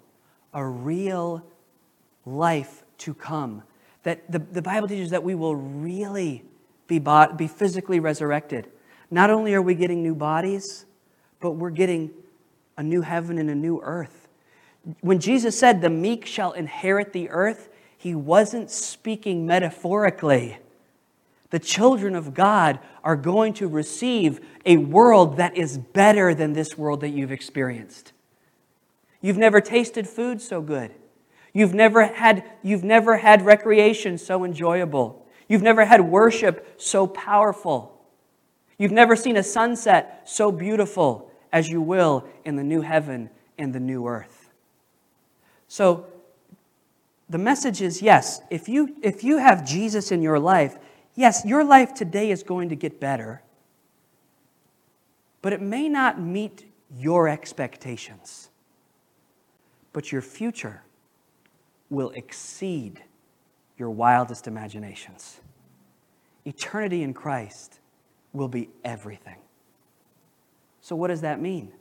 a 0.54 0.64
real 0.64 1.44
life 2.26 2.84
to 3.00 3.14
come. 3.16 3.64
That 4.04 4.32
the, 4.32 4.40
the 4.40 4.62
Bible 4.62 4.88
teaches 4.88 5.10
that 5.10 5.24
we 5.24 5.34
will 5.34 5.56
really 5.56 6.44
be, 6.88 7.00
bought, 7.00 7.38
be 7.38 7.48
physically 7.48 8.00
resurrected. 8.00 8.70
Not 9.10 9.32
only 9.32 9.56
are 9.56 9.62
we 9.62 9.74
getting 9.74 10.04
new 10.04 10.16
bodies, 10.16 10.86
but 11.40 11.52
we're 11.52 11.70
getting 11.70 12.12
a 12.78 12.84
new 12.84 13.02
heaven 13.02 13.38
and 13.38 13.50
a 13.50 13.56
new 13.56 13.82
earth. 13.82 14.28
When 15.02 15.20
Jesus 15.20 15.58
said, 15.58 15.82
The 15.82 15.90
meek 15.90 16.26
shall 16.26 16.54
inherit 16.54 17.14
the 17.14 17.30
earth, 17.30 17.70
he 17.98 18.16
wasn't 18.16 18.72
speaking 18.72 19.46
metaphorically. 19.46 20.58
The 21.50 21.60
children 21.60 22.16
of 22.16 22.34
God 22.34 22.80
are 23.04 23.16
going 23.16 23.54
to 23.56 23.68
receive 23.68 24.40
a 24.66 24.78
world 24.78 25.38
that 25.38 25.58
is 25.58 25.78
better 25.78 26.34
than 26.34 26.54
this 26.54 26.78
world 26.78 27.02
that 27.02 27.10
you've 27.10 27.32
experienced. 27.32 28.14
You've 29.22 29.38
never 29.38 29.60
tasted 29.60 30.08
food 30.08 30.42
so 30.42 30.62
good. 30.62 30.94
You've 31.52 31.74
never 31.74 32.06
had, 32.06 32.44
you've 32.62 32.84
never 32.84 33.18
had 33.18 33.42
recreation 33.42 34.18
so 34.18 34.46
enjoyable. 34.46 35.26
You've 35.48 35.64
never 35.64 35.84
had 35.84 36.02
worship 36.02 36.76
so 36.78 37.08
powerful. 37.08 38.00
You've 38.78 38.92
never 38.92 39.16
seen 39.16 39.36
a 39.36 39.44
sunset 39.44 40.30
so 40.30 40.52
beautiful 40.52 41.29
as 41.52 41.70
you 41.70 41.82
will 41.82 42.26
in 42.46 42.56
the 42.56 42.64
new 42.64 42.82
heaven 42.82 43.30
and 43.58 43.74
the 43.74 43.80
new 43.80 44.08
earth. 44.08 44.50
So, 45.68 46.08
the 47.30 47.38
message 47.38 47.82
is 47.82 48.02
yes, 48.02 48.42
if 48.50 48.68
you, 48.68 48.96
if 49.04 49.24
you 49.24 49.38
have 49.38 49.66
Jesus 49.66 50.12
in 50.12 50.22
your 50.22 50.40
life, 50.40 50.78
yes, 51.16 51.46
your 51.46 51.64
life 51.64 51.94
today 51.94 52.32
is 52.32 52.42
going 52.42 52.70
to 52.70 52.76
get 52.76 53.00
better, 53.00 53.44
but 55.42 55.54
it 55.54 55.62
may 55.62 55.88
not 55.88 56.20
meet 56.20 56.66
your 56.98 57.30
expectations. 57.30 58.50
But 59.94 60.12
your 60.12 60.22
future 60.22 60.82
will 61.90 62.10
exceed 62.12 63.04
your 63.78 63.90
wildest 63.90 64.48
imaginations. 64.48 65.40
Eternity 66.46 67.04
in 67.04 67.14
Christ 67.14 67.80
will 68.34 68.48
be 68.48 68.70
everything. 68.84 69.38
So, 70.90 70.96
what 70.96 71.10
does 71.10 71.22
that 71.22 71.40
mean? 71.40 71.72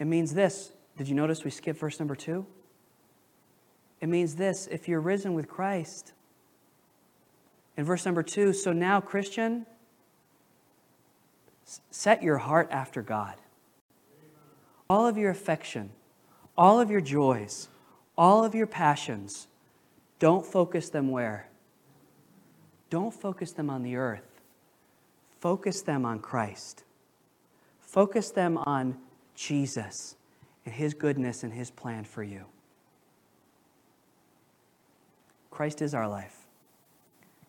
It 0.00 0.06
means 0.06 0.34
this. 0.34 0.72
Did 0.98 1.06
you 1.06 1.14
notice 1.14 1.44
we 1.44 1.52
skipped 1.52 1.78
verse 1.78 2.00
number 2.00 2.16
two? 2.16 2.44
It 4.00 4.08
means 4.08 4.34
this 4.34 4.66
if 4.66 4.88
you're 4.88 5.00
risen 5.00 5.34
with 5.34 5.46
Christ, 5.48 6.12
in 7.76 7.84
verse 7.84 8.04
number 8.04 8.24
two, 8.24 8.52
so 8.52 8.72
now, 8.72 9.00
Christian, 9.00 9.64
set 11.92 12.20
your 12.20 12.38
heart 12.38 12.66
after 12.72 13.00
God. 13.00 13.36
All 14.90 15.06
of 15.06 15.16
your 15.16 15.30
affection, 15.30 15.90
all 16.58 16.80
of 16.80 16.90
your 16.90 17.00
joys, 17.00 17.68
all 18.18 18.44
of 18.44 18.56
your 18.56 18.66
passions, 18.66 19.46
don't 20.18 20.44
focus 20.44 20.88
them 20.90 21.12
where? 21.12 21.48
Don't 22.90 23.14
focus 23.14 23.52
them 23.52 23.70
on 23.70 23.84
the 23.84 23.94
earth. 23.94 24.40
Focus 25.38 25.82
them 25.82 26.04
on 26.04 26.18
Christ. 26.18 26.82
Focus 27.92 28.30
them 28.30 28.56
on 28.56 28.96
Jesus 29.34 30.16
and 30.64 30.74
His 30.74 30.94
goodness 30.94 31.42
and 31.42 31.52
His 31.52 31.70
plan 31.70 32.04
for 32.04 32.22
you. 32.22 32.46
Christ 35.50 35.82
is 35.82 35.92
our 35.92 36.08
life. 36.08 36.34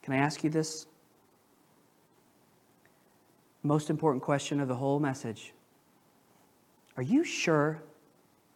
Can 0.01 0.13
I 0.13 0.17
ask 0.17 0.43
you 0.43 0.49
this? 0.49 0.85
Most 3.63 3.89
important 3.89 4.21
question 4.21 4.59
of 4.59 4.67
the 4.67 4.75
whole 4.75 4.99
message. 4.99 5.53
Are 6.97 7.03
you 7.03 7.23
sure, 7.23 7.81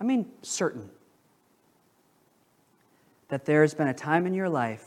I 0.01 0.03
mean, 0.03 0.25
certain, 0.41 0.89
that 3.29 3.45
there 3.45 3.61
has 3.61 3.73
been 3.73 3.87
a 3.87 3.93
time 3.93 4.27
in 4.27 4.33
your 4.33 4.49
life 4.49 4.85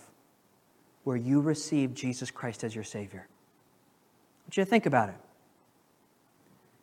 where 1.04 1.16
you 1.16 1.40
received 1.40 1.96
Jesus 1.96 2.30
Christ 2.30 2.62
as 2.62 2.74
your 2.74 2.84
Savior? 2.84 3.26
I 3.26 4.44
want 4.44 4.56
you 4.58 4.64
to 4.64 4.68
think 4.68 4.84
about 4.84 5.08
it. 5.08 5.16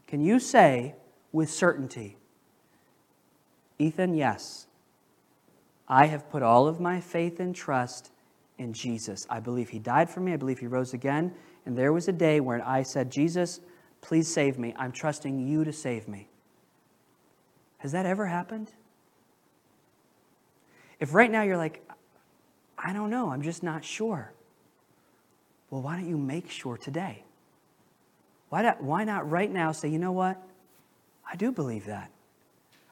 Can 0.08 0.22
you 0.22 0.40
say 0.40 0.96
with 1.32 1.50
certainty, 1.50 2.18
Ethan, 3.78 4.16
yes, 4.16 4.68
I 5.88 6.08
have 6.08 6.30
put 6.30 6.42
all 6.42 6.68
of 6.68 6.80
my 6.80 7.00
faith 7.00 7.40
and 7.40 7.56
trust 7.56 8.12
in 8.58 8.74
Jesus. 8.74 9.26
I 9.30 9.40
believe 9.40 9.70
He 9.70 9.80
died 9.80 10.10
for 10.10 10.20
me. 10.20 10.34
I 10.34 10.38
believe 10.38 10.60
He 10.60 10.68
rose 10.68 10.94
again. 10.94 11.34
And 11.66 11.78
there 11.78 11.94
was 11.94 12.08
a 12.08 12.14
day 12.14 12.40
when 12.40 12.62
I 12.62 12.84
said, 12.84 13.12
Jesus, 13.12 13.60
please 14.02 14.28
save 14.28 14.58
me. 14.58 14.74
I'm 14.78 14.92
trusting 14.92 15.48
you 15.48 15.64
to 15.64 15.74
save 15.74 16.08
me. 16.08 16.28
Has 17.80 17.92
that 17.92 18.06
ever 18.06 18.26
happened? 18.26 18.72
If 21.00 21.14
right 21.14 21.30
now 21.30 21.44
you're 21.44 21.58
like, 21.58 21.84
I 22.78 22.94
don't 22.94 23.10
know, 23.10 23.30
I'm 23.30 23.42
just 23.42 23.64
not 23.64 23.86
sure. 23.86 24.34
Well, 25.70 25.82
why 25.82 25.96
don't 25.98 26.10
you 26.10 26.18
make 26.18 26.50
sure 26.50 26.78
today? 26.78 27.24
Why 28.50 28.62
not, 28.62 28.82
why 28.82 29.04
not 29.04 29.30
right 29.30 29.52
now 29.52 29.72
say, 29.72 29.90
you 29.90 30.00
know 30.00 30.12
what? 30.12 30.42
I 31.30 31.36
do 31.36 31.52
believe 31.52 31.86
that. 31.86 32.12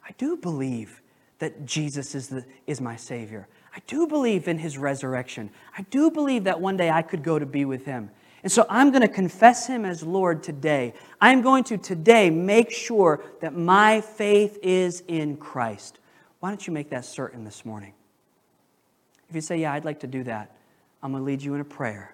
I 0.03 0.11
do 0.17 0.37
believe 0.37 1.01
that 1.39 1.65
Jesus 1.65 2.15
is, 2.15 2.29
the, 2.29 2.45
is 2.67 2.81
my 2.81 2.95
Savior. 2.95 3.47
I 3.75 3.79
do 3.87 4.07
believe 4.07 4.47
in 4.47 4.57
His 4.57 4.77
resurrection. 4.77 5.49
I 5.77 5.83
do 5.83 6.11
believe 6.11 6.45
that 6.45 6.59
one 6.59 6.77
day 6.77 6.89
I 6.89 7.01
could 7.01 7.23
go 7.23 7.39
to 7.39 7.45
be 7.45 7.65
with 7.65 7.85
Him. 7.85 8.09
And 8.43 8.51
so 8.51 8.65
I'm 8.69 8.91
going 8.91 9.01
to 9.01 9.07
confess 9.07 9.67
Him 9.67 9.85
as 9.85 10.03
Lord 10.03 10.43
today. 10.43 10.93
I'm 11.19 11.41
going 11.41 11.63
to 11.65 11.77
today 11.77 12.29
make 12.29 12.71
sure 12.71 13.23
that 13.41 13.55
my 13.55 14.01
faith 14.01 14.59
is 14.61 15.01
in 15.07 15.37
Christ. 15.37 15.99
Why 16.39 16.49
don't 16.49 16.65
you 16.65 16.71
make 16.71 16.91
that 16.91 17.05
certain 17.05 17.43
this 17.43 17.65
morning? 17.65 17.93
If 19.29 19.35
you 19.35 19.41
say, 19.41 19.57
Yeah, 19.57 19.73
I'd 19.73 19.85
like 19.85 20.01
to 20.01 20.07
do 20.07 20.23
that, 20.23 20.55
I'm 21.01 21.11
going 21.11 21.21
to 21.21 21.25
lead 21.25 21.41
you 21.41 21.55
in 21.55 21.61
a 21.61 21.65
prayer. 21.65 22.13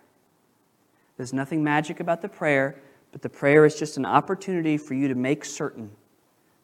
There's 1.18 1.34
nothing 1.34 1.64
magic 1.64 2.00
about 2.00 2.22
the 2.22 2.30
prayer, 2.30 2.78
but 3.12 3.22
the 3.22 3.30
prayer 3.30 3.66
is 3.66 3.78
just 3.78 3.98
an 3.98 4.06
opportunity 4.06 4.78
for 4.78 4.94
you 4.94 5.08
to 5.08 5.16
make 5.16 5.44
certain 5.44 5.92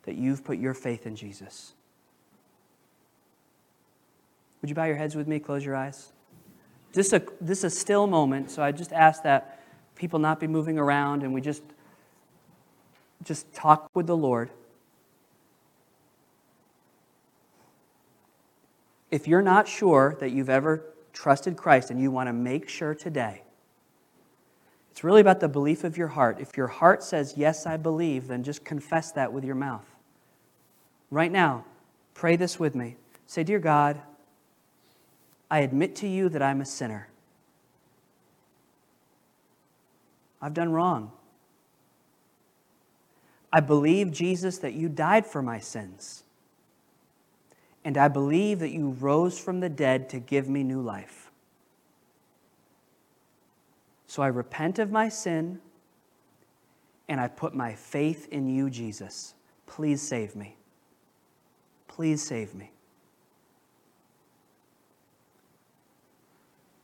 that 0.04 0.16
you've 0.16 0.44
put 0.44 0.58
your 0.58 0.74
faith 0.74 1.06
in 1.06 1.16
Jesus. 1.16 1.74
Would 4.62 4.70
you 4.70 4.76
bow 4.76 4.86
your 4.86 4.96
heads 4.96 5.16
with 5.16 5.28
me? 5.28 5.40
Close 5.40 5.66
your 5.66 5.76
eyes. 5.76 6.12
This 6.94 7.08
is 7.08 7.14
a, 7.14 7.22
this 7.42 7.60
is 7.60 7.64
a 7.66 7.70
still 7.70 8.08
moment, 8.08 8.50
so 8.50 8.64
I 8.64 8.72
just 8.72 8.94
ask 8.94 9.24
that 9.24 9.60
people 9.96 10.20
not 10.20 10.40
be 10.40 10.48
moving 10.48 10.80
around 10.80 11.24
and 11.24 11.34
we 11.34 11.42
just, 11.42 11.64
just 13.24 13.52
talk 13.54 13.90
with 13.94 14.08
the 14.08 14.16
Lord. 14.16 14.50
If 19.12 19.28
you're 19.28 19.42
not 19.42 19.68
sure 19.68 20.16
that 20.20 20.32
you've 20.32 20.50
ever 20.50 20.84
trusted 21.14 21.58
Christ 21.58 21.92
and 21.92 22.00
you 22.00 22.12
want 22.12 22.28
to 22.28 22.34
make 22.34 22.70
sure 22.70 22.94
today, 22.94 23.44
It's 24.98 25.04
really 25.04 25.22
about 25.22 25.42
the 25.42 25.48
belief 25.48 25.84
of 25.84 25.96
your 25.96 26.08
heart. 26.08 26.40
If 26.40 26.58
your 26.58 26.66
heart 26.66 27.04
says, 27.04 27.36
Yes, 27.38 27.68
I 27.68 27.78
believe, 27.78 28.28
then 28.28 28.42
just 28.42 28.66
confess 28.66 29.12
that 29.12 29.32
with 29.32 29.44
your 29.44 29.54
mouth. 29.54 29.86
Right 31.12 31.32
now, 31.32 31.66
pray 32.16 32.36
this 32.36 32.60
with 32.60 32.74
me. 32.74 32.96
Say, 33.28 33.44
Dear 33.44 33.60
God, 33.60 34.02
I 35.52 35.60
admit 35.60 35.96
to 35.98 36.08
you 36.08 36.30
that 36.30 36.42
I'm 36.42 36.62
a 36.62 36.66
sinner. 36.66 37.10
I've 40.42 40.56
done 40.56 40.72
wrong. 40.72 41.12
I 43.54 43.60
believe, 43.60 44.10
Jesus, 44.10 44.58
that 44.58 44.74
you 44.74 44.90
died 44.90 45.28
for 45.28 45.44
my 45.44 45.60
sins. 45.60 46.24
And 47.86 48.00
I 48.00 48.08
believe 48.08 48.58
that 48.58 48.72
you 48.72 48.98
rose 49.00 49.38
from 49.38 49.60
the 49.60 49.70
dead 49.70 50.10
to 50.10 50.20
give 50.20 50.50
me 50.50 50.64
new 50.64 50.82
life. 50.82 51.27
So 54.08 54.24
I 54.24 54.28
repent 54.28 54.80
of 54.80 54.92
my 54.92 55.10
sin 55.10 55.60
and 57.10 57.22
I 57.22 57.28
put 57.28 57.54
my 57.54 57.74
faith 57.74 58.28
in 58.32 58.48
you, 58.48 58.70
Jesus. 58.70 59.34
Please 59.66 60.02
save 60.02 60.36
me. 60.36 60.56
Please 61.88 62.22
save 62.22 62.56
me. 62.56 62.72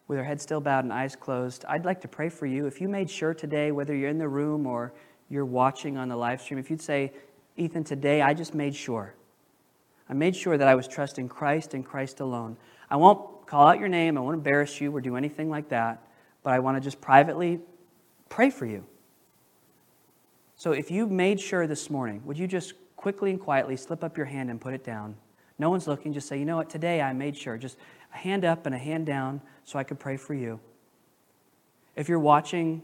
With 0.08 0.20
our 0.20 0.26
head 0.26 0.42
still 0.42 0.60
bowed 0.60 0.84
and 0.84 0.94
eyes 0.94 1.16
closed, 1.16 1.66
I'd 1.68 1.86
like 1.86 2.02
to 2.02 2.08
pray 2.08 2.30
for 2.30 2.46
you. 2.46 2.68
If 2.68 2.82
you 2.82 2.90
made 2.90 3.10
sure 3.10 3.34
today, 3.34 3.72
whether 3.72 3.96
you're 3.96 4.10
in 4.10 4.18
the 4.18 4.28
room 4.28 4.68
or 4.68 4.94
you're 5.30 5.46
watching 5.46 5.98
on 5.98 6.10
the 6.10 6.16
live 6.16 6.42
stream, 6.42 6.60
if 6.60 6.70
you'd 6.70 6.82
say, 6.82 7.14
Ethan, 7.56 7.84
today 7.84 8.22
I 8.22 8.34
just 8.34 8.54
made 8.54 8.76
sure. 8.76 9.16
I 10.10 10.14
made 10.14 10.36
sure 10.36 10.58
that 10.58 10.68
I 10.68 10.76
was 10.76 10.88
trusting 10.88 11.30
Christ 11.30 11.74
and 11.74 11.86
Christ 11.86 12.20
alone. 12.20 12.58
I 12.90 12.98
won't 12.98 13.48
call 13.48 13.68
out 13.68 13.80
your 13.80 13.88
name, 13.88 14.18
I 14.18 14.22
won't 14.22 14.36
embarrass 14.36 14.82
you 14.82 14.96
or 14.96 15.02
do 15.02 15.16
anything 15.16 15.50
like 15.50 15.70
that, 15.70 16.02
but 16.44 16.54
I 16.54 16.60
want 16.60 16.78
to 16.78 16.82
just 16.82 17.02
privately 17.02 17.60
pray 18.30 18.50
for 18.50 18.66
you. 18.66 18.86
So 20.56 20.72
if 20.72 20.91
you 20.91 21.08
made 21.08 21.39
sure 21.39 21.68
this 21.68 21.89
morning, 21.89 22.22
would 22.26 22.38
you 22.38 22.48
just 22.48 22.74
quickly 22.96 23.32
and 23.32 23.39
quietly 23.39 23.76
slip 23.76 24.04
up 24.04 24.16
your 24.18 24.26
hand 24.26 24.50
and 24.50 24.62
put 24.62 24.74
it 24.74 24.84
down? 24.84 25.16
No 25.60 25.70
one's 25.70 25.88
looking, 25.88 26.14
just 26.14 26.28
say, 26.28 26.38
you 26.38 26.46
know 26.46 26.58
what, 26.58 26.70
today 26.70 27.02
I 27.02 27.14
made 27.14 27.38
sure. 27.38 27.58
Just 27.58 27.78
a 28.14 28.18
hand 28.18 28.46
up 28.46 28.66
and 28.66 28.76
a 28.76 28.78
hand 28.78 29.06
down 29.06 29.41
so 29.64 29.80
I 29.80 29.84
could 29.84 30.00
pray 30.00 30.18
for 30.18 30.34
you. 30.34 30.60
If 31.96 32.10
you're 32.10 32.20
watching 32.20 32.82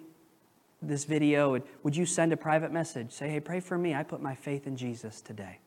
this 0.81 1.03
video, 1.05 1.61
would 1.83 1.95
you 1.95 2.05
send 2.05 2.31
a 2.31 2.37
private 2.37 2.71
message? 2.71 3.11
Say, 3.11 3.29
hey, 3.29 3.39
pray 3.39 3.59
for 3.59 3.77
me. 3.77 3.93
I 3.93 4.03
put 4.03 4.21
my 4.21 4.35
faith 4.35 4.67
in 4.67 4.77
Jesus 4.77 5.21
today. 5.21 5.59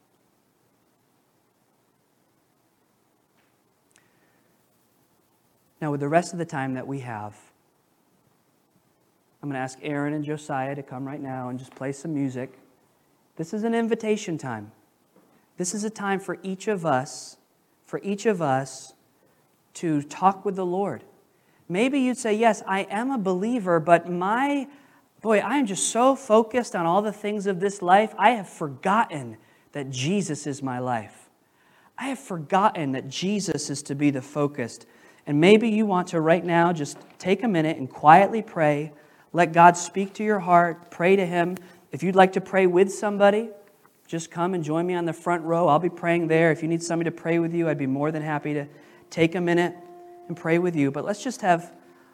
Now, 5.80 5.90
with 5.90 6.00
the 6.00 6.08
rest 6.08 6.32
of 6.32 6.38
the 6.38 6.44
time 6.44 6.74
that 6.74 6.86
we 6.86 7.00
have, 7.00 7.36
I'm 9.42 9.48
going 9.48 9.54
to 9.54 9.60
ask 9.60 9.78
Aaron 9.82 10.14
and 10.14 10.24
Josiah 10.24 10.74
to 10.76 10.84
come 10.84 11.04
right 11.04 11.20
now 11.20 11.48
and 11.48 11.58
just 11.58 11.74
play 11.74 11.90
some 11.90 12.14
music. 12.14 12.56
This 13.36 13.52
is 13.52 13.64
an 13.64 13.74
invitation 13.74 14.38
time. 14.38 14.70
This 15.56 15.74
is 15.74 15.82
a 15.82 15.90
time 15.90 16.20
for 16.20 16.38
each 16.44 16.68
of 16.68 16.86
us, 16.86 17.38
for 17.84 18.00
each 18.04 18.24
of 18.24 18.40
us 18.40 18.94
to 19.74 20.02
talk 20.02 20.44
with 20.44 20.54
the 20.54 20.66
Lord. 20.66 21.02
Maybe 21.68 21.98
you'd 21.98 22.18
say, 22.18 22.34
Yes, 22.34 22.62
I 22.68 22.82
am 22.82 23.10
a 23.10 23.18
believer, 23.18 23.80
but 23.80 24.08
my, 24.08 24.68
boy, 25.22 25.38
I 25.38 25.56
am 25.56 25.66
just 25.66 25.88
so 25.88 26.14
focused 26.14 26.76
on 26.76 26.86
all 26.86 27.02
the 27.02 27.12
things 27.12 27.46
of 27.46 27.58
this 27.58 27.82
life, 27.82 28.14
I 28.18 28.30
have 28.30 28.48
forgotten 28.48 29.38
that 29.72 29.90
Jesus 29.90 30.46
is 30.46 30.62
my 30.62 30.78
life. 30.78 31.30
I 31.98 32.08
have 32.08 32.18
forgotten 32.18 32.92
that 32.92 33.08
Jesus 33.08 33.70
is 33.70 33.82
to 33.84 33.94
be 33.94 34.10
the 34.10 34.22
focus. 34.22 34.80
And 35.26 35.40
maybe 35.40 35.68
you 35.68 35.86
want 35.86 36.08
to 36.08 36.20
right 36.20 36.44
now 36.44 36.72
just 36.72 36.98
take 37.18 37.42
a 37.42 37.48
minute 37.48 37.76
and 37.78 37.88
quietly 37.88 38.42
pray. 38.42 38.92
Let 39.32 39.52
God 39.52 39.76
speak 39.76 40.14
to 40.14 40.24
your 40.24 40.40
heart. 40.40 40.90
Pray 40.90 41.16
to 41.16 41.24
Him. 41.24 41.56
If 41.90 42.02
you'd 42.02 42.16
like 42.16 42.32
to 42.32 42.40
pray 42.40 42.66
with 42.66 42.92
somebody, 42.92 43.50
just 44.06 44.30
come 44.30 44.54
and 44.54 44.62
join 44.62 44.86
me 44.86 44.94
on 44.94 45.06
the 45.06 45.12
front 45.12 45.44
row. 45.44 45.68
I'll 45.68 45.78
be 45.78 45.88
praying 45.88 46.28
there. 46.28 46.52
If 46.52 46.62
you 46.62 46.68
need 46.68 46.82
somebody 46.82 47.10
to 47.10 47.16
pray 47.16 47.38
with 47.38 47.54
you, 47.54 47.68
I'd 47.68 47.78
be 47.78 47.86
more 47.86 48.12
than 48.12 48.22
happy 48.22 48.54
to 48.54 48.66
take 49.10 49.34
a 49.34 49.40
minute 49.40 49.74
and 50.28 50.36
pray 50.36 50.58
with 50.58 50.76
you. 50.76 50.90
But 50.90 51.04
let's 51.04 51.22
just 51.22 51.40
have 51.40 51.72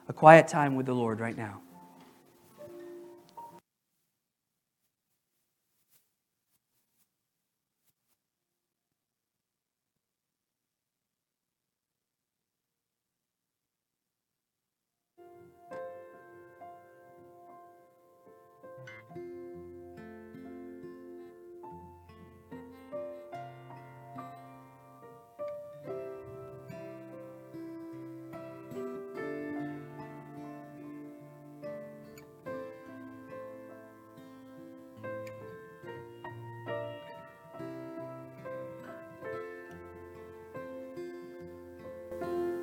a 0.08 0.12
quiet 0.12 0.48
time 0.48 0.76
with 0.76 0.86
the 0.86 0.94
Lord 0.94 1.20
right 1.20 1.36
now. 1.36 1.60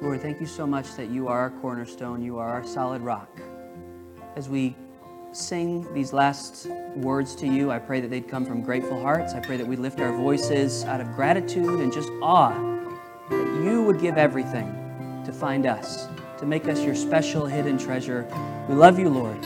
Lord, 0.01 0.21
thank 0.21 0.41
you 0.41 0.45
so 0.45 0.67
much 0.67 0.95
that 0.95 1.09
you 1.09 1.27
are 1.27 1.39
our 1.39 1.49
cornerstone, 1.49 2.21
you 2.21 2.37
are 2.37 2.49
our 2.49 2.65
solid 2.65 3.01
rock. 3.01 3.29
As 4.35 4.49
we 4.49 4.75
sing 5.31 5.91
these 5.93 6.11
last 6.11 6.67
words 6.95 7.33
to 7.35 7.47
you, 7.47 7.71
I 7.71 7.79
pray 7.79 8.01
that 8.01 8.09
they'd 8.09 8.27
come 8.27 8.45
from 8.45 8.61
grateful 8.61 9.01
hearts. 9.01 9.33
I 9.33 9.39
pray 9.39 9.57
that 9.57 9.65
we 9.65 9.77
lift 9.77 10.01
our 10.01 10.15
voices 10.15 10.83
out 10.83 10.99
of 10.99 11.13
gratitude 11.15 11.79
and 11.79 11.93
just 11.93 12.09
awe 12.21 12.53
that 13.29 13.61
you 13.63 13.83
would 13.83 14.01
give 14.01 14.17
everything 14.17 14.67
to 15.25 15.31
find 15.31 15.65
us, 15.65 16.07
to 16.39 16.45
make 16.45 16.67
us 16.67 16.83
your 16.83 16.95
special 16.95 17.45
hidden 17.45 17.77
treasure. 17.77 18.27
We 18.67 18.75
love 18.75 18.99
you, 18.99 19.09
Lord. 19.09 19.43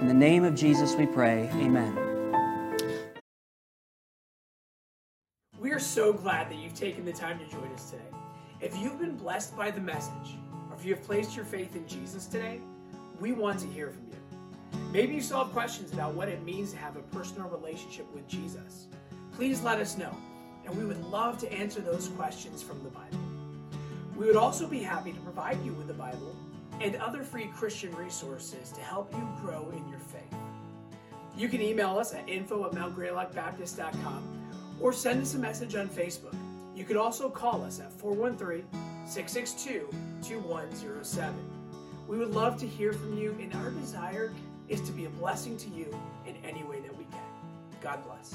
In 0.00 0.06
the 0.06 0.14
name 0.14 0.44
of 0.44 0.54
Jesus 0.54 0.94
we 0.94 1.06
pray. 1.06 1.48
Amen. 1.54 1.96
We 5.58 5.72
are 5.72 5.80
so 5.80 6.12
glad 6.12 6.50
that 6.50 6.56
you've 6.58 6.74
taken 6.74 7.04
the 7.04 7.12
time 7.12 7.38
to 7.38 7.46
join 7.46 7.68
us 7.72 7.90
today. 7.90 8.17
If 8.60 8.76
you've 8.76 8.98
been 8.98 9.16
blessed 9.16 9.56
by 9.56 9.70
the 9.70 9.80
message, 9.80 10.34
or 10.68 10.76
if 10.76 10.84
you 10.84 10.92
have 10.92 11.04
placed 11.04 11.36
your 11.36 11.44
faith 11.44 11.76
in 11.76 11.86
Jesus 11.86 12.26
today, 12.26 12.58
we 13.20 13.30
want 13.30 13.60
to 13.60 13.68
hear 13.68 13.90
from 13.90 14.02
you. 14.08 14.80
Maybe 14.92 15.14
you 15.14 15.20
still 15.20 15.44
have 15.44 15.52
questions 15.52 15.92
about 15.92 16.14
what 16.14 16.28
it 16.28 16.44
means 16.44 16.72
to 16.72 16.78
have 16.78 16.96
a 16.96 17.02
personal 17.14 17.48
relationship 17.48 18.12
with 18.12 18.26
Jesus. 18.26 18.88
Please 19.32 19.62
let 19.62 19.78
us 19.78 19.96
know, 19.96 20.12
and 20.66 20.76
we 20.76 20.84
would 20.84 21.00
love 21.04 21.38
to 21.38 21.52
answer 21.52 21.80
those 21.80 22.08
questions 22.08 22.60
from 22.60 22.82
the 22.82 22.90
Bible. 22.90 23.20
We 24.16 24.26
would 24.26 24.34
also 24.34 24.66
be 24.66 24.80
happy 24.80 25.12
to 25.12 25.20
provide 25.20 25.64
you 25.64 25.72
with 25.74 25.86
the 25.86 25.94
Bible 25.94 26.34
and 26.80 26.96
other 26.96 27.22
free 27.22 27.46
Christian 27.54 27.94
resources 27.94 28.72
to 28.72 28.80
help 28.80 29.12
you 29.12 29.28
grow 29.40 29.70
in 29.70 29.88
your 29.88 30.00
faith. 30.00 30.34
You 31.36 31.48
can 31.48 31.62
email 31.62 31.96
us 31.96 32.12
at 32.12 32.28
info 32.28 32.66
at 32.66 32.72
mountgreylockbaptist.com 32.72 34.50
or 34.80 34.92
send 34.92 35.22
us 35.22 35.34
a 35.34 35.38
message 35.38 35.76
on 35.76 35.88
Facebook. 35.88 36.34
You 36.78 36.84
could 36.84 36.96
also 36.96 37.28
call 37.28 37.64
us 37.64 37.80
at 37.80 37.90
413 37.90 38.64
662 39.04 39.88
2107. 40.22 41.34
We 42.06 42.18
would 42.18 42.30
love 42.30 42.56
to 42.60 42.68
hear 42.68 42.92
from 42.92 43.18
you, 43.18 43.36
and 43.40 43.52
our 43.54 43.70
desire 43.70 44.32
is 44.68 44.80
to 44.82 44.92
be 44.92 45.06
a 45.06 45.10
blessing 45.10 45.56
to 45.56 45.68
you 45.70 45.92
in 46.24 46.36
any 46.44 46.62
way 46.62 46.78
that 46.78 46.96
we 46.96 47.02
can. 47.06 47.20
God 47.80 48.04
bless. 48.04 48.32